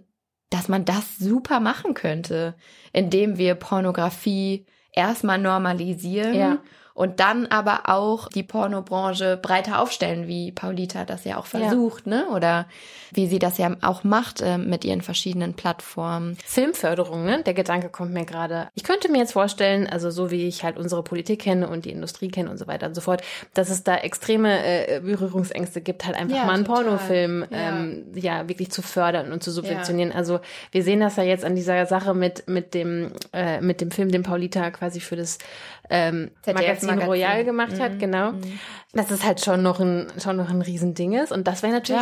dass 0.49 0.67
man 0.67 0.83
das 0.83 1.17
super 1.17 1.61
machen 1.61 1.93
könnte, 1.93 2.55
indem 2.91 3.37
wir 3.37 3.55
Pornografie 3.55 4.65
erstmal 4.91 5.37
normalisieren. 5.37 6.33
Ja 6.33 6.57
und 6.93 7.19
dann 7.19 7.47
aber 7.47 7.89
auch 7.89 8.27
die 8.29 8.43
Pornobranche 8.43 9.37
breiter 9.41 9.81
aufstellen, 9.81 10.27
wie 10.27 10.51
Paulita 10.51 11.05
das 11.05 11.23
ja 11.23 11.37
auch 11.37 11.45
versucht, 11.45 12.05
ja. 12.05 12.17
ne? 12.17 12.27
Oder 12.29 12.67
wie 13.13 13.27
sie 13.27 13.39
das 13.39 13.57
ja 13.57 13.75
auch 13.81 14.03
macht 14.03 14.41
äh, 14.41 14.57
mit 14.57 14.85
ihren 14.85 15.01
verschiedenen 15.01 15.53
Plattformen. 15.53 16.37
Filmförderung, 16.45 17.25
ne? 17.25 17.43
Der 17.43 17.53
Gedanke 17.53 17.89
kommt 17.89 18.13
mir 18.13 18.25
gerade. 18.25 18.69
Ich 18.75 18.83
könnte 18.83 19.09
mir 19.09 19.19
jetzt 19.19 19.33
vorstellen, 19.33 19.87
also 19.87 20.09
so 20.11 20.31
wie 20.31 20.47
ich 20.47 20.63
halt 20.63 20.77
unsere 20.77 21.03
Politik 21.03 21.41
kenne 21.41 21.67
und 21.67 21.85
die 21.85 21.91
Industrie 21.91 22.29
kenne 22.29 22.49
und 22.49 22.57
so 22.57 22.67
weiter 22.67 22.87
und 22.87 22.95
so 22.95 23.01
fort, 23.01 23.21
dass 23.53 23.69
es 23.69 23.83
da 23.83 23.97
extreme 23.97 24.63
äh, 24.63 24.99
Berührungsängste 24.99 25.81
gibt, 25.81 26.05
halt 26.05 26.15
einfach 26.15 26.37
ja, 26.37 26.45
mal 26.45 26.55
einen 26.55 26.65
total. 26.65 26.83
Pornofilm 26.83 27.45
ja. 27.49 27.69
Ähm, 27.69 28.05
ja 28.15 28.47
wirklich 28.47 28.71
zu 28.71 28.81
fördern 28.81 29.31
und 29.31 29.43
zu 29.43 29.51
subventionieren. 29.51 30.11
Also 30.11 30.39
wir 30.71 30.83
sehen 30.83 30.99
das 30.99 31.15
ja 31.15 31.23
jetzt 31.23 31.45
an 31.45 31.55
dieser 31.55 31.85
Sache 31.85 32.13
mit 32.13 32.47
mit 32.47 32.73
dem 32.73 33.13
äh, 33.33 33.61
mit 33.61 33.81
dem 33.81 33.91
Film, 33.91 34.11
den 34.11 34.23
Paulita 34.23 34.71
quasi 34.71 34.99
für 34.99 35.15
das 35.15 35.37
ähm, 35.89 36.31
Magazin, 36.45 36.87
Magazin 36.87 37.09
Royal 37.09 37.43
gemacht 37.43 37.73
mhm. 37.73 37.79
hat, 37.79 37.99
genau. 37.99 38.31
Mhm. 38.31 38.59
Dass 38.93 39.11
es 39.11 39.25
halt 39.25 39.43
schon 39.43 39.61
noch 39.61 39.79
ein, 39.79 40.07
schon 40.21 40.37
noch 40.37 40.49
ein 40.49 40.61
Riesending 40.61 41.13
ist. 41.13 41.31
Und 41.31 41.47
das 41.47 41.63
wäre 41.63 41.73
natürlich, 41.73 42.01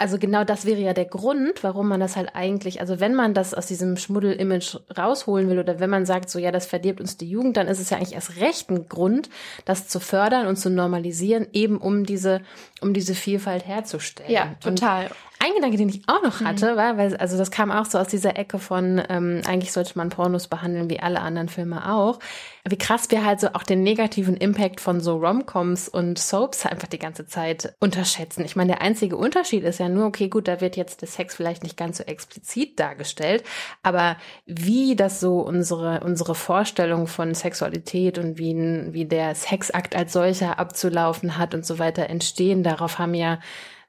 also 0.00 0.18
genau 0.18 0.44
das 0.44 0.64
wäre 0.64 0.80
ja 0.80 0.94
der 0.94 1.04
Grund, 1.04 1.62
warum 1.62 1.88
man 1.88 2.00
das 2.00 2.16
halt 2.16 2.34
eigentlich, 2.34 2.80
also 2.80 3.00
wenn 3.00 3.14
man 3.14 3.34
das 3.34 3.52
aus 3.52 3.66
diesem 3.66 3.98
Schmuddel-Image 3.98 4.76
rausholen 4.96 5.50
will 5.50 5.58
oder 5.58 5.78
wenn 5.78 5.90
man 5.90 6.06
sagt, 6.06 6.30
so 6.30 6.38
ja, 6.38 6.50
das 6.50 6.64
verdirbt 6.64 7.02
uns 7.02 7.18
die 7.18 7.28
Jugend, 7.28 7.58
dann 7.58 7.68
ist 7.68 7.80
es 7.80 7.90
ja 7.90 7.98
eigentlich 7.98 8.14
erst 8.14 8.40
recht 8.40 8.70
ein 8.70 8.88
Grund, 8.88 9.28
das 9.66 9.88
zu 9.88 10.00
fördern 10.00 10.46
und 10.46 10.56
zu 10.56 10.70
normalisieren, 10.70 11.48
eben 11.52 11.76
um 11.76 12.04
diese, 12.04 12.40
um 12.80 12.94
diese 12.94 13.14
Vielfalt 13.14 13.66
herzustellen. 13.66 14.32
Ja, 14.32 14.54
total. 14.60 15.06
Und 15.06 15.12
ein 15.42 15.54
Gedanke, 15.54 15.78
den 15.78 15.88
ich 15.88 16.02
auch 16.06 16.22
noch 16.22 16.42
hatte, 16.42 16.72
mhm. 16.72 16.76
war, 16.76 16.98
weil, 16.98 17.16
also 17.16 17.38
das 17.38 17.50
kam 17.50 17.70
auch 17.70 17.86
so 17.86 17.98
aus 17.98 18.08
dieser 18.08 18.36
Ecke 18.36 18.58
von, 18.58 19.00
ähm, 19.08 19.40
eigentlich 19.46 19.72
sollte 19.72 19.96
man 19.96 20.10
Pornos 20.10 20.48
behandeln 20.48 20.90
wie 20.90 21.00
alle 21.00 21.20
anderen 21.20 21.48
Filme 21.48 21.90
auch. 21.90 22.18
Wie 22.68 22.76
krass 22.76 23.10
wir 23.10 23.24
halt 23.24 23.40
so 23.40 23.48
auch 23.54 23.62
den 23.62 23.82
negativen 23.82 24.36
Impact 24.36 24.82
von 24.82 25.00
so 25.00 25.16
Romcoms 25.16 25.88
und 25.88 26.18
Soaps 26.18 26.66
einfach 26.66 26.88
die 26.88 26.98
ganze 26.98 27.26
Zeit 27.26 27.74
unterschätzen. 27.80 28.44
Ich 28.44 28.54
meine, 28.54 28.72
der 28.72 28.82
einzige 28.82 29.16
Unterschied 29.16 29.64
ist 29.64 29.80
ja 29.80 29.88
nur, 29.88 30.04
okay, 30.04 30.28
gut, 30.28 30.46
da 30.46 30.60
wird 30.60 30.76
jetzt 30.76 31.00
der 31.00 31.08
Sex 31.08 31.34
vielleicht 31.36 31.62
nicht 31.62 31.78
ganz 31.78 31.96
so 31.96 32.04
explizit 32.04 32.78
dargestellt, 32.78 33.42
aber 33.82 34.18
wie 34.44 34.94
das 34.94 35.20
so 35.20 35.40
unsere, 35.40 36.00
unsere 36.04 36.34
Vorstellung 36.34 37.06
von 37.06 37.34
Sexualität 37.34 38.18
und 38.18 38.36
wie, 38.36 38.54
wie 38.92 39.06
der 39.06 39.34
Sexakt 39.34 39.96
als 39.96 40.12
solcher 40.12 40.58
abzulaufen 40.58 41.38
hat 41.38 41.54
und 41.54 41.64
so 41.64 41.78
weiter 41.78 42.10
entstehen, 42.10 42.62
darauf 42.62 42.98
haben 42.98 43.14
ja 43.14 43.38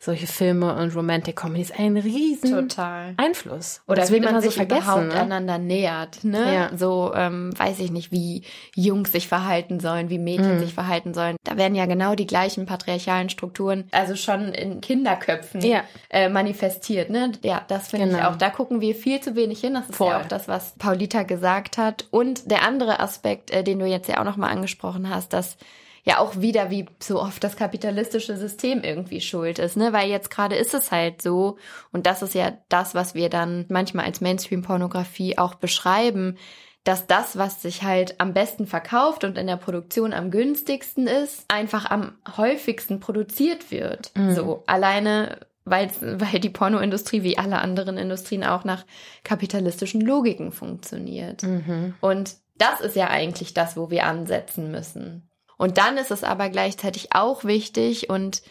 solche 0.04 0.26
Filme 0.26 0.76
und 0.76 0.96
Romantic 0.96 1.36
Comedies 1.36 1.72
einen 1.72 1.98
riesen 1.98 2.70
Total. 2.70 3.14
Einfluss. 3.18 3.82
Oder 3.88 4.10
wie 4.10 4.20
man 4.20 4.42
so 4.42 4.50
sich 4.50 4.60
überhaupt 4.60 5.10
ne? 5.10 5.14
einander 5.14 5.60
nähert. 5.60 6.24
Ne? 6.24 6.54
Ja. 6.54 6.72
So 6.76 7.14
ähm, 7.16 7.52
weiß 7.56 7.80
ich 7.80 7.92
nicht, 7.92 8.12
wie 8.12 8.42
Jungs 8.74 9.12
sich 9.12 9.28
verhalten 9.28 9.80
sollen, 9.80 10.10
wie 10.10 10.18
Mädchen 10.18 10.56
mhm. 10.56 10.60
sich 10.60 10.74
verhalten 10.74 11.14
sollen. 11.14 11.36
Da 11.44 11.56
werden 11.56 11.76
ja 11.76 11.86
genau 11.86 12.16
die 12.16 12.26
gleichen 12.26 12.66
patriarchalen 12.66 13.30
Strukturen, 13.30 13.84
also 13.92 14.16
schon 14.16 14.54
in 14.54 14.82
Kinderköpfen 14.82 15.62
ja. 15.62 15.84
äh, 16.10 16.30
manifestiert. 16.30 17.12
Ne? 17.12 17.34
Ja, 17.44 17.64
das 17.68 17.90
finde 17.90 18.08
genau. 18.08 18.18
ich 18.18 18.26
auch. 18.26 18.36
Da 18.38 18.50
gucken 18.50 18.82
wir 18.82 18.96
viel 18.96 19.20
zu 19.20 19.36
wenig 19.36 19.62
hin. 19.62 19.76
Das 19.76 19.88
ist 19.88 19.98
Voll. 19.98 20.08
ja 20.08 20.20
auch 20.20 20.28
das, 20.28 20.48
was 20.48 20.74
Paulita 20.80 21.22
gesagt 21.22 21.78
hat. 21.78 22.08
Und 22.10 22.50
der 22.50 22.64
andere 22.64 23.00
Aspekt, 23.00 23.52
äh, 23.52 23.64
den 23.64 23.78
du 23.78 23.86
jetzt 23.86 24.10
ja 24.10 24.20
auch 24.20 24.26
nochmal 24.26 24.50
angesprochen 24.50 25.14
hast, 25.14 25.32
dass 25.34 25.58
ja 26.04 26.20
auch 26.20 26.40
wieder 26.40 26.70
wie 26.70 26.88
so 27.00 27.22
oft 27.22 27.44
das 27.44 27.56
kapitalistische 27.56 28.38
System 28.38 28.84
irgendwie 28.84 29.22
schuld 29.22 29.60
ist, 29.60 29.78
ne? 29.78 29.94
Weil 29.94 30.10
jetzt 30.10 30.32
gerade 30.32 30.56
ist 30.56 30.74
es 30.74 30.92
halt 30.92 31.22
so 31.22 31.58
und 31.92 32.06
das 32.06 32.22
ist 32.22 32.34
ja 32.34 32.54
das, 32.70 32.96
was 32.96 33.16
wir 33.16 33.30
dann 33.30 33.66
manchmal 33.70 34.06
als 34.06 34.22
Mainstream-Pornografie 34.22 35.38
auch 35.38 35.56
beschreiben, 35.56 36.38
dass 36.84 37.06
das, 37.06 37.38
was 37.38 37.62
sich 37.62 37.84
halt 37.84 38.20
am 38.20 38.34
besten 38.34 38.66
verkauft 38.66 39.24
und 39.24 39.38
in 39.38 39.46
der 39.46 39.58
Produktion 39.58 40.14
am 40.14 40.32
günstigsten 40.32 41.06
ist, 41.06 41.46
einfach 41.48 41.90
am 41.92 42.14
häufigsten 42.38 43.00
produziert 43.00 43.70
wird. 43.70 44.12
Mhm. 44.16 44.34
So 44.34 44.64
alleine 44.66 45.38
weil, 45.64 45.92
weil 46.02 46.40
die 46.40 46.50
Pornoindustrie 46.50 47.24
wie 47.24 47.38
alle 47.38 47.60
anderen 47.60 47.98
Industrien 47.98 48.44
auch 48.44 48.64
nach 48.64 48.86
kapitalistischen 49.24 50.02
Logiken 50.02 50.52
funktioniert. 50.52 51.44
Mhm. 51.44 51.94
Und 52.02 52.36
das 52.58 52.82
ist 52.82 52.96
ja 52.96 53.10
eigentlich 53.10 53.54
das, 53.54 53.78
wo 53.78 53.90
wir 53.90 54.06
ansetzen 54.06 54.72
müssen. 54.72 55.30
Und 55.62 55.78
dann 55.78 55.98
ist 55.98 56.10
es 56.10 56.24
aber 56.24 56.50
gleichzeitig 56.50 57.10
auch 57.12 57.44
wichtig 57.44 58.10
und 58.10 58.42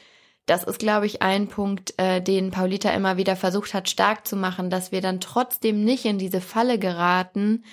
das 0.46 0.62
ist, 0.62 0.78
glaube 0.78 1.06
ich, 1.06 1.22
ein 1.22 1.48
Punkt, 1.48 1.92
äh, 1.96 2.20
den 2.20 2.52
Paulita 2.52 2.90
immer 2.90 3.16
wieder 3.16 3.34
versucht 3.34 3.74
hat, 3.74 3.90
stark 3.90 4.28
zu 4.28 4.36
machen, 4.36 4.70
dass 4.70 4.92
wir 4.92 5.00
dann 5.00 5.18
trotzdem 5.18 5.84
nicht 5.84 6.04
in 6.04 6.18
diese 6.18 6.40
Falle 6.40 6.78
geraten, 6.78 7.64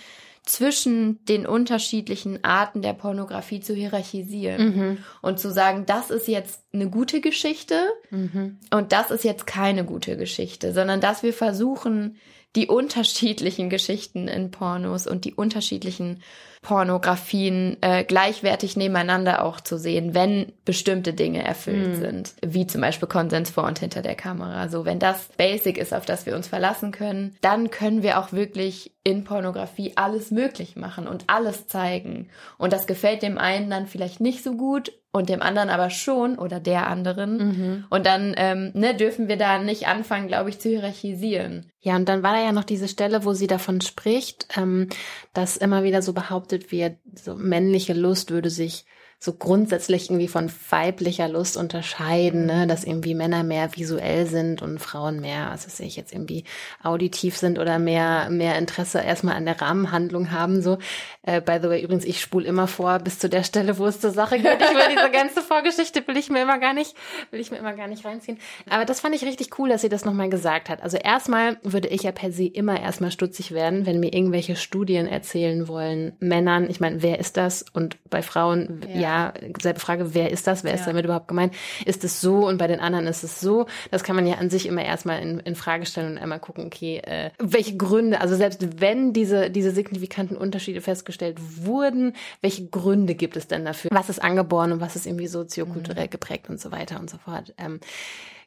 zwischen 0.44 1.24
den 1.26 1.46
unterschiedlichen 1.46 2.44
Arten 2.44 2.82
der 2.82 2.94
Pornografie 2.94 3.60
zu 3.60 3.76
hierarchisieren 3.76 4.76
mhm. 4.76 4.98
und 5.22 5.40
zu 5.40 5.52
sagen, 5.52 5.86
das 5.86 6.10
ist 6.10 6.28
jetzt 6.28 6.64
eine 6.74 6.90
gute 6.90 7.22
Geschichte 7.22 7.80
mhm. 8.10 8.58
und 8.72 8.92
das 8.92 9.12
ist 9.12 9.24
jetzt 9.24 9.46
keine 9.46 9.86
gute 9.86 10.18
Geschichte, 10.18 10.74
sondern 10.74 11.00
dass 11.00 11.22
wir 11.22 11.34
versuchen, 11.34 12.16
die 12.56 12.68
unterschiedlichen 12.68 13.70
Geschichten 13.70 14.28
in 14.28 14.50
Pornos 14.50 15.06
und 15.06 15.26
die 15.26 15.34
unterschiedlichen 15.36 16.24
Pornografien 16.68 17.78
äh, 17.80 18.04
gleichwertig 18.04 18.76
nebeneinander 18.76 19.46
auch 19.46 19.62
zu 19.62 19.78
sehen, 19.78 20.14
wenn 20.14 20.52
bestimmte 20.66 21.14
Dinge 21.14 21.42
erfüllt 21.42 21.96
mhm. 21.96 22.02
sind, 22.02 22.34
wie 22.46 22.68
zum 22.68 22.82
Beispiel 22.82 23.08
Konsens 23.08 23.52
vor 23.52 23.64
und 23.64 23.80
hinter 23.80 24.02
der 24.02 24.16
Kamera. 24.16 24.68
So, 24.68 24.84
wenn 24.84 25.00
das 25.00 25.30
Basic 25.38 25.78
ist, 25.78 25.94
auf 25.94 26.06
das 26.06 26.26
wir 26.26 26.36
uns 26.36 26.48
verlassen 26.48 26.92
können, 26.92 27.38
dann 27.40 27.70
können 27.70 28.04
wir 28.04 28.20
auch 28.20 28.34
wirklich 28.34 28.92
in 29.08 29.24
Pornografie 29.24 29.94
alles 29.96 30.32
möglich 30.32 30.76
machen 30.76 31.08
und 31.08 31.24
alles 31.28 31.66
zeigen. 31.66 32.28
Und 32.58 32.74
das 32.74 32.88
gefällt 32.88 33.22
dem 33.22 33.38
einen 33.38 33.70
dann 33.70 33.88
vielleicht 33.88 34.20
nicht 34.20 34.44
so 34.44 34.58
gut 34.58 34.92
und 35.14 35.30
dem 35.30 35.42
anderen 35.42 35.70
aber 35.70 35.90
schon 35.90 36.38
oder 36.38 36.60
der 36.60 36.88
anderen. 36.88 37.38
Mhm. 37.38 37.86
Und 37.90 38.06
dann 38.06 38.34
ähm, 38.36 38.72
ne, 38.74 38.94
dürfen 38.94 39.30
wir 39.30 39.38
da 39.38 39.60
nicht 39.60 39.88
anfangen, 39.88 40.28
glaube 40.28 40.50
ich, 40.50 40.60
zu 40.60 40.68
hierarchisieren. 40.68 41.72
Ja, 41.80 41.96
und 41.96 42.10
dann 42.10 42.22
war 42.22 42.34
da 42.34 42.44
ja 42.44 42.52
noch 42.52 42.66
diese 42.66 42.90
Stelle, 42.90 43.24
wo 43.24 43.32
sie 43.32 43.48
davon 43.48 43.80
spricht, 43.80 44.50
ähm, 44.58 44.90
dass 45.34 45.56
immer 45.56 45.84
wieder 45.84 46.02
so 46.02 46.12
behauptet 46.12 46.74
wird, 46.74 46.98
so 47.16 47.36
männliche 47.36 47.94
Lust 47.94 48.30
würde 48.30 48.50
sich 48.50 48.86
so 49.20 49.34
grundsätzlich 49.34 50.12
irgendwie 50.12 50.28
von 50.28 50.52
weiblicher 50.70 51.28
Lust 51.28 51.58
unterscheiden, 51.58 52.46
ne? 52.46 52.68
dass 52.68 52.84
irgendwie 52.84 53.16
Männer 53.16 53.44
mehr 53.44 53.76
visuell 53.76 54.28
sind 54.28 54.62
und 54.62 54.78
Frauen 54.78 55.20
mehr, 55.20 55.50
was 55.52 55.66
weiß 55.66 55.80
ich, 55.80 55.96
jetzt 55.96 56.14
irgendwie 56.14 56.44
auditiv 56.84 57.36
sind 57.36 57.58
oder 57.58 57.80
mehr, 57.80 58.30
mehr 58.30 58.60
Interesse 58.60 59.00
erstmal 59.00 59.36
an 59.36 59.46
der 59.46 59.60
Rahmenhandlung 59.60 60.32
haben, 60.32 60.62
so. 60.62 60.78
Äh, 61.24 61.42
by 61.42 61.58
the 61.60 61.68
way, 61.68 61.82
übrigens, 61.82 62.06
ich 62.06 62.22
spule 62.22 62.46
immer 62.46 62.68
vor 62.68 63.00
bis 63.00 63.18
zu 63.18 63.28
der 63.28 63.44
Stelle, 63.44 63.80
wo 63.80 63.88
es 63.88 64.00
zur 64.00 64.12
Sache 64.12 64.38
geht. 64.38 64.62
Ich 64.62 64.76
will 64.76 64.96
diese 64.96 65.10
ganze 65.10 65.42
Vorgeschichte 65.42 66.08
will 66.08 66.16
ich 66.16 66.30
mir 66.30 66.44
immer 66.44 66.60
gar 66.60 66.74
nicht, 66.74 66.96
will 67.32 67.40
ich 67.40 67.50
mir 67.50 67.58
immer 67.58 67.74
gar 67.74 67.88
nicht 67.88 68.06
reinziehen. 68.06 68.38
Aber 68.70 68.86
das 68.86 69.00
fand 69.00 69.16
ich 69.16 69.24
richtig 69.24 69.58
cool, 69.58 69.70
dass 69.70 69.82
sie 69.82 69.90
das 69.90 70.06
nochmal 70.06 70.30
gesagt 70.30 70.70
hat. 70.70 70.84
Also 70.84 70.98
erstmal 70.98 71.58
würde 71.64 71.88
ich 71.88 72.04
ja 72.04 72.12
per 72.12 72.32
se 72.32 72.46
immer 72.46 72.80
erstmal 72.80 73.12
stutzig 73.12 73.52
werden, 73.52 73.88
wenn 73.88 74.00
mir 74.00 74.14
irgendwelche 74.14 74.56
Studien 74.56 75.08
erzählen 75.08 75.68
wollen, 75.68 76.16
Männern, 76.20 76.70
ich 76.70 76.80
meine, 76.80 77.02
wer 77.02 77.18
ist 77.18 77.36
das? 77.36 77.66
Und 77.74 77.98
bei 78.10 78.22
Frauen, 78.22 78.86
ja, 78.94 79.00
ja 79.00 79.07
ja, 79.08 79.34
selbe 79.62 79.80
Frage, 79.80 80.14
wer 80.14 80.32
ist 80.32 80.48
das? 80.48 80.64
Wer 80.64 80.74
ist 80.74 80.86
damit 80.86 81.06
überhaupt 81.06 81.30
gemeint? 81.30 81.54
Ist 81.86 82.04
es 82.04 82.20
so 82.20 82.46
und 82.46 82.58
bei 82.58 82.68
den 82.68 82.82
anderen 82.82 83.08
ist 83.08 83.24
es 83.24 83.40
so? 83.40 83.66
Das 83.90 84.04
kann 84.04 84.18
man 84.18 84.28
ja 84.28 84.36
an 84.36 84.50
sich 84.50 84.66
immer 84.66 84.84
erstmal 84.84 85.22
in, 85.22 85.40
in 85.40 85.56
Frage 85.56 85.86
stellen 85.86 86.12
und 86.12 86.18
einmal 86.18 86.40
gucken, 86.40 86.66
okay, 86.66 86.98
äh, 86.98 87.32
welche 87.40 87.78
Gründe, 87.78 88.20
also 88.20 88.36
selbst 88.36 88.82
wenn 88.82 89.14
diese, 89.14 89.50
diese 89.50 89.72
signifikanten 89.72 90.36
Unterschiede 90.36 90.82
festgestellt 90.82 91.38
wurden, 91.40 92.14
welche 92.42 92.68
Gründe 92.68 93.16
gibt 93.16 93.38
es 93.38 93.48
denn 93.48 93.64
dafür? 93.64 93.90
Was 93.94 94.10
ist 94.10 94.22
angeboren 94.22 94.74
und 94.74 94.82
was 94.82 94.98
ist 94.98 95.06
irgendwie 95.06 95.28
soziokulturell 95.28 96.08
mhm. 96.08 96.12
geprägt 96.12 96.50
und 96.50 96.60
so 96.60 96.72
weiter 96.72 97.00
und 97.00 97.10
so 97.10 97.18
fort? 97.18 97.54
Ähm, 97.58 97.80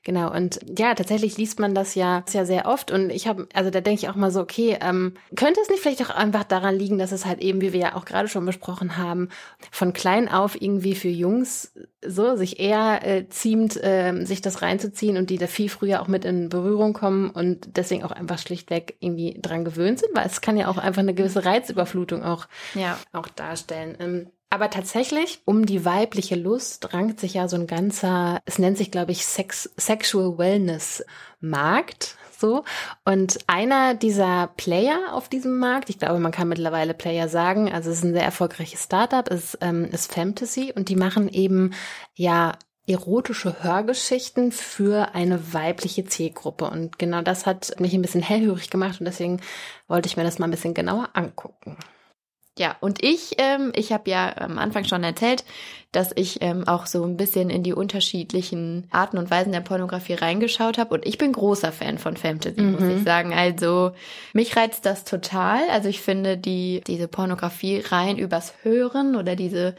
Genau, 0.02 0.34
und 0.34 0.60
ja, 0.78 0.94
tatsächlich 0.94 1.36
liest 1.36 1.60
man 1.60 1.74
das 1.74 1.94
ja, 1.94 2.24
ja 2.32 2.46
sehr 2.46 2.66
oft. 2.66 2.90
Und 2.90 3.10
ich 3.10 3.26
habe, 3.26 3.46
also 3.52 3.68
da 3.70 3.82
denke 3.82 4.00
ich 4.00 4.08
auch 4.08 4.14
mal 4.14 4.30
so, 4.30 4.40
okay, 4.40 4.78
ähm, 4.80 5.14
könnte 5.36 5.60
es 5.60 5.68
nicht 5.68 5.82
vielleicht 5.82 6.02
auch 6.02 6.14
einfach 6.14 6.44
daran 6.44 6.74
liegen, 6.74 6.98
dass 6.98 7.12
es 7.12 7.26
halt 7.26 7.40
eben, 7.40 7.60
wie 7.60 7.74
wir 7.74 7.80
ja 7.80 7.96
auch 7.96 8.06
gerade 8.06 8.28
schon 8.28 8.46
besprochen 8.46 8.96
haben, 8.96 9.28
von 9.70 9.92
klein 9.92 10.30
auf 10.30 10.60
irgendwie 10.60 10.94
für 10.94 11.08
Jungs 11.08 11.74
so 12.02 12.34
sich 12.36 12.58
eher 12.58 13.06
äh, 13.06 13.28
ziemt, 13.28 13.76
äh, 13.76 14.24
sich 14.24 14.40
das 14.40 14.62
reinzuziehen 14.62 15.18
und 15.18 15.28
die 15.28 15.36
da 15.36 15.46
viel 15.46 15.68
früher 15.68 16.00
auch 16.00 16.08
mit 16.08 16.24
in 16.24 16.48
Berührung 16.48 16.94
kommen 16.94 17.28
und 17.28 17.76
deswegen 17.76 18.02
auch 18.02 18.12
einfach 18.12 18.38
schlichtweg 18.38 18.96
irgendwie 19.00 19.38
dran 19.40 19.66
gewöhnt 19.66 19.98
sind, 19.98 20.14
weil 20.14 20.26
es 20.26 20.40
kann 20.40 20.56
ja 20.56 20.68
auch 20.68 20.78
einfach 20.78 21.02
eine 21.02 21.12
gewisse 21.12 21.44
Reizüberflutung 21.44 22.22
auch, 22.22 22.48
ja. 22.74 22.98
auch 23.12 23.28
darstellen. 23.28 23.96
Ähm, 24.00 24.30
aber 24.50 24.68
tatsächlich, 24.68 25.42
um 25.44 25.64
die 25.64 25.84
weibliche 25.84 26.34
Lust 26.34 26.92
rankt 26.92 27.20
sich 27.20 27.34
ja 27.34 27.46
so 27.46 27.56
ein 27.56 27.68
ganzer, 27.68 28.40
es 28.46 28.58
nennt 28.58 28.76
sich, 28.76 28.90
glaube 28.90 29.12
ich, 29.12 29.24
Sex, 29.24 29.70
Sexual 29.76 30.38
Wellness 30.38 31.04
Markt 31.40 32.16
So. 32.36 32.64
Und 33.04 33.38
einer 33.46 33.94
dieser 33.94 34.48
Player 34.56 35.12
auf 35.12 35.28
diesem 35.28 35.58
Markt, 35.58 35.88
ich 35.88 35.98
glaube, 35.98 36.18
man 36.18 36.32
kann 36.32 36.48
mittlerweile 36.48 36.94
Player 36.94 37.28
sagen, 37.28 37.72
also 37.72 37.90
es 37.90 37.98
ist 37.98 38.04
ein 38.04 38.12
sehr 38.12 38.24
erfolgreiches 38.24 38.82
Startup, 38.82 39.28
ist, 39.28 39.58
ähm, 39.60 39.84
ist 39.84 40.12
Fantasy 40.12 40.72
und 40.74 40.88
die 40.88 40.96
machen 40.96 41.28
eben 41.28 41.72
ja 42.14 42.54
erotische 42.88 43.62
Hörgeschichten 43.62 44.50
für 44.50 45.14
eine 45.14 45.52
weibliche 45.52 46.06
Zielgruppe. 46.06 46.64
Und 46.64 46.98
genau 46.98 47.22
das 47.22 47.46
hat 47.46 47.78
mich 47.78 47.94
ein 47.94 48.02
bisschen 48.02 48.22
hellhörig 48.22 48.68
gemacht 48.70 48.98
und 49.00 49.06
deswegen 49.06 49.40
wollte 49.86 50.08
ich 50.08 50.16
mir 50.16 50.24
das 50.24 50.40
mal 50.40 50.46
ein 50.46 50.50
bisschen 50.50 50.74
genauer 50.74 51.10
angucken. 51.12 51.76
Ja, 52.60 52.76
und 52.80 53.02
ich, 53.02 53.36
ähm, 53.38 53.72
ich 53.74 53.90
habe 53.90 54.10
ja 54.10 54.36
am 54.36 54.58
Anfang 54.58 54.84
schon 54.84 55.02
erzählt, 55.02 55.44
dass 55.92 56.10
ich 56.14 56.42
ähm, 56.42 56.68
auch 56.68 56.84
so 56.84 57.04
ein 57.04 57.16
bisschen 57.16 57.48
in 57.48 57.62
die 57.62 57.72
unterschiedlichen 57.72 58.86
Arten 58.90 59.16
und 59.16 59.30
Weisen 59.30 59.52
der 59.52 59.62
Pornografie 59.62 60.12
reingeschaut 60.12 60.76
habe. 60.76 60.92
Und 60.92 61.06
ich 61.06 61.16
bin 61.16 61.32
großer 61.32 61.72
Fan 61.72 61.96
von 61.96 62.18
Fantasy, 62.18 62.60
mhm. 62.60 62.72
muss 62.72 62.82
ich 62.82 63.02
sagen. 63.02 63.32
Also 63.32 63.92
mich 64.34 64.54
reizt 64.58 64.84
das 64.84 65.04
total. 65.04 65.70
Also 65.70 65.88
ich 65.88 66.02
finde 66.02 66.36
die 66.36 66.82
diese 66.86 67.08
Pornografie 67.08 67.78
rein 67.80 68.18
übers 68.18 68.52
Hören 68.62 69.16
oder 69.16 69.36
diese 69.36 69.74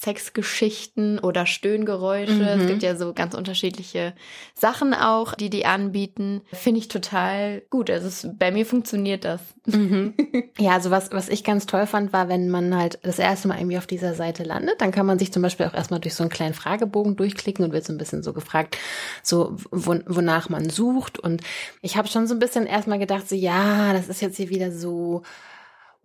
Sexgeschichten 0.00 1.18
oder 1.18 1.46
Stöhngeräusche. 1.46 2.32
Mhm. 2.32 2.60
Es 2.60 2.66
gibt 2.66 2.82
ja 2.82 2.94
so 2.94 3.12
ganz 3.12 3.34
unterschiedliche 3.34 4.14
Sachen 4.54 4.94
auch, 4.94 5.34
die 5.34 5.50
die 5.50 5.66
anbieten. 5.66 6.42
Finde 6.52 6.80
ich 6.80 6.88
total 6.88 7.62
gut. 7.70 7.90
Also 7.90 8.06
es, 8.06 8.28
bei 8.38 8.50
mir 8.52 8.64
funktioniert 8.64 9.24
das. 9.24 9.40
Mhm. 9.66 10.14
Ja, 10.60 10.72
also 10.72 10.90
was, 10.90 11.12
was 11.12 11.28
ich 11.28 11.44
ganz 11.44 11.66
toll 11.66 11.86
fand, 11.86 12.12
war, 12.12 12.28
wenn 12.28 12.48
man 12.48 12.76
halt 12.76 12.98
das 13.02 13.20
erste 13.20 13.46
Mal 13.46 13.58
irgendwie 13.58 13.78
auf 13.78 13.86
dieser 13.86 14.14
Seite 14.14 14.42
landet, 14.42 14.80
dann 14.80 14.90
kann 14.90 15.06
man 15.06 15.18
sich 15.18 15.32
zum 15.32 15.40
Beispiel 15.40 15.66
auch 15.66 15.74
erstmal 15.74 16.00
durch 16.00 16.14
so 16.14 16.24
einen 16.24 16.30
kleinen 16.30 16.54
Fragebogen 16.54 17.14
durchklicken 17.14 17.64
und 17.64 17.72
wird 17.72 17.84
so 17.84 17.92
ein 17.92 17.98
bisschen 17.98 18.24
so 18.24 18.32
gefragt, 18.32 18.76
so 19.22 19.56
wonach 19.70 20.48
man 20.48 20.68
sucht. 20.68 21.20
Und 21.20 21.42
ich 21.80 21.96
habe 21.96 22.08
schon 22.08 22.26
so 22.26 22.34
ein 22.34 22.40
bisschen 22.40 22.66
erstmal 22.66 22.98
gedacht, 22.98 23.28
so 23.28 23.36
ja, 23.36 23.92
das 23.92 24.08
ist 24.08 24.20
jetzt 24.20 24.36
hier 24.36 24.48
wieder 24.48 24.72
so 24.72 25.22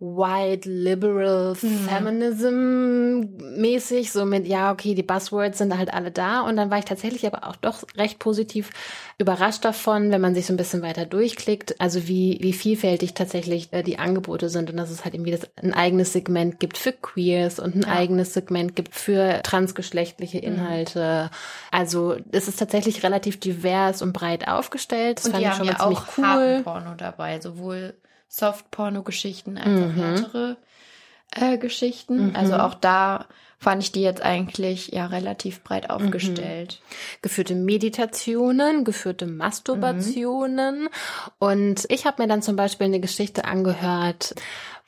white 0.04 0.68
liberal 0.68 1.56
mhm. 1.60 1.88
feminism 1.88 3.24
mäßig, 3.56 4.12
so 4.12 4.24
mit, 4.24 4.46
ja, 4.46 4.70
okay, 4.72 4.94
die 4.94 5.02
Buzzwords 5.02 5.58
sind 5.58 5.76
halt 5.76 5.92
alle 5.92 6.10
da. 6.10 6.42
Und 6.42 6.56
dann 6.56 6.70
war 6.70 6.78
ich 6.78 6.84
tatsächlich 6.84 7.26
aber 7.26 7.48
auch 7.48 7.56
doch 7.56 7.82
recht 7.96 8.18
positiv 8.18 8.70
überrascht 9.18 9.64
davon, 9.64 10.10
wenn 10.10 10.20
man 10.20 10.34
sich 10.34 10.46
so 10.46 10.52
ein 10.52 10.56
bisschen 10.56 10.82
weiter 10.82 11.06
durchklickt, 11.06 11.80
also 11.80 12.08
wie, 12.08 12.38
wie 12.40 12.52
vielfältig 12.52 13.14
tatsächlich 13.14 13.72
äh, 13.72 13.82
die 13.82 13.98
Angebote 13.98 14.48
sind 14.48 14.70
und 14.70 14.76
dass 14.76 14.90
es 14.90 15.04
halt 15.04 15.14
irgendwie 15.14 15.30
das, 15.30 15.48
ein 15.56 15.72
eigenes 15.72 16.12
Segment 16.12 16.58
gibt 16.58 16.76
für 16.76 16.92
Queers 16.92 17.60
und 17.60 17.76
ein 17.76 17.82
ja. 17.82 17.88
eigenes 17.88 18.34
Segment 18.34 18.74
gibt 18.74 18.94
für 18.94 19.40
transgeschlechtliche 19.42 20.38
mhm. 20.38 20.44
Inhalte. 20.44 21.30
Mhm. 21.30 21.36
Also 21.70 22.16
es 22.32 22.48
ist 22.48 22.58
tatsächlich 22.58 23.02
relativ 23.04 23.38
divers 23.38 24.02
und 24.02 24.12
breit 24.12 24.48
aufgestellt. 24.48 25.18
Das 25.18 25.26
und 25.26 25.32
fand 25.32 25.44
ich 25.46 25.52
schon 25.52 25.66
mal 25.66 25.78
ziemlich 25.78 26.00
cool. 26.18 26.64
Dabei, 26.96 27.40
sowohl 27.40 27.94
Soft-Porno-Geschichten 28.28 29.58
als 29.58 29.66
auch 29.66 29.88
mhm. 29.88 29.94
härtere 29.94 30.56
äh, 31.34 31.58
Geschichten. 31.58 32.28
Mhm. 32.28 32.36
Also 32.36 32.56
auch 32.56 32.74
da 32.74 33.26
fand 33.58 33.82
ich 33.82 33.92
die 33.92 34.02
jetzt 34.02 34.22
eigentlich 34.22 34.88
ja 34.88 35.06
relativ 35.06 35.62
breit 35.62 35.88
aufgestellt. 35.88 36.80
Mhm. 36.80 37.22
Geführte 37.22 37.54
Meditationen, 37.54 38.84
geführte 38.84 39.26
Masturbationen. 39.26 40.82
Mhm. 40.82 40.88
Und 41.38 41.86
ich 41.88 42.04
habe 42.04 42.22
mir 42.22 42.28
dann 42.28 42.42
zum 42.42 42.56
Beispiel 42.56 42.86
eine 42.86 43.00
Geschichte 43.00 43.44
angehört 43.46 44.34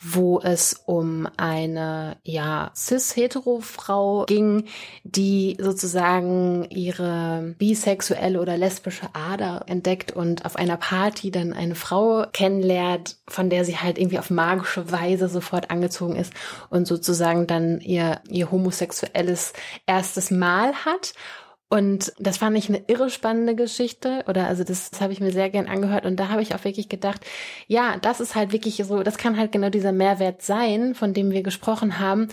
wo 0.01 0.41
es 0.41 0.83
um 0.85 1.27
eine 1.37 2.17
ja 2.23 2.71
cis-hetero-Frau 2.77 4.27
ging, 4.27 4.65
die 5.05 5.57
sozusagen 5.59 6.67
ihre 6.71 7.55
bisexuelle 7.59 8.41
oder 8.41 8.59
lesbische 8.59 9.09
Ader 9.15 9.65
entdeckt 9.67 10.13
und 10.13 10.45
auf 10.45 10.57
einer 10.57 10.77
Party 10.77 11.31
dann 11.31 11.53
eine 11.53 11.75
Frau 11.75 12.27
kennenlernt, 12.33 13.17
von 13.27 13.49
der 13.49 13.65
sie 13.65 13.79
halt 13.79 13.99
irgendwie 13.99 14.19
auf 14.19 14.31
magische 14.31 14.93
Weise 14.93 15.29
sofort 15.29 15.71
angezogen 15.71 16.17
ist 16.17 16.33
und 16.69 16.87
sozusagen 16.87 17.47
dann 17.47 17.81
ihr 17.81 18.21
ihr 18.29 18.51
homosexuelles 18.51 19.55
erstes 19.87 20.31
Mal 20.31 20.75
hat 20.85 21.15
und 21.69 22.13
das 22.19 22.39
fand 22.39 22.57
ich 22.57 22.69
eine 22.69 22.83
irre 22.87 23.11
spannende 23.11 23.57
Geschichte. 23.57 24.23
Oder 24.29 24.47
also 24.47 24.63
das, 24.63 24.91
das 24.91 25.01
habe 25.01 25.13
ich 25.13 25.21
mir 25.21 25.33
sehr 25.33 25.51
gern 25.51 25.67
angehört. 25.67 26.07
Und 26.07 26.17
da 26.17 26.29
habe 26.29 26.43
ich 26.43 26.55
auch 26.55 26.63
wirklich 26.63 26.89
gedacht, 26.89 27.23
ja, 27.67 27.97
das 28.01 28.21
ist 28.21 28.37
halt 28.37 28.53
wirklich 28.53 28.77
so, 28.77 29.03
das 29.03 29.19
kann 29.19 29.37
halt 29.37 29.51
genau 29.51 29.69
dieser 29.69 29.93
Mehrwert 29.93 30.43
sein, 30.43 30.95
von 30.95 31.13
dem 31.13 31.33
wir 31.33 31.43
gesprochen 31.43 31.99
haben, 31.99 32.29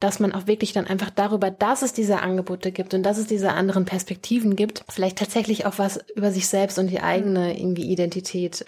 dass 0.00 0.20
man 0.20 0.32
auch 0.32 0.46
wirklich 0.46 0.74
dann 0.74 0.86
einfach 0.86 1.08
darüber, 1.08 1.50
dass 1.50 1.80
es 1.80 1.94
diese 1.94 2.20
Angebote 2.20 2.72
gibt 2.72 2.92
und 2.92 3.04
dass 3.04 3.16
es 3.16 3.26
diese 3.26 3.52
anderen 3.52 3.86
Perspektiven 3.86 4.54
gibt, 4.54 4.84
vielleicht 4.90 5.16
tatsächlich 5.16 5.64
auch 5.64 5.78
was 5.78 6.00
über 6.14 6.30
sich 6.30 6.46
selbst 6.46 6.78
und 6.78 6.88
die 6.88 7.00
eigene 7.00 7.58
irgendwie 7.58 7.90
Identität 7.90 8.66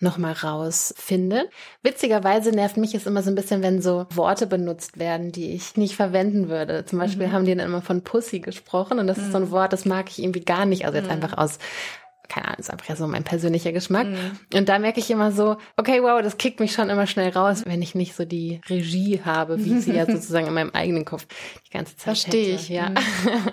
nochmal 0.00 0.32
rausfindet. 0.32 1.50
Witzigerweise 1.82 2.50
nervt 2.50 2.76
mich 2.76 2.94
es 2.94 3.06
immer 3.06 3.22
so 3.22 3.30
ein 3.30 3.34
bisschen, 3.34 3.62
wenn 3.62 3.82
so 3.82 4.06
Worte 4.14 4.46
benutzt 4.46 4.98
werden, 4.98 5.32
die 5.32 5.52
ich 5.52 5.76
nicht 5.76 5.94
verwenden 5.94 6.48
würde. 6.48 6.84
Zum 6.84 6.98
Beispiel 6.98 7.28
mhm. 7.28 7.32
haben 7.32 7.44
die 7.44 7.54
dann 7.54 7.66
immer 7.66 7.82
von 7.82 8.02
Pussy 8.02 8.40
gesprochen 8.40 8.98
und 8.98 9.06
das 9.06 9.18
mhm. 9.18 9.24
ist 9.24 9.32
so 9.32 9.38
ein 9.38 9.44
mhm. 9.44 9.50
Wort, 9.50 9.72
das 9.72 9.84
mag 9.84 10.08
ich 10.08 10.22
irgendwie 10.22 10.44
gar 10.44 10.66
nicht. 10.66 10.84
Also 10.86 10.96
jetzt 10.96 11.06
mhm. 11.06 11.12
einfach 11.12 11.36
aus 11.36 11.58
keine 12.30 12.46
Ahnung, 12.46 12.60
ist 12.60 12.70
einfach 12.70 12.88
ja 12.88 12.96
so 12.96 13.06
mein 13.06 13.24
persönlicher 13.24 13.72
Geschmack. 13.72 14.06
Mhm. 14.06 14.38
Und 14.54 14.68
da 14.68 14.78
merke 14.78 15.00
ich 15.00 15.10
immer 15.10 15.32
so, 15.32 15.56
okay, 15.76 16.00
wow, 16.00 16.22
das 16.22 16.38
kickt 16.38 16.60
mich 16.60 16.72
schon 16.72 16.88
immer 16.88 17.06
schnell 17.06 17.30
raus, 17.30 17.64
wenn 17.66 17.82
ich 17.82 17.94
nicht 17.94 18.14
so 18.14 18.24
die 18.24 18.60
Regie 18.70 19.20
habe, 19.24 19.62
wie 19.62 19.78
ich 19.78 19.84
sie 19.84 19.94
ja 19.94 20.06
sozusagen 20.10 20.46
in 20.46 20.54
meinem 20.54 20.70
eigenen 20.70 21.04
Kopf 21.04 21.26
die 21.66 21.70
ganze 21.70 21.96
Zeit 21.96 22.16
Verstehe 22.18 22.54
ich, 22.54 22.68
ja. 22.68 22.90
Mhm. 22.90 22.96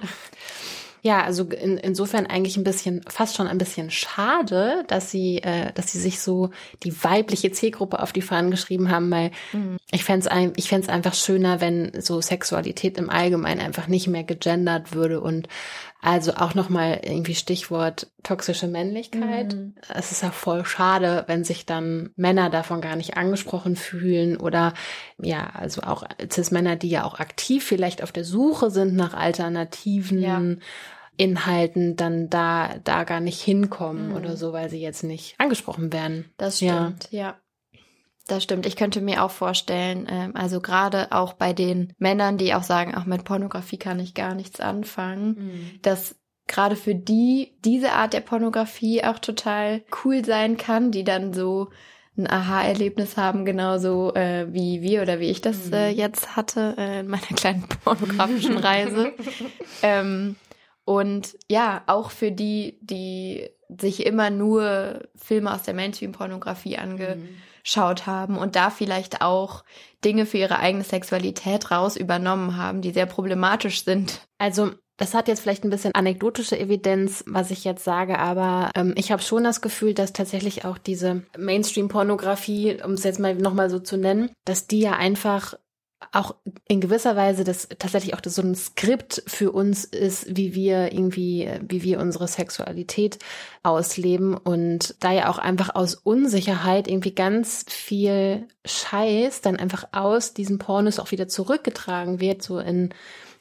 Ja, 1.02 1.24
also 1.24 1.44
in, 1.44 1.78
insofern 1.78 2.26
eigentlich 2.26 2.58
ein 2.58 2.64
bisschen, 2.64 3.02
fast 3.08 3.36
schon 3.36 3.48
ein 3.48 3.58
bisschen 3.58 3.92
schade, 3.92 4.84
dass 4.88 5.12
sie, 5.12 5.38
äh, 5.38 5.72
dass 5.74 5.92
sie 5.92 6.00
sich 6.00 6.20
so 6.20 6.50
die 6.84 7.04
weibliche 7.04 7.52
Zielgruppe 7.52 8.02
auf 8.02 8.14
die 8.14 8.22
Fahnen 8.22 8.52
geschrieben 8.52 8.90
haben, 8.90 9.12
weil 9.12 9.32
mhm. 9.54 9.78
ich 9.92 10.04
fände 10.04 10.28
es 10.30 10.54
ich 10.58 10.70
fänd's 10.70 10.90
einfach 10.90 11.14
schöner, 11.14 11.62
wenn 11.62 12.02
so 12.02 12.20
Sexualität 12.22 12.98
im 12.98 13.10
Allgemeinen 13.10 13.62
einfach 13.62 13.88
nicht 13.88 14.08
mehr 14.08 14.24
gegendert 14.24 14.94
würde 14.94 15.22
und 15.22 15.48
also 16.08 16.36
auch 16.36 16.56
nochmal 16.56 17.02
irgendwie 17.04 17.36
Stichwort 17.36 18.08
toxische 18.24 18.68
Männlichkeit. 18.68 19.54
Mhm. 19.54 19.76
Es 19.94 20.14
ist 20.14 20.24
ja 20.24 20.32
voll 20.32 20.64
schade, 20.64 21.26
wenn 21.28 21.44
sich 21.44 21.66
dann 21.66 22.12
Männer 22.16 22.50
davon 22.50 22.80
gar 22.80 22.96
nicht 22.96 23.18
angesprochen 23.18 23.76
fühlen 23.76 24.38
oder 24.38 24.74
ja, 25.22 25.50
also 25.54 25.82
auch 25.82 26.06
Cis-Männer, 26.32 26.78
die 26.78 26.90
ja 26.90 27.04
auch 27.04 27.20
aktiv 27.20 27.66
vielleicht 27.66 28.02
auf 28.02 28.14
der 28.14 28.24
Suche 28.24 28.72
sind 28.72 28.96
nach 28.96 29.16
Alternativen. 29.16 30.22
Ja. 30.22 30.42
Inhalten 31.20 31.96
dann 31.96 32.30
da 32.30 32.76
da 32.84 33.04
gar 33.04 33.22
nicht 33.22 33.42
hinkommen 33.42 34.10
mhm. 34.10 34.16
oder 34.16 34.38
so, 34.38 34.54
weil 34.54 34.70
sie 34.70 34.80
jetzt 34.80 35.04
nicht 35.04 35.34
angesprochen 35.40 35.92
werden. 35.92 36.32
Das 36.38 36.58
stimmt, 36.58 37.08
ja. 37.10 37.20
ja. 37.20 37.38
Das 38.28 38.44
stimmt. 38.44 38.66
Ich 38.66 38.76
könnte 38.76 39.00
mir 39.02 39.24
auch 39.24 39.32
vorstellen, 39.32 40.06
ähm, 40.10 40.36
also 40.36 40.60
gerade 40.60 41.12
auch 41.12 41.34
bei 41.34 41.54
den 41.54 41.94
Männern, 41.98 42.38
die 42.38 42.54
auch 42.54 42.64
sagen, 42.64 42.94
auch 42.94 43.06
mit 43.06 43.24
Pornografie 43.24 43.78
kann 43.78 44.00
ich 44.00 44.14
gar 44.14 44.36
nichts 44.36 44.60
anfangen, 44.60 45.28
mhm. 45.28 45.80
dass 45.82 46.16
gerade 46.46 46.76
für 46.76 46.94
die 46.94 47.54
diese 47.64 47.94
Art 47.94 48.14
der 48.14 48.22
Pornografie 48.22 49.04
auch 49.04 49.20
total 49.20 49.84
cool 50.04 50.26
sein 50.26 50.58
kann, 50.58 50.92
die 50.92 51.06
dann 51.06 51.34
so 51.34 51.70
ein 52.18 52.30
Aha-Erlebnis 52.30 53.16
haben, 53.16 53.46
genauso 53.46 54.14
äh, 54.14 54.48
wie 54.52 54.82
wir 54.82 55.04
oder 55.04 55.20
wie 55.20 55.30
ich 55.30 55.42
das 55.42 55.70
äh, 55.72 55.92
mhm. 55.92 55.98
jetzt 55.98 56.36
hatte 56.36 56.76
äh, 56.78 57.00
in 57.02 57.08
meiner 57.08 57.28
kleinen 57.28 57.68
pornografischen 57.84 58.58
Reise. 58.58 59.14
ähm, 59.84 60.36
und 60.84 61.38
ja, 61.50 61.84
auch 61.88 62.12
für 62.12 62.32
die, 62.32 62.80
die 62.82 63.50
sich 63.70 64.06
immer 64.06 64.30
nur 64.32 65.08
Filme 65.16 65.54
aus 65.54 65.64
der 65.64 65.74
Mainstream-Pornografie 65.74 66.78
ange 66.78 67.18
mhm 67.18 67.30
geschaut 67.68 68.08
haben 68.08 68.38
und 68.38 68.56
da 68.56 68.70
vielleicht 68.70 69.22
auch 69.22 69.64
Dinge 70.04 70.26
für 70.26 70.38
ihre 70.38 70.60
eigene 70.60 70.86
Sexualität 70.86 71.70
raus 71.70 71.98
übernommen 71.98 72.56
haben, 72.56 72.82
die 72.82 72.92
sehr 72.92 73.06
problematisch 73.06 73.84
sind. 73.84 74.22
Also 74.38 74.72
das 74.96 75.14
hat 75.14 75.28
jetzt 75.28 75.42
vielleicht 75.42 75.64
ein 75.64 75.70
bisschen 75.70 75.94
anekdotische 75.94 76.58
Evidenz, 76.58 77.24
was 77.28 77.52
ich 77.52 77.66
jetzt 77.66 77.84
sage, 77.84 78.18
aber 78.18 78.72
ähm, 78.74 78.94
ich 78.96 79.12
habe 79.12 79.22
schon 79.22 79.44
das 79.44 79.62
Gefühl, 79.62 79.94
dass 79.94 80.14
tatsächlich 80.14 80.66
auch 80.66 80.78
diese 80.78 81.24
Mainstream-Pornografie, 81.38 82.82
um 82.84 82.94
es 82.94 83.04
jetzt 83.04 83.20
mal 83.20 83.36
nochmal 83.36 83.70
so 83.70 83.80
zu 83.80 83.98
nennen, 83.98 84.32
dass 84.46 84.66
die 84.66 84.80
ja 84.80 84.94
einfach 84.94 85.54
auch 86.12 86.36
in 86.68 86.80
gewisser 86.80 87.16
Weise 87.16 87.44
das 87.44 87.68
tatsächlich 87.80 88.14
auch 88.14 88.22
das 88.22 88.36
so 88.36 88.42
ein 88.42 88.56
Skript 88.56 89.24
für 89.26 89.52
uns 89.52 89.84
ist, 89.84 90.36
wie 90.36 90.54
wir 90.54 90.94
irgendwie, 90.94 91.50
wie 91.68 91.82
wir 91.84 92.00
unsere 92.00 92.28
Sexualität 92.28 93.18
ausleben 93.64 94.36
und 94.36 94.96
da 95.00 95.12
ja 95.12 95.30
auch 95.30 95.40
einfach 95.40 95.74
aus 95.74 95.96
Unsicherheit 95.96 96.88
irgendwie 96.88 97.16
ganz 97.16 97.66
viel 97.68 98.48
Scheiß 98.66 99.42
dann 99.42 99.58
einfach 99.58 99.88
aus 99.92 100.34
diesen 100.34 100.60
Pornos 100.60 101.00
auch 101.00 101.12
wieder 101.12 101.28
zurückgetragen 101.28 102.20
wird, 102.20 102.44
so 102.44 102.60
in 102.60 102.94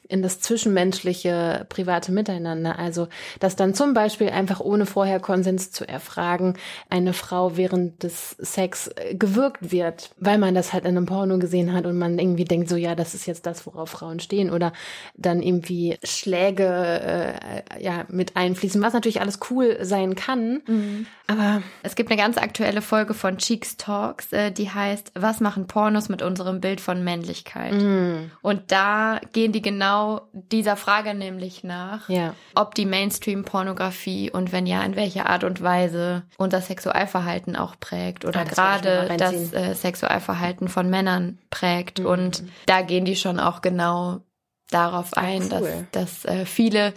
in 0.09 0.21
das 0.21 0.39
zwischenmenschliche, 0.39 1.65
private 1.69 2.11
Miteinander. 2.11 2.79
Also, 2.79 3.07
dass 3.39 3.55
dann 3.55 3.73
zum 3.73 3.93
Beispiel 3.93 4.29
einfach 4.29 4.59
ohne 4.59 4.85
vorher 4.85 5.19
Konsens 5.19 5.71
zu 5.71 5.87
erfragen, 5.87 6.55
eine 6.89 7.13
Frau 7.13 7.57
während 7.57 8.03
des 8.03 8.31
Sex 8.39 8.89
äh, 8.95 9.15
gewirkt 9.15 9.71
wird, 9.71 10.11
weil 10.17 10.37
man 10.37 10.55
das 10.55 10.73
halt 10.73 10.85
in 10.85 10.95
einem 10.97 11.05
Porno 11.05 11.37
gesehen 11.39 11.73
hat 11.73 11.85
und 11.85 11.97
man 11.97 12.17
irgendwie 12.17 12.45
denkt, 12.45 12.69
so 12.69 12.75
ja, 12.75 12.95
das 12.95 13.13
ist 13.13 13.25
jetzt 13.25 13.45
das, 13.45 13.65
worauf 13.65 13.89
Frauen 13.89 14.19
stehen 14.19 14.49
oder 14.49 14.73
dann 15.15 15.41
irgendwie 15.41 15.97
Schläge 16.03 16.65
äh, 16.65 17.83
ja 17.83 18.05
mit 18.09 18.35
einfließen, 18.35 18.81
was 18.81 18.93
natürlich 18.93 19.21
alles 19.21 19.39
cool 19.49 19.77
sein 19.81 20.15
kann. 20.15 20.61
Mhm. 20.67 21.07
Aber 21.27 21.61
es 21.83 21.95
gibt 21.95 22.09
eine 22.09 22.21
ganz 22.21 22.37
aktuelle 22.37 22.81
Folge 22.81 23.13
von 23.13 23.37
Cheeks 23.37 23.75
Talks, 23.75 24.31
äh, 24.31 24.51
die 24.51 24.69
heißt 24.69 25.11
Was 25.15 25.41
machen 25.41 25.67
Pornos 25.67 26.07
mit 26.07 26.21
unserem 26.21 26.61
Bild 26.61 26.79
von 26.79 27.03
Männlichkeit? 27.03 27.73
Mhm. 27.73 28.31
Und 28.41 28.71
da 28.71 29.19
gehen 29.33 29.51
die 29.51 29.61
genau 29.61 29.96
dieser 30.33 30.75
Frage 30.75 31.13
nämlich 31.13 31.63
nach, 31.63 32.09
ja. 32.09 32.33
ob 32.55 32.75
die 32.75 32.85
Mainstream-Pornografie 32.85 34.31
und 34.31 34.51
wenn 34.51 34.65
ja, 34.65 34.83
in 34.83 34.95
welcher 34.95 35.29
Art 35.29 35.43
und 35.43 35.61
Weise 35.61 36.23
unser 36.37 36.61
Sexualverhalten 36.61 37.55
auch 37.55 37.75
prägt 37.79 38.25
oder 38.25 38.41
ah, 38.41 38.43
gerade 38.43 39.15
das 39.17 39.53
äh, 39.53 39.73
Sexualverhalten 39.73 40.67
von 40.67 40.89
Männern 40.89 41.39
prägt. 41.49 41.99
Mhm. 41.99 42.05
Und 42.05 42.43
da 42.65 42.81
gehen 42.81 43.05
die 43.05 43.15
schon 43.15 43.39
auch 43.39 43.61
genau 43.61 44.21
darauf 44.69 45.15
ein, 45.15 45.43
cool. 45.43 45.85
dass, 45.91 46.23
dass 46.23 46.25
äh, 46.25 46.45
viele 46.45 46.93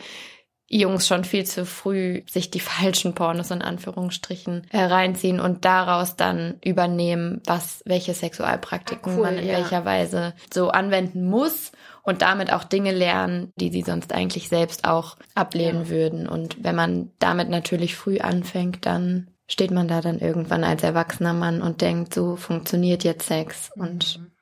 Jungs 0.72 1.08
schon 1.08 1.24
viel 1.24 1.44
zu 1.44 1.66
früh 1.66 2.22
sich 2.30 2.50
die 2.50 2.60
falschen 2.60 3.14
Pornos 3.14 3.50
in 3.50 3.60
Anführungsstrichen 3.60 4.66
reinziehen 4.72 5.40
und 5.40 5.64
daraus 5.64 6.16
dann 6.16 6.58
übernehmen, 6.64 7.42
was 7.44 7.82
welche 7.84 8.14
Sexualpraktiken 8.14 9.16
cool, 9.16 9.22
man 9.22 9.38
in 9.38 9.46
ja. 9.46 9.54
welcher 9.54 9.84
Weise 9.84 10.34
so 10.52 10.70
anwenden 10.70 11.28
muss 11.28 11.72
und 12.10 12.22
damit 12.22 12.52
auch 12.52 12.64
Dinge 12.64 12.92
lernen, 12.92 13.52
die 13.54 13.70
sie 13.70 13.82
sonst 13.82 14.12
eigentlich 14.12 14.48
selbst 14.48 14.84
auch 14.84 15.16
ablehnen 15.34 15.84
ja. 15.84 15.88
würden. 15.88 16.28
Und 16.28 16.62
wenn 16.62 16.74
man 16.74 17.12
damit 17.20 17.48
natürlich 17.48 17.94
früh 17.94 18.18
anfängt, 18.18 18.84
dann 18.84 19.28
steht 19.46 19.70
man 19.70 19.88
da 19.88 20.00
dann 20.00 20.18
irgendwann 20.18 20.64
als 20.64 20.82
erwachsener 20.82 21.32
Mann 21.34 21.62
und 21.62 21.80
denkt, 21.80 22.12
so 22.12 22.36
funktioniert 22.36 23.04
jetzt 23.04 23.26
Sex 23.26 23.70
und 23.76 24.18
mhm. 24.18 24.32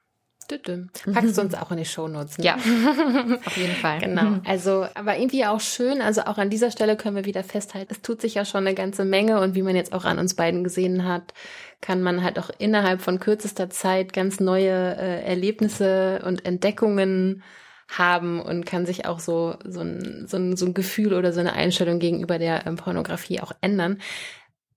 Packst 1.12 1.36
du 1.36 1.40
uns 1.42 1.54
auch 1.54 1.70
in 1.70 1.78
die 1.78 1.84
Shownotes. 1.84 2.38
Ne? 2.38 2.44
Ja, 2.44 2.54
auf 3.44 3.56
jeden 3.56 3.74
Fall. 3.76 4.00
Genau. 4.00 4.40
Also, 4.44 4.86
aber 4.94 5.18
irgendwie 5.18 5.44
auch 5.44 5.60
schön. 5.60 6.00
Also 6.00 6.22
auch 6.22 6.38
an 6.38 6.50
dieser 6.50 6.70
Stelle 6.70 6.96
können 6.96 7.16
wir 7.16 7.24
wieder 7.24 7.44
festhalten, 7.44 7.92
es 7.92 8.02
tut 8.02 8.20
sich 8.20 8.34
ja 8.34 8.44
schon 8.44 8.66
eine 8.66 8.74
ganze 8.74 9.04
Menge 9.04 9.40
und 9.40 9.54
wie 9.54 9.62
man 9.62 9.76
jetzt 9.76 9.92
auch 9.92 10.04
an 10.04 10.18
uns 10.18 10.34
beiden 10.34 10.64
gesehen 10.64 11.04
hat, 11.04 11.34
kann 11.80 12.02
man 12.02 12.24
halt 12.24 12.38
auch 12.38 12.50
innerhalb 12.58 13.02
von 13.02 13.20
kürzester 13.20 13.70
Zeit 13.70 14.12
ganz 14.12 14.40
neue 14.40 14.96
äh, 14.96 15.22
Erlebnisse 15.22 16.22
und 16.24 16.44
Entdeckungen 16.44 17.42
haben 17.88 18.40
und 18.40 18.66
kann 18.66 18.84
sich 18.84 19.06
auch 19.06 19.20
so, 19.20 19.56
so, 19.64 19.80
ein, 19.80 20.26
so, 20.26 20.36
ein, 20.36 20.56
so 20.56 20.66
ein 20.66 20.74
Gefühl 20.74 21.14
oder 21.14 21.32
so 21.32 21.40
eine 21.40 21.54
Einstellung 21.54 21.98
gegenüber 21.98 22.38
der 22.38 22.66
ähm, 22.66 22.76
Pornografie 22.76 23.40
auch 23.40 23.52
ändern. 23.60 23.98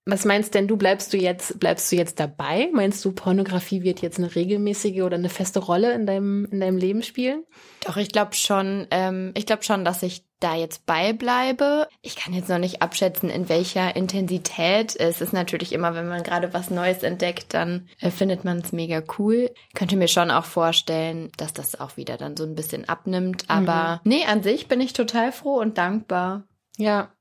Was 0.06 0.26
meinst 0.26 0.56
denn 0.56 0.68
du, 0.68 0.78
bleibst 0.78 1.14
du 1.14 1.18
jetzt, 1.18 1.60
bleibst 1.60 1.92
du 1.92 1.96
jetzt 1.96 2.20
dabei? 2.20 2.70
Meinst 2.74 3.06
du, 3.06 3.12
Pornografie 3.12 3.84
wird 3.84 4.02
jetzt 4.02 4.18
eine 4.18 4.34
regelmäßige 4.34 5.02
oder 5.02 5.16
eine 5.16 5.30
feste 5.30 5.60
Rolle 5.60 5.94
in 5.94 6.08
deinem, 6.08 6.46
in 6.46 6.60
deinem 6.60 6.78
Leben 6.78 7.04
spielen? 7.04 7.44
Doch, 7.86 7.98
ich 7.98 8.12
glaube 8.12 8.34
schon, 8.34 8.88
ähm, 8.90 9.32
ich 9.36 9.46
glaube 9.46 9.64
schon, 9.64 9.86
dass 9.86 10.02
ich 10.02 10.26
da 10.40 10.56
jetzt 10.56 10.88
beibleibe. 10.88 11.88
Ich 12.02 12.16
kann 12.16 12.34
jetzt 12.34 12.50
noch 12.50 12.58
nicht 12.58 12.82
abschätzen, 12.82 13.30
in 13.30 13.48
welcher 13.48 13.96
Intensität. 13.96 15.00
Es 15.00 15.22
ist 15.22 15.34
natürlich 15.34 15.72
immer, 15.72 15.94
wenn 15.94 16.08
man 16.08 16.24
gerade 16.24 16.52
was 16.52 16.72
Neues 16.72 17.04
entdeckt, 17.04 17.54
dann 17.54 17.88
äh, 18.00 18.10
findet 18.10 18.44
man 18.44 18.58
es 18.58 18.72
mega 18.72 19.04
cool. 19.20 19.52
Ich 19.70 19.76
könnte 19.76 19.98
mir 19.98 20.08
schon 20.08 20.32
auch 20.32 20.46
vorstellen, 20.46 21.32
dass 21.38 21.54
das 21.54 21.80
auch 21.80 21.96
wieder 21.96 22.18
dann 22.18 22.36
so 22.36 22.44
ein 22.44 22.56
bisschen 22.56 22.90
abnimmt. 22.90 23.46
Aber 23.50 24.02
mhm. 24.04 24.10
nee, 24.10 24.26
an 24.26 24.42
sich 24.42 24.68
bin 24.68 24.82
ich 24.82 24.94
total 24.94 25.32
froh 25.32 25.60
und 25.60 25.78
dankbar. 25.78 26.48
Ja. 26.78 27.12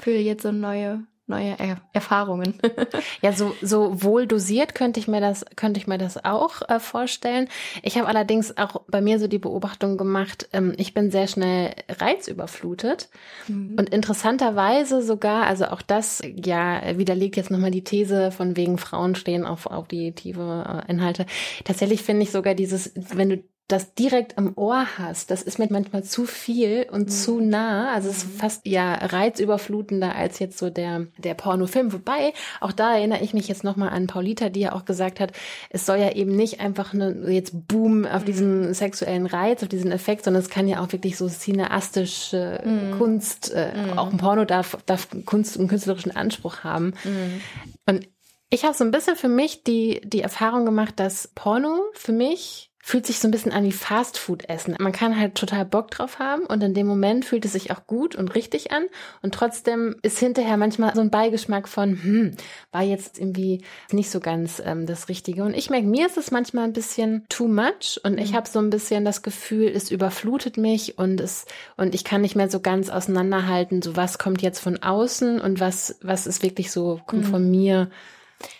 Für 0.00 0.16
jetzt 0.16 0.42
so 0.42 0.50
neue 0.50 1.06
neue 1.26 1.58
er 1.58 1.80
Erfahrungen. 1.92 2.54
ja, 3.22 3.32
so, 3.32 3.54
so 3.62 4.02
wohl 4.02 4.26
dosiert 4.26 4.74
könnte 4.74 5.00
ich 5.00 5.08
mir 5.08 5.20
das, 5.20 5.44
könnte 5.56 5.80
ich 5.80 5.86
mir 5.86 5.96
das 5.96 6.22
auch 6.24 6.60
äh, 6.68 6.78
vorstellen. 6.78 7.48
Ich 7.82 7.96
habe 7.96 8.08
allerdings 8.08 8.56
auch 8.58 8.82
bei 8.88 9.00
mir 9.00 9.18
so 9.18 9.26
die 9.26 9.38
Beobachtung 9.38 9.96
gemacht, 9.96 10.48
ähm, 10.52 10.74
ich 10.76 10.92
bin 10.92 11.10
sehr 11.10 11.26
schnell 11.26 11.74
reizüberflutet 11.88 13.08
mhm. 13.48 13.76
und 13.78 13.88
interessanterweise 13.88 15.02
sogar, 15.02 15.46
also 15.46 15.66
auch 15.66 15.82
das 15.82 16.22
ja 16.24 16.98
widerlegt 16.98 17.36
jetzt 17.36 17.50
nochmal 17.50 17.70
die 17.70 17.84
These 17.84 18.30
von 18.30 18.56
wegen 18.56 18.76
Frauen 18.76 19.14
stehen 19.14 19.46
auf 19.46 19.66
auditive 19.66 20.84
äh, 20.86 20.90
Inhalte. 20.90 21.24
Tatsächlich 21.64 22.02
finde 22.02 22.24
ich 22.24 22.32
sogar 22.32 22.54
dieses, 22.54 22.92
wenn 22.94 23.30
du 23.30 23.42
das 23.66 23.94
direkt 23.94 24.36
am 24.36 24.52
Ohr 24.56 24.86
hast, 24.98 25.30
das 25.30 25.42
ist 25.42 25.58
mir 25.58 25.66
manchmal 25.70 26.04
zu 26.04 26.26
viel 26.26 26.86
und 26.90 27.04
mhm. 27.04 27.08
zu 27.08 27.40
nah. 27.40 27.94
Also 27.94 28.10
es 28.10 28.18
ist 28.18 28.34
mhm. 28.34 28.36
fast 28.38 28.66
ja 28.66 28.92
reizüberflutender 28.94 30.14
als 30.14 30.38
jetzt 30.38 30.58
so 30.58 30.68
der, 30.68 31.06
der 31.16 31.32
Pornofilm. 31.32 31.94
Wobei, 31.94 32.34
auch 32.60 32.72
da 32.72 32.94
erinnere 32.94 33.22
ich 33.22 33.32
mich 33.32 33.48
jetzt 33.48 33.64
nochmal 33.64 33.88
an 33.88 34.06
Paulita, 34.06 34.50
die 34.50 34.60
ja 34.60 34.72
auch 34.72 34.84
gesagt 34.84 35.18
hat, 35.18 35.32
es 35.70 35.86
soll 35.86 35.96
ja 35.96 36.12
eben 36.12 36.36
nicht 36.36 36.60
einfach 36.60 36.92
nur 36.92 37.30
jetzt 37.30 37.66
Boom 37.66 38.04
auf 38.04 38.22
mhm. 38.22 38.26
diesen 38.26 38.74
sexuellen 38.74 39.26
Reiz, 39.26 39.62
auf 39.62 39.70
diesen 39.70 39.92
Effekt, 39.92 40.24
sondern 40.24 40.42
es 40.42 40.50
kann 40.50 40.68
ja 40.68 40.80
auch 40.80 40.92
wirklich 40.92 41.16
so 41.16 41.26
cineastische 41.26 42.62
mhm. 42.64 42.98
Kunst, 42.98 43.50
äh, 43.54 43.72
mhm. 43.74 43.98
auch 43.98 44.12
ein 44.12 44.18
Porno 44.18 44.44
darf, 44.44 44.76
darf 44.84 45.08
Kunst 45.24 45.56
und 45.56 45.68
künstlerischen 45.68 46.14
Anspruch 46.14 46.64
haben. 46.64 46.92
Mhm. 47.04 47.40
Und 47.86 48.08
ich 48.50 48.64
habe 48.64 48.74
so 48.74 48.84
ein 48.84 48.90
bisschen 48.90 49.16
für 49.16 49.28
mich 49.28 49.64
die, 49.64 50.02
die 50.04 50.20
Erfahrung 50.20 50.66
gemacht, 50.66 51.00
dass 51.00 51.28
Porno 51.34 51.82
für 51.94 52.12
mich 52.12 52.70
fühlt 52.86 53.06
sich 53.06 53.18
so 53.18 53.26
ein 53.26 53.30
bisschen 53.30 53.50
an 53.50 53.64
wie 53.64 53.72
Fastfood-Essen. 53.72 54.76
Man 54.78 54.92
kann 54.92 55.18
halt 55.18 55.36
total 55.36 55.64
Bock 55.64 55.90
drauf 55.90 56.18
haben 56.18 56.42
und 56.42 56.62
in 56.62 56.74
dem 56.74 56.86
Moment 56.86 57.24
fühlt 57.24 57.46
es 57.46 57.54
sich 57.54 57.70
auch 57.70 57.86
gut 57.86 58.14
und 58.14 58.34
richtig 58.34 58.72
an 58.72 58.84
und 59.22 59.32
trotzdem 59.32 59.96
ist 60.02 60.18
hinterher 60.18 60.58
manchmal 60.58 60.94
so 60.94 61.00
ein 61.00 61.08
Beigeschmack 61.08 61.66
von, 61.66 62.02
hm, 62.02 62.36
war 62.72 62.82
jetzt 62.82 63.18
irgendwie 63.18 63.62
nicht 63.90 64.10
so 64.10 64.20
ganz 64.20 64.60
ähm, 64.62 64.84
das 64.84 65.08
Richtige. 65.08 65.44
Und 65.44 65.54
ich 65.54 65.70
merke, 65.70 65.86
mir 65.86 66.06
ist 66.06 66.18
es 66.18 66.30
manchmal 66.30 66.64
ein 66.64 66.74
bisschen 66.74 67.24
too 67.30 67.48
much 67.48 67.98
und 68.04 68.20
ich 68.20 68.32
mhm. 68.32 68.36
habe 68.36 68.50
so 68.50 68.58
ein 68.58 68.68
bisschen 68.68 69.06
das 69.06 69.22
Gefühl, 69.22 69.72
es 69.74 69.90
überflutet 69.90 70.58
mich 70.58 70.98
und 70.98 71.22
es 71.22 71.46
und 71.78 71.94
ich 71.94 72.04
kann 72.04 72.20
nicht 72.20 72.36
mehr 72.36 72.50
so 72.50 72.60
ganz 72.60 72.90
auseinanderhalten, 72.90 73.80
so 73.80 73.96
was 73.96 74.18
kommt 74.18 74.42
jetzt 74.42 74.58
von 74.58 74.82
außen 74.82 75.40
und 75.40 75.58
was 75.58 75.98
was 76.02 76.26
ist 76.26 76.42
wirklich 76.42 76.70
so 76.70 77.00
kommt 77.06 77.24
mhm. 77.24 77.30
von 77.30 77.50
mir 77.50 77.88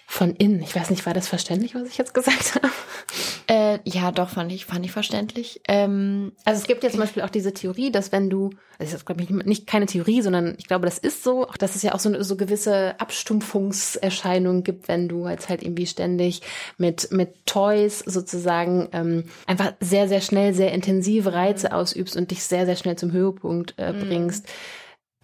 von 0.06 0.34
innen. 0.36 0.62
Ich 0.62 0.76
weiß 0.76 0.90
nicht, 0.90 1.06
war 1.06 1.14
das 1.14 1.26
verständlich, 1.26 1.74
was 1.74 1.88
ich 1.88 1.98
jetzt 1.98 2.14
gesagt 2.14 2.54
habe? 2.54 2.70
Äh, 3.46 3.80
ja, 3.84 4.12
doch, 4.12 4.28
fand 4.28 4.52
ich, 4.52 4.64
fand 4.64 4.84
ich 4.86 4.92
verständlich. 4.92 5.60
Ähm, 5.68 6.32
also 6.44 6.60
es 6.60 6.66
gibt 6.66 6.84
ja 6.84 6.90
zum 6.90 7.00
Beispiel 7.00 7.22
auch 7.22 7.30
diese 7.30 7.52
Theorie, 7.52 7.90
dass 7.90 8.12
wenn 8.12 8.30
du, 8.30 8.50
das 8.78 8.92
ist 8.92 9.04
glaube 9.04 9.22
ich, 9.22 9.30
nicht 9.30 9.66
keine 9.66 9.86
Theorie, 9.86 10.22
sondern 10.22 10.54
ich 10.56 10.66
glaube, 10.66 10.86
das 10.86 10.98
ist 10.98 11.24
so, 11.24 11.46
auch 11.48 11.56
dass 11.56 11.74
es 11.74 11.82
ja 11.82 11.94
auch 11.94 11.98
so, 11.98 12.22
so 12.22 12.36
gewisse 12.36 12.98
Abstumpfungserscheinungen 13.00 14.62
gibt, 14.62 14.88
wenn 14.88 15.08
du 15.08 15.28
jetzt 15.28 15.48
halt 15.48 15.62
irgendwie 15.62 15.86
ständig 15.86 16.42
mit, 16.78 17.10
mit 17.10 17.44
Toys 17.44 17.98
sozusagen 17.98 18.88
ähm, 18.92 19.24
einfach 19.46 19.74
sehr, 19.80 20.08
sehr 20.08 20.20
schnell 20.20 20.54
sehr 20.54 20.72
intensive 20.72 21.32
Reize 21.32 21.68
mhm. 21.68 21.74
ausübst 21.74 22.16
und 22.16 22.30
dich 22.30 22.44
sehr, 22.44 22.66
sehr 22.66 22.76
schnell 22.76 22.96
zum 22.96 23.12
Höhepunkt 23.12 23.74
äh, 23.78 23.92
mhm. 23.92 24.00
bringst. 24.00 24.46
Mhm. 24.46 24.50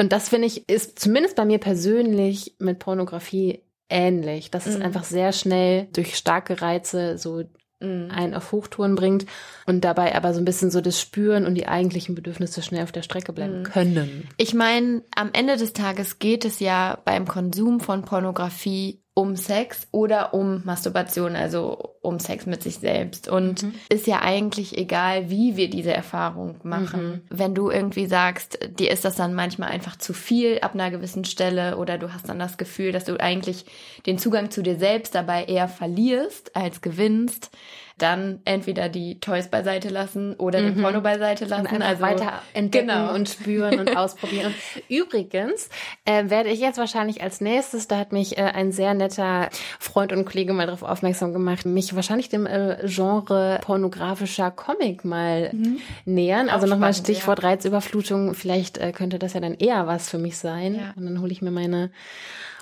Und 0.01 0.13
das 0.13 0.31
finde 0.31 0.47
ich, 0.47 0.69
ist 0.69 0.99
zumindest 0.99 1.37
bei 1.37 1.45
mir 1.45 1.59
persönlich 1.59 2.55
mit 2.59 2.79
Pornografie 2.79 3.61
ähnlich, 3.91 4.51
dass 4.51 4.67
es 4.67 4.77
mhm. 4.77 4.83
einfach 4.83 5.05
sehr 5.05 5.33
schnell 5.33 5.89
durch 5.93 6.17
starke 6.17 6.63
Reize 6.63 7.19
so 7.19 7.45
mhm. 7.81 8.11
einen 8.11 8.35
auf 8.35 8.53
Hochtouren 8.53 8.95
bringt 8.95 9.27
und 9.67 9.85
dabei 9.85 10.15
aber 10.15 10.33
so 10.33 10.41
ein 10.41 10.45
bisschen 10.45 10.71
so 10.71 10.81
das 10.81 11.01
Spüren 11.01 11.47
und 11.47 11.55
die 11.55 11.69
eigentlichen 11.69 12.15
Bedürfnisse 12.15 12.63
schnell 12.63 12.85
auf 12.85 12.93
der 12.93 13.03
Strecke 13.03 13.33
bleiben 13.33 13.61
mhm. 13.61 13.65
können. 13.65 14.29
Ich 14.37 14.55
meine, 14.55 15.03
am 15.15 15.31
Ende 15.33 15.57
des 15.57 15.73
Tages 15.73 16.19
geht 16.19 16.45
es 16.45 16.61
ja 16.61 16.99
beim 17.05 17.27
Konsum 17.27 17.81
von 17.81 18.03
Pornografie 18.03 19.03
um 19.21 19.37
Sex 19.37 19.87
oder 19.93 20.33
um 20.33 20.63
Masturbation, 20.65 21.37
also 21.37 21.91
um 22.01 22.19
Sex 22.19 22.47
mit 22.47 22.63
sich 22.63 22.79
selbst. 22.79 23.29
Und 23.29 23.63
mhm. 23.63 23.75
ist 23.91 24.07
ja 24.07 24.23
eigentlich 24.23 24.79
egal, 24.79 25.29
wie 25.29 25.57
wir 25.57 25.69
diese 25.69 25.93
Erfahrung 25.93 26.57
machen. 26.63 27.07
Mhm. 27.07 27.21
Wenn 27.29 27.55
du 27.55 27.71
irgendwie 27.71 28.07
sagst, 28.07 28.59
dir 28.79 28.91
ist 28.91 29.05
das 29.05 29.17
dann 29.17 29.35
manchmal 29.35 29.69
einfach 29.69 29.97
zu 29.97 30.15
viel 30.15 30.61
ab 30.61 30.73
einer 30.73 30.91
gewissen 30.91 31.27
Stelle 31.27 31.77
oder 31.77 31.99
du 31.99 32.15
hast 32.15 32.31
dann 32.31 32.39
das 32.39 32.57
Gefühl, 32.57 32.93
dass 32.93 33.05
du 33.05 33.21
eigentlich 33.21 33.67
den 34.07 34.17
Zugang 34.17 34.51
zu 34.51 34.63
dir 34.63 34.77
selbst 34.77 35.15
dabei 35.15 35.45
eher 35.45 35.69
verlierst 35.69 36.57
als 36.57 36.81
gewinnst, 36.81 37.51
dann 38.03 38.41
entweder 38.45 38.89
die 38.89 39.21
Toys 39.21 39.49
beiseite 39.49 39.89
lassen 39.89 40.35
oder 40.35 40.61
mhm. 40.61 40.75
den 40.75 40.83
Porno 40.83 41.01
beiseite 41.01 41.45
lassen. 41.45 41.67
Und 41.67 41.83
also 41.83 42.03
weiter 42.03 42.43
entdecken 42.55 42.89
genau. 42.89 43.15
und 43.15 43.29
spüren 43.29 43.79
und 43.79 43.97
ausprobieren. 43.97 44.55
Übrigens 44.89 45.69
äh, 46.05 46.31
werde 46.31 46.51
ich 46.51 46.61
jetzt 46.61 46.79
wahrscheinlich 46.79 47.23
als 47.23 47.41
nächstes, 47.41 47.89
da 47.89 47.99
hat 47.99 48.13
mich 48.13 48.39
äh, 48.39 48.43
ein 48.43 48.73
sehr 48.73 48.95
netter 48.95 49.49
Freund 49.79 50.13
und 50.13 50.25
Kollege 50.25 50.53
mal 50.53 50.67
darauf 50.67 50.83
aufmerksam 50.83 51.33
gemacht, 51.33 51.67
mich 51.67 51.95
wahrscheinlich 51.95 52.29
dem 52.29 52.47
äh, 52.47 52.79
Genre 52.85 53.59
pornografischer 53.63 54.51
Comic 54.51 55.05
mal 55.05 55.51
mhm. 55.53 55.79
nähern. 56.05 56.49
Also 56.49 56.67
nochmal 56.67 56.95
Stichwort 56.95 57.43
ja. 57.43 57.51
Reizüberflutung. 57.51 58.35
Vielleicht 58.35 58.79
äh, 58.79 58.93
könnte 58.93 59.19
das 59.19 59.35
ja 59.35 59.41
dann 59.41 59.55
eher 59.55 59.87
was 59.87 60.09
für 60.09 60.19
mich 60.19 60.39
sein. 60.39 60.75
Ja. 60.75 60.95
Und 60.97 61.05
dann 61.05 61.21
hole 61.21 61.33
ich 61.33 61.43
mir 61.43 61.51
meine 61.51 61.91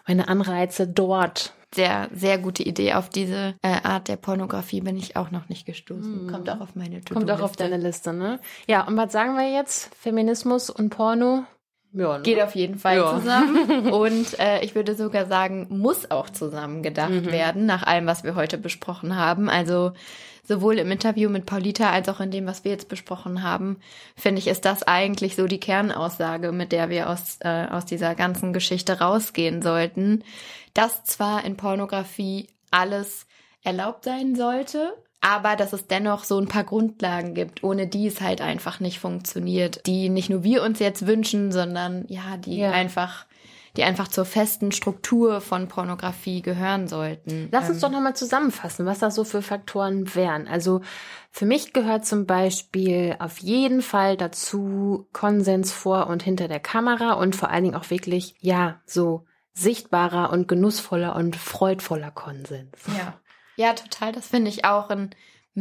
meine 0.08 0.28
Anreize 0.28 0.88
dort. 0.88 1.52
Sehr, 1.74 2.08
sehr 2.14 2.38
gute 2.38 2.62
Idee. 2.62 2.94
Auf 2.94 3.10
diese 3.10 3.54
äh, 3.62 3.82
Art 3.82 4.08
der 4.08 4.16
Pornografie 4.16 4.80
bin 4.80 4.96
ich 4.96 5.16
auch 5.16 5.30
noch 5.30 5.50
nicht 5.50 5.66
gestoßen. 5.66 6.26
Kommt 6.30 6.48
auch 6.48 6.60
auf 6.60 6.74
meine 6.74 7.02
to 7.02 7.12
Kommt 7.14 7.30
auch 7.30 7.42
auf 7.42 7.56
deine 7.56 7.76
Liste, 7.76 8.14
ne? 8.14 8.40
Ja, 8.66 8.86
und 8.86 8.96
was 8.96 9.12
sagen 9.12 9.34
wir 9.36 9.50
jetzt? 9.52 9.94
Feminismus 9.94 10.70
und 10.70 10.88
Porno? 10.88 11.44
Ja, 11.92 12.16
ne? 12.16 12.22
Geht 12.22 12.40
auf 12.40 12.54
jeden 12.54 12.78
Fall 12.78 12.96
Ja. 12.96 13.14
zusammen. 13.18 13.88
Und 13.92 14.38
äh, 14.38 14.60
ich 14.62 14.74
würde 14.74 14.94
sogar 14.94 15.24
sagen, 15.26 15.66
muss 15.70 16.10
auch 16.10 16.28
zusammen 16.28 16.82
gedacht 16.82 17.10
Mhm. 17.10 17.32
werden, 17.32 17.64
nach 17.66 17.82
allem, 17.82 18.06
was 18.06 18.24
wir 18.24 18.34
heute 18.34 18.58
besprochen 18.58 19.16
haben. 19.16 19.48
Also 19.48 19.92
sowohl 20.48 20.78
im 20.78 20.90
Interview 20.90 21.28
mit 21.28 21.46
Paulita 21.46 21.90
als 21.90 22.08
auch 22.08 22.20
in 22.20 22.30
dem, 22.30 22.46
was 22.46 22.64
wir 22.64 22.72
jetzt 22.72 22.88
besprochen 22.88 23.42
haben, 23.42 23.78
finde 24.16 24.40
ich, 24.40 24.48
ist 24.48 24.64
das 24.64 24.82
eigentlich 24.82 25.36
so 25.36 25.46
die 25.46 25.60
Kernaussage, 25.60 26.50
mit 26.50 26.72
der 26.72 26.88
wir 26.88 27.10
aus, 27.10 27.36
äh, 27.40 27.66
aus 27.70 27.84
dieser 27.84 28.14
ganzen 28.14 28.52
Geschichte 28.52 28.98
rausgehen 28.98 29.62
sollten. 29.62 30.24
Dass 30.74 31.04
zwar 31.04 31.44
in 31.44 31.56
Pornografie 31.56 32.48
alles 32.70 33.26
erlaubt 33.62 34.04
sein 34.04 34.34
sollte, 34.34 34.94
aber 35.20 35.56
dass 35.56 35.72
es 35.72 35.86
dennoch 35.86 36.24
so 36.24 36.38
ein 36.38 36.48
paar 36.48 36.64
Grundlagen 36.64 37.34
gibt, 37.34 37.62
ohne 37.64 37.86
die 37.86 38.06
es 38.06 38.20
halt 38.20 38.40
einfach 38.40 38.80
nicht 38.80 39.00
funktioniert, 39.00 39.84
die 39.86 40.08
nicht 40.08 40.30
nur 40.30 40.44
wir 40.44 40.62
uns 40.62 40.78
jetzt 40.78 41.06
wünschen, 41.06 41.52
sondern 41.52 42.04
ja, 42.08 42.36
die 42.36 42.58
Ja. 42.58 42.70
einfach, 42.70 43.26
die 43.78 43.84
einfach 43.84 44.08
zur 44.08 44.24
festen 44.24 44.72
Struktur 44.72 45.40
von 45.40 45.68
Pornografie 45.68 46.42
gehören 46.42 46.88
sollten. 46.88 47.48
Lass 47.52 47.68
uns 47.68 47.76
Ähm, 47.76 47.82
doch 47.82 47.90
nochmal 47.96 48.16
zusammenfassen, 48.16 48.86
was 48.86 48.98
da 48.98 49.12
so 49.12 49.22
für 49.22 49.40
Faktoren 49.40 50.16
wären. 50.16 50.48
Also 50.48 50.80
für 51.30 51.46
mich 51.46 51.72
gehört 51.72 52.04
zum 52.04 52.26
Beispiel 52.26 53.14
auf 53.20 53.38
jeden 53.38 53.80
Fall 53.80 54.16
dazu 54.16 55.06
Konsens 55.12 55.72
vor 55.72 56.08
und 56.08 56.24
hinter 56.24 56.48
der 56.48 56.58
Kamera 56.58 57.12
und 57.12 57.36
vor 57.36 57.50
allen 57.50 57.62
Dingen 57.62 57.76
auch 57.76 57.88
wirklich, 57.88 58.34
ja, 58.40 58.80
so 58.84 59.26
sichtbarer 59.54 60.30
und 60.32 60.48
genussvoller 60.48 61.14
und 61.14 61.36
freudvoller 61.36 62.10
Konsens. 62.10 62.72
Ja. 62.98 63.14
Ja, 63.54 63.74
total. 63.74 64.12
Das 64.12 64.28
finde 64.28 64.50
ich 64.50 64.64
auch 64.64 64.88
einen 64.88 65.10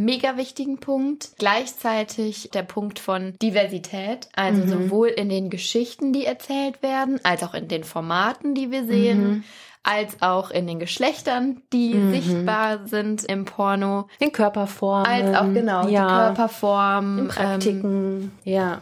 mega 0.04 0.38
wichtigen 0.38 0.80
Punkt. 0.80 1.32
Gleichzeitig 1.38 2.50
der 2.54 2.64
Punkt 2.64 3.00
von 3.00 3.36
Diversität, 3.42 4.30
also 4.36 4.62
Mhm. 4.64 4.68
sowohl 4.68 5.08
in 5.10 5.30
den 5.30 5.50
Geschichten, 5.50 6.14
die 6.14 6.26
erzählt 6.26 6.82
werden, 6.82 7.20
als 7.24 7.44
auch 7.44 7.54
in 7.54 7.68
den 7.68 7.84
Formaten, 7.84 8.56
die 8.56 8.72
wir 8.72 8.86
sehen, 8.86 9.28
Mhm. 9.28 9.44
als 9.84 10.22
auch 10.22 10.50
in 10.52 10.68
den 10.68 10.80
Geschlechtern, 10.80 11.62
die 11.72 11.94
Mhm. 11.96 12.12
sichtbar 12.12 12.88
sind 12.88 13.24
im 13.26 13.46
Porno, 13.46 14.08
Den 14.20 14.32
Körperformen. 14.32 15.06
als 15.06 15.36
auch 15.36 15.54
genau 15.54 15.86
die 15.88 15.94
ja, 15.94 16.08
Körperform. 16.08 17.18
in 17.20 17.24
Ähm, 17.26 17.28
Praktiken. 17.30 18.32
ja. 18.44 18.82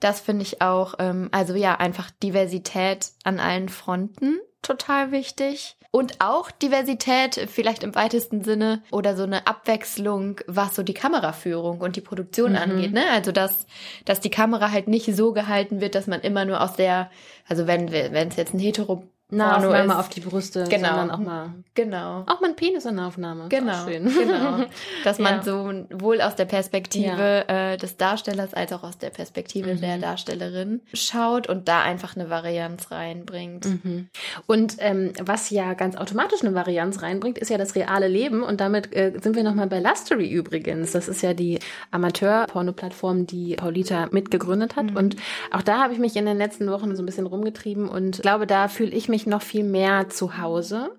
das 0.00 0.20
finde 0.20 0.42
ich 0.42 0.60
auch, 0.60 0.94
ähm, 0.98 1.28
also 1.32 1.54
ja, 1.54 1.76
einfach 1.76 2.10
Diversität 2.22 3.12
an 3.24 3.40
allen 3.40 3.68
Fronten 3.70 4.38
total 4.60 5.12
wichtig. 5.12 5.76
Und 5.94 6.20
auch 6.20 6.50
Diversität 6.50 7.46
vielleicht 7.48 7.84
im 7.84 7.94
weitesten 7.94 8.42
Sinne 8.42 8.82
oder 8.90 9.14
so 9.16 9.22
eine 9.22 9.46
Abwechslung, 9.46 10.40
was 10.48 10.74
so 10.74 10.82
die 10.82 10.92
Kameraführung 10.92 11.80
und 11.80 11.94
die 11.94 12.00
Produktion 12.00 12.50
Mhm. 12.50 12.56
angeht. 12.58 12.92
Ne? 12.92 13.04
Also 13.12 13.30
dass, 13.30 13.64
dass 14.04 14.18
die 14.18 14.28
Kamera 14.30 14.72
halt 14.72 14.88
nicht 14.88 15.14
so 15.14 15.32
gehalten 15.32 15.80
wird, 15.80 15.94
dass 15.94 16.08
man 16.08 16.20
immer 16.22 16.44
nur 16.46 16.60
aus 16.60 16.72
der, 16.74 17.10
also 17.48 17.68
wenn 17.68 17.92
wenn 17.92 18.26
es 18.26 18.34
jetzt 18.34 18.54
ein 18.54 18.58
hetero 18.58 19.04
Na, 19.30 19.58
Porno 19.58 19.72
ist, 19.74 19.90
auf 19.90 20.08
die 20.10 20.20
Brüste, 20.20 20.64
Genau. 20.68 20.88
sondern 20.88 21.10
auch 21.10 21.18
mal 21.18 21.54
genau. 21.74 22.24
auch 22.26 22.40
mal 22.40 22.50
ein 22.50 22.56
Penis 22.56 22.84
in 22.84 22.96
der 22.96 23.06
Aufnahme. 23.06 23.48
Genau, 23.48 23.84
genau. 23.86 24.64
Dass 25.04 25.18
man 25.18 25.36
Ja. 25.36 25.42
sowohl 25.42 26.20
aus 26.20 26.36
der 26.36 26.44
Perspektive 26.44 27.48
äh, 27.48 27.76
des 27.78 27.96
Darstellers 27.96 28.52
als 28.54 28.72
auch 28.72 28.82
aus 28.84 28.98
der 28.98 29.10
Perspektive 29.10 29.74
Mhm. 29.74 29.80
der 29.80 29.98
Darstellerin 29.98 30.82
schaut 30.92 31.48
und 31.48 31.68
da 31.68 31.80
einfach 31.82 32.16
eine 32.16 32.28
Varianz 32.28 32.90
reinbringt. 32.90 33.64
Mhm. 33.64 34.08
Und 34.46 34.76
ähm, 34.80 35.12
was 35.22 35.48
ja 35.50 35.72
ganz 35.72 35.96
automatisch 35.96 36.42
eine 36.44 36.54
Varianz 36.54 37.00
reinbringt, 37.02 37.38
ist 37.38 37.48
ja 37.48 37.56
das 37.58 37.74
reale 37.74 38.08
Leben. 38.08 38.42
Und 38.42 38.60
damit 38.60 38.94
äh, 38.94 39.12
sind 39.22 39.36
wir 39.36 39.42
nochmal 39.42 39.68
bei 39.68 39.80
Lustery 39.80 40.28
übrigens. 40.28 40.92
Das 40.92 41.08
ist 41.08 41.22
ja 41.22 41.32
die 41.34 41.58
Amateur-Porno-Plattform, 41.90 43.26
die 43.26 43.56
Paulita 43.56 44.08
mitgegründet 44.10 44.76
hat. 44.76 44.94
Und 44.94 45.16
auch 45.50 45.62
da 45.62 45.82
habe 45.82 45.92
ich 45.92 45.98
mich 45.98 46.14
in 46.16 46.26
den 46.26 46.36
letzten 46.38 46.70
Wochen 46.70 46.94
so 46.94 47.02
ein 47.02 47.06
bisschen 47.06 47.26
rumgetrieben 47.26 47.88
und 47.88 48.20
glaube, 48.22 48.46
da 48.46 48.68
fühle 48.68 48.90
ich 48.90 49.08
mich 49.08 49.13
noch 49.26 49.42
viel 49.42 49.64
mehr 49.64 50.08
zu 50.08 50.38
Hause. 50.38 50.90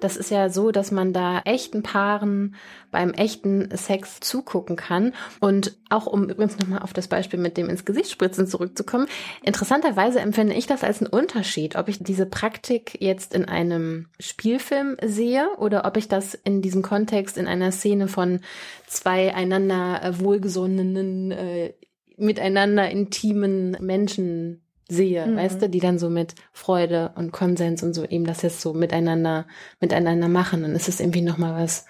Das 0.00 0.16
ist 0.16 0.30
ja 0.30 0.48
so, 0.48 0.70
dass 0.70 0.90
man 0.90 1.12
da 1.12 1.40
echten 1.44 1.82
Paaren 1.82 2.54
beim 2.90 3.12
echten 3.12 3.76
Sex 3.76 4.20
zugucken 4.20 4.76
kann. 4.76 5.12
Und 5.40 5.76
auch 5.90 6.06
um 6.06 6.24
übrigens 6.24 6.58
nochmal 6.58 6.80
auf 6.80 6.92
das 6.92 7.08
Beispiel 7.08 7.38
mit 7.38 7.56
dem 7.56 7.68
ins 7.68 7.84
Gesicht 7.84 8.10
spritzen 8.10 8.46
zurückzukommen, 8.46 9.06
interessanterweise 9.42 10.20
empfinde 10.20 10.54
ich 10.54 10.66
das 10.66 10.84
als 10.84 11.00
einen 11.00 11.12
Unterschied, 11.12 11.76
ob 11.76 11.88
ich 11.88 11.98
diese 11.98 12.26
Praktik 12.26 12.96
jetzt 13.00 13.34
in 13.34 13.44
einem 13.44 14.08
Spielfilm 14.18 14.96
sehe 15.04 15.48
oder 15.58 15.84
ob 15.84 15.96
ich 15.96 16.08
das 16.08 16.34
in 16.34 16.62
diesem 16.62 16.82
Kontext 16.82 17.36
in 17.36 17.46
einer 17.46 17.72
Szene 17.72 18.08
von 18.08 18.40
zwei 18.86 19.34
einander 19.34 20.02
äh, 20.02 20.20
wohlgesonnenen, 20.20 21.30
äh, 21.32 21.74
miteinander 22.16 22.88
intimen 22.90 23.76
Menschen 23.80 24.65
sehe, 24.88 25.26
Mhm. 25.26 25.36
weißt 25.36 25.62
du, 25.62 25.68
die 25.68 25.80
dann 25.80 25.98
so 25.98 26.08
mit 26.10 26.34
Freude 26.52 27.12
und 27.16 27.32
Konsens 27.32 27.82
und 27.82 27.94
so 27.94 28.04
eben 28.04 28.24
das 28.24 28.42
jetzt 28.42 28.60
so 28.60 28.72
miteinander, 28.72 29.46
miteinander 29.80 30.28
machen. 30.28 30.62
Dann 30.62 30.74
ist 30.76 30.88
es 30.88 31.00
irgendwie 31.00 31.22
nochmal 31.22 31.60
was, 31.62 31.86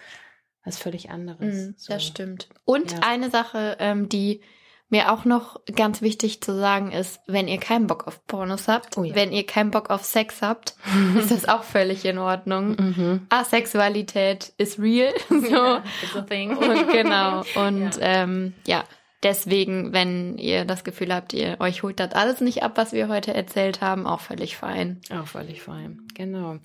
was 0.65 0.79
völlig 0.79 1.11
anderes. 1.11 1.55
Mhm, 1.55 1.75
so. 1.77 1.93
Das 1.93 2.05
stimmt. 2.05 2.49
Und 2.65 2.93
Ja. 2.93 2.99
eine 3.07 3.31
Sache, 3.31 3.77
ähm, 3.81 4.09
die 4.09 4.41
mir 4.89 5.11
auch 5.13 5.25
noch 5.25 5.61
ganz 5.75 6.01
wichtig 6.01 6.41
zu 6.41 6.55
sagen 6.57 6.93
ist, 6.93 7.19
wenn 7.27 7.49
ihr 7.49 7.59
keinen 7.59 7.89
Bock 7.89 8.07
auf 8.07 8.25
Pornos 8.29 8.69
habt, 8.69 8.97
Oh 8.97 9.03
ja. 9.03 9.17
wenn 9.17 9.33
ihr 9.33 9.45
keinen 9.45 9.73
Bock 9.73 9.91
auf 9.91 10.05
Sex 10.05 10.43
habt, 10.43 10.77
ist 11.19 11.33
das 11.33 11.49
auch 11.49 11.65
völlig 11.65 12.05
in 12.05 12.19
Ordnung. 12.19 12.77
Mhm. 12.79 13.27
Asexualität 13.29 14.53
ist 14.59 14.79
real. 14.79 15.13
So. 15.29 15.79
It's 16.03 16.15
a 16.17 16.23
thing. 16.23 16.57
Und 16.57 16.89
genau. 16.93 17.41
Und 17.57 17.99
ähm, 18.01 18.55
ja, 18.67 18.85
deswegen, 19.23 19.93
wenn 19.93 20.39
ihr 20.39 20.64
das 20.64 20.85
Gefühl 20.85 21.14
habt, 21.14 21.33
ihr 21.33 21.57
euch 21.61 21.83
holt 21.83 22.01
das 22.01 22.12
alles 22.12 22.41
nicht 22.41 22.62
ab, 22.62 22.73
was 22.77 22.93
wir 22.93 23.09
heute 23.09 23.35
erzählt 23.35 23.81
haben, 23.81 24.07
auch 24.07 24.21
völlig 24.21 24.57
fein. 24.57 25.01
Auch 25.11 25.27
völlig 25.27 25.62
fein. 25.62 26.07
Genau. 26.14 26.57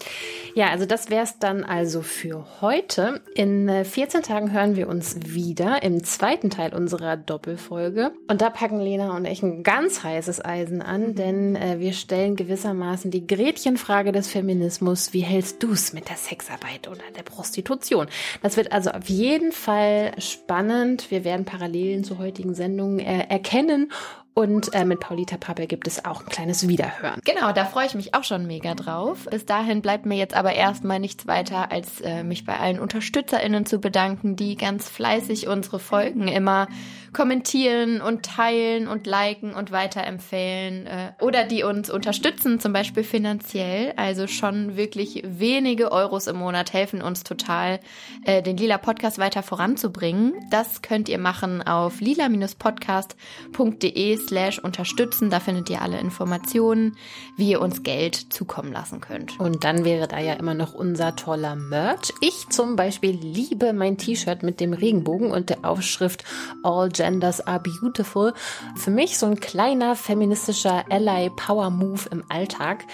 Ja, 0.56 0.70
also 0.70 0.86
das 0.86 1.10
wär's 1.10 1.38
dann 1.38 1.66
also 1.66 2.02
für 2.02 2.46
heute. 2.62 3.22
In 3.36 3.68
äh, 3.68 3.84
14 3.84 4.24
Tagen 4.24 4.54
hören 4.54 4.78
wir 4.78 4.88
uns 4.88 5.18
wieder 5.26 5.84
im 5.84 6.04
zweiten 6.06 6.50
Teil 6.50 6.74
unserer 6.74 7.18
Doppelfolge. 7.18 8.14
Und 8.30 8.42
da 8.42 8.50
packen 8.50 8.80
Lena 8.80 9.16
und 9.16 9.26
ich 9.26 9.44
ein 9.44 9.64
ganz 9.64 10.04
heißes 10.04 10.44
Eisen 10.44 10.82
an, 10.82 11.16
denn 11.16 11.58
äh, 11.58 11.80
wir 11.80 11.92
stellen 11.92 12.38
gewissermaßen 12.38 13.12
die 13.12 13.28
Gretchenfrage 13.28 14.14
des 14.14 14.30
Feminismus. 14.30 15.12
Wie 15.12 15.20
hältst 15.20 15.62
du's 15.62 15.92
mit 15.92 16.08
der 16.08 16.18
Sexarbeit 16.18 16.88
oder 16.88 17.04
der 17.18 17.24
Prostitution? 17.24 18.08
Das 18.42 18.56
wird 18.56 18.72
also 18.72 18.92
auf 18.92 19.10
jeden 19.10 19.52
Fall 19.52 20.14
spannend. 20.18 21.12
Wir 21.12 21.26
werden 21.26 21.44
Parallelen 21.44 22.06
zu 22.06 22.20
heutigen 22.42 22.56
Sendungen 22.56 23.00
äh, 23.00 23.28
erkennen. 23.30 23.92
Und 24.34 24.74
äh, 24.74 24.86
mit 24.86 25.02
Paulita 25.02 25.36
Pappel 25.36 25.68
gibt 25.68 25.88
es 25.88 26.06
auch 26.06 26.22
ein 26.22 26.28
kleines 26.28 26.66
Wiederhören. 26.66 27.20
Genau, 27.26 27.52
da 27.52 27.66
freue 27.66 27.88
ich 27.88 27.96
mich 27.96 28.14
auch 28.14 28.24
schon 28.24 28.48
mega 28.48 28.76
drauf. 28.76 29.28
Bis 29.30 29.46
dahin 29.46 29.82
bleibt 29.82 30.06
mir 30.06 30.16
jetzt 30.16 30.36
aber 30.36 30.54
erstmal 30.54 31.00
nichts 31.00 31.28
weiter, 31.28 31.70
als 31.70 32.00
äh, 32.00 32.24
mich 32.24 32.46
bei 32.46 32.58
allen 32.58 32.80
UnterstützerInnen 32.80 33.66
zu 33.66 33.80
bedanken, 33.80 34.38
die 34.38 34.56
ganz 34.56 34.88
fleißig 34.88 35.50
unsere 35.50 35.80
Folgen 35.80 36.30
immer 36.30 36.70
kommentieren 37.12 38.00
und 38.00 38.24
teilen 38.24 38.88
und 38.88 39.06
liken 39.06 39.54
und 39.54 39.72
weiterempfehlen 39.72 40.88
äh, 40.88 41.12
oder 41.20 41.44
die 41.44 41.64
uns 41.64 41.90
unterstützen, 41.90 42.62
zum 42.62 42.72
Beispiel 42.72 43.04
finanziell. 43.04 43.92
Also 43.98 44.28
schon 44.28 44.78
wirklich 44.78 45.24
wenige 45.26 45.92
Euros 45.92 46.28
im 46.28 46.38
Monat 46.38 46.72
helfen 46.72 47.02
uns 47.02 47.26
total, 47.26 47.82
äh, 48.24 48.42
den 48.42 48.56
Lila 48.56 48.78
Podcast 48.78 49.18
weiter 49.18 49.44
voranzubringen. 49.44 50.36
Das 50.52 50.82
könnt 50.82 51.10
ihr 51.10 51.18
machen 51.18 51.62
auf 51.62 52.00
lila-podcast.de 52.00 54.21
slash 54.28 54.60
unterstützen. 54.60 55.30
Da 55.30 55.40
findet 55.40 55.70
ihr 55.70 55.82
alle 55.82 56.00
Informationen, 56.00 56.98
wie 57.38 57.52
ihr 57.52 57.62
uns 57.62 57.84
Geld 57.84 58.16
zukommen 58.16 58.72
lassen 58.72 59.02
könnt. 59.02 59.40
Und 59.40 59.64
dann 59.64 59.86
wäre 59.86 60.08
da 60.08 60.20
ja 60.20 60.34
immer 60.34 60.54
noch 60.54 60.74
unser 60.74 61.16
toller 61.16 61.56
Merch. 61.56 62.14
Ich 62.22 62.50
zum 62.50 62.76
Beispiel 62.76 63.12
liebe 63.12 63.74
mein 63.74 63.98
T-Shirt 63.98 64.44
mit 64.44 64.60
dem 64.60 64.74
Regenbogen 64.74 65.32
und 65.32 65.50
der 65.50 65.66
Aufschrift 65.66 66.24
All 66.64 66.90
Genders 66.90 67.42
are 67.42 67.60
Beautiful. 67.60 68.34
Für 68.76 68.92
mich 68.92 69.18
so 69.18 69.26
ein 69.26 69.40
kleiner 69.40 69.96
feministischer 69.96 70.86
Ally 70.90 71.30
Power 71.36 71.70
Move 71.70 72.02
im 72.12 72.24
Alltag. 72.30 72.86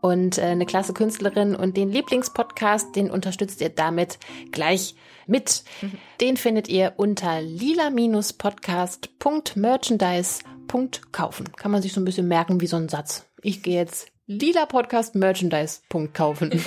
Und 0.00 0.38
äh, 0.38 0.42
eine 0.42 0.66
klasse 0.66 0.94
Künstlerin 0.94 1.54
und 1.54 1.76
den 1.76 1.90
Lieblingspodcast, 1.90 2.96
den 2.96 3.10
unterstützt 3.10 3.60
ihr 3.60 3.68
damit 3.68 4.18
gleich 4.50 4.94
mit. 5.26 5.64
Den 6.20 6.36
findet 6.36 6.68
ihr 6.68 6.94
unter 6.96 7.40
lila-podcast.merchandise.kaufen. 10.70 11.52
Kann 11.56 11.70
man 11.70 11.82
sich 11.82 11.92
so 11.92 12.00
ein 12.00 12.04
bisschen 12.04 12.28
merken 12.28 12.60
wie 12.60 12.66
so 12.66 12.76
ein 12.76 12.88
Satz. 12.88 13.26
Ich 13.42 13.62
gehe 13.62 13.76
jetzt 13.76 14.08
lila 14.26 14.66
Podcast 14.66 15.14
Merchandise 15.14 15.80
kaufen. 16.12 16.50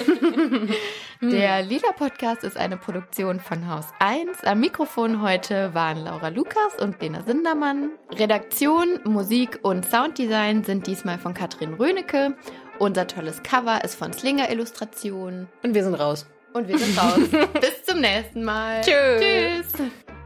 Der 1.22 1.62
Lila 1.62 1.94
Podcast 1.94 2.44
ist 2.44 2.58
eine 2.58 2.76
Produktion 2.76 3.40
von 3.40 3.70
Haus 3.70 3.86
1. 4.00 4.44
Am 4.44 4.60
Mikrofon 4.60 5.22
heute 5.22 5.74
waren 5.74 6.04
Laura 6.04 6.28
Lukas 6.28 6.76
und 6.82 7.02
Lena 7.02 7.24
Sindermann. 7.24 7.92
Redaktion, 8.12 9.00
Musik 9.06 9.60
und 9.62 9.90
Sounddesign 9.90 10.66
sind 10.66 10.86
diesmal 10.86 11.18
von 11.18 11.34
Katrin 11.34 11.76
Rönecke. 11.76 12.36
Unser 12.78 13.08
tolles 13.08 13.42
Cover 13.42 13.86
ist 13.86 13.96
von 13.96 14.12
Slinger 14.12 14.50
Illustrationen. 14.52 15.48
Und 15.64 15.76
wir 15.76 15.86
sind 15.86 15.96
raus. 15.96 16.26
Und 16.52 16.68
wir 16.68 16.78
sind 16.78 17.02
raus. 17.02 17.20
Bis 17.62 17.84
zum 17.86 18.02
nächsten 18.02 18.44
Mal. 18.44 18.82
Tschö. 18.82 19.20
Tschüss. 19.20 20.23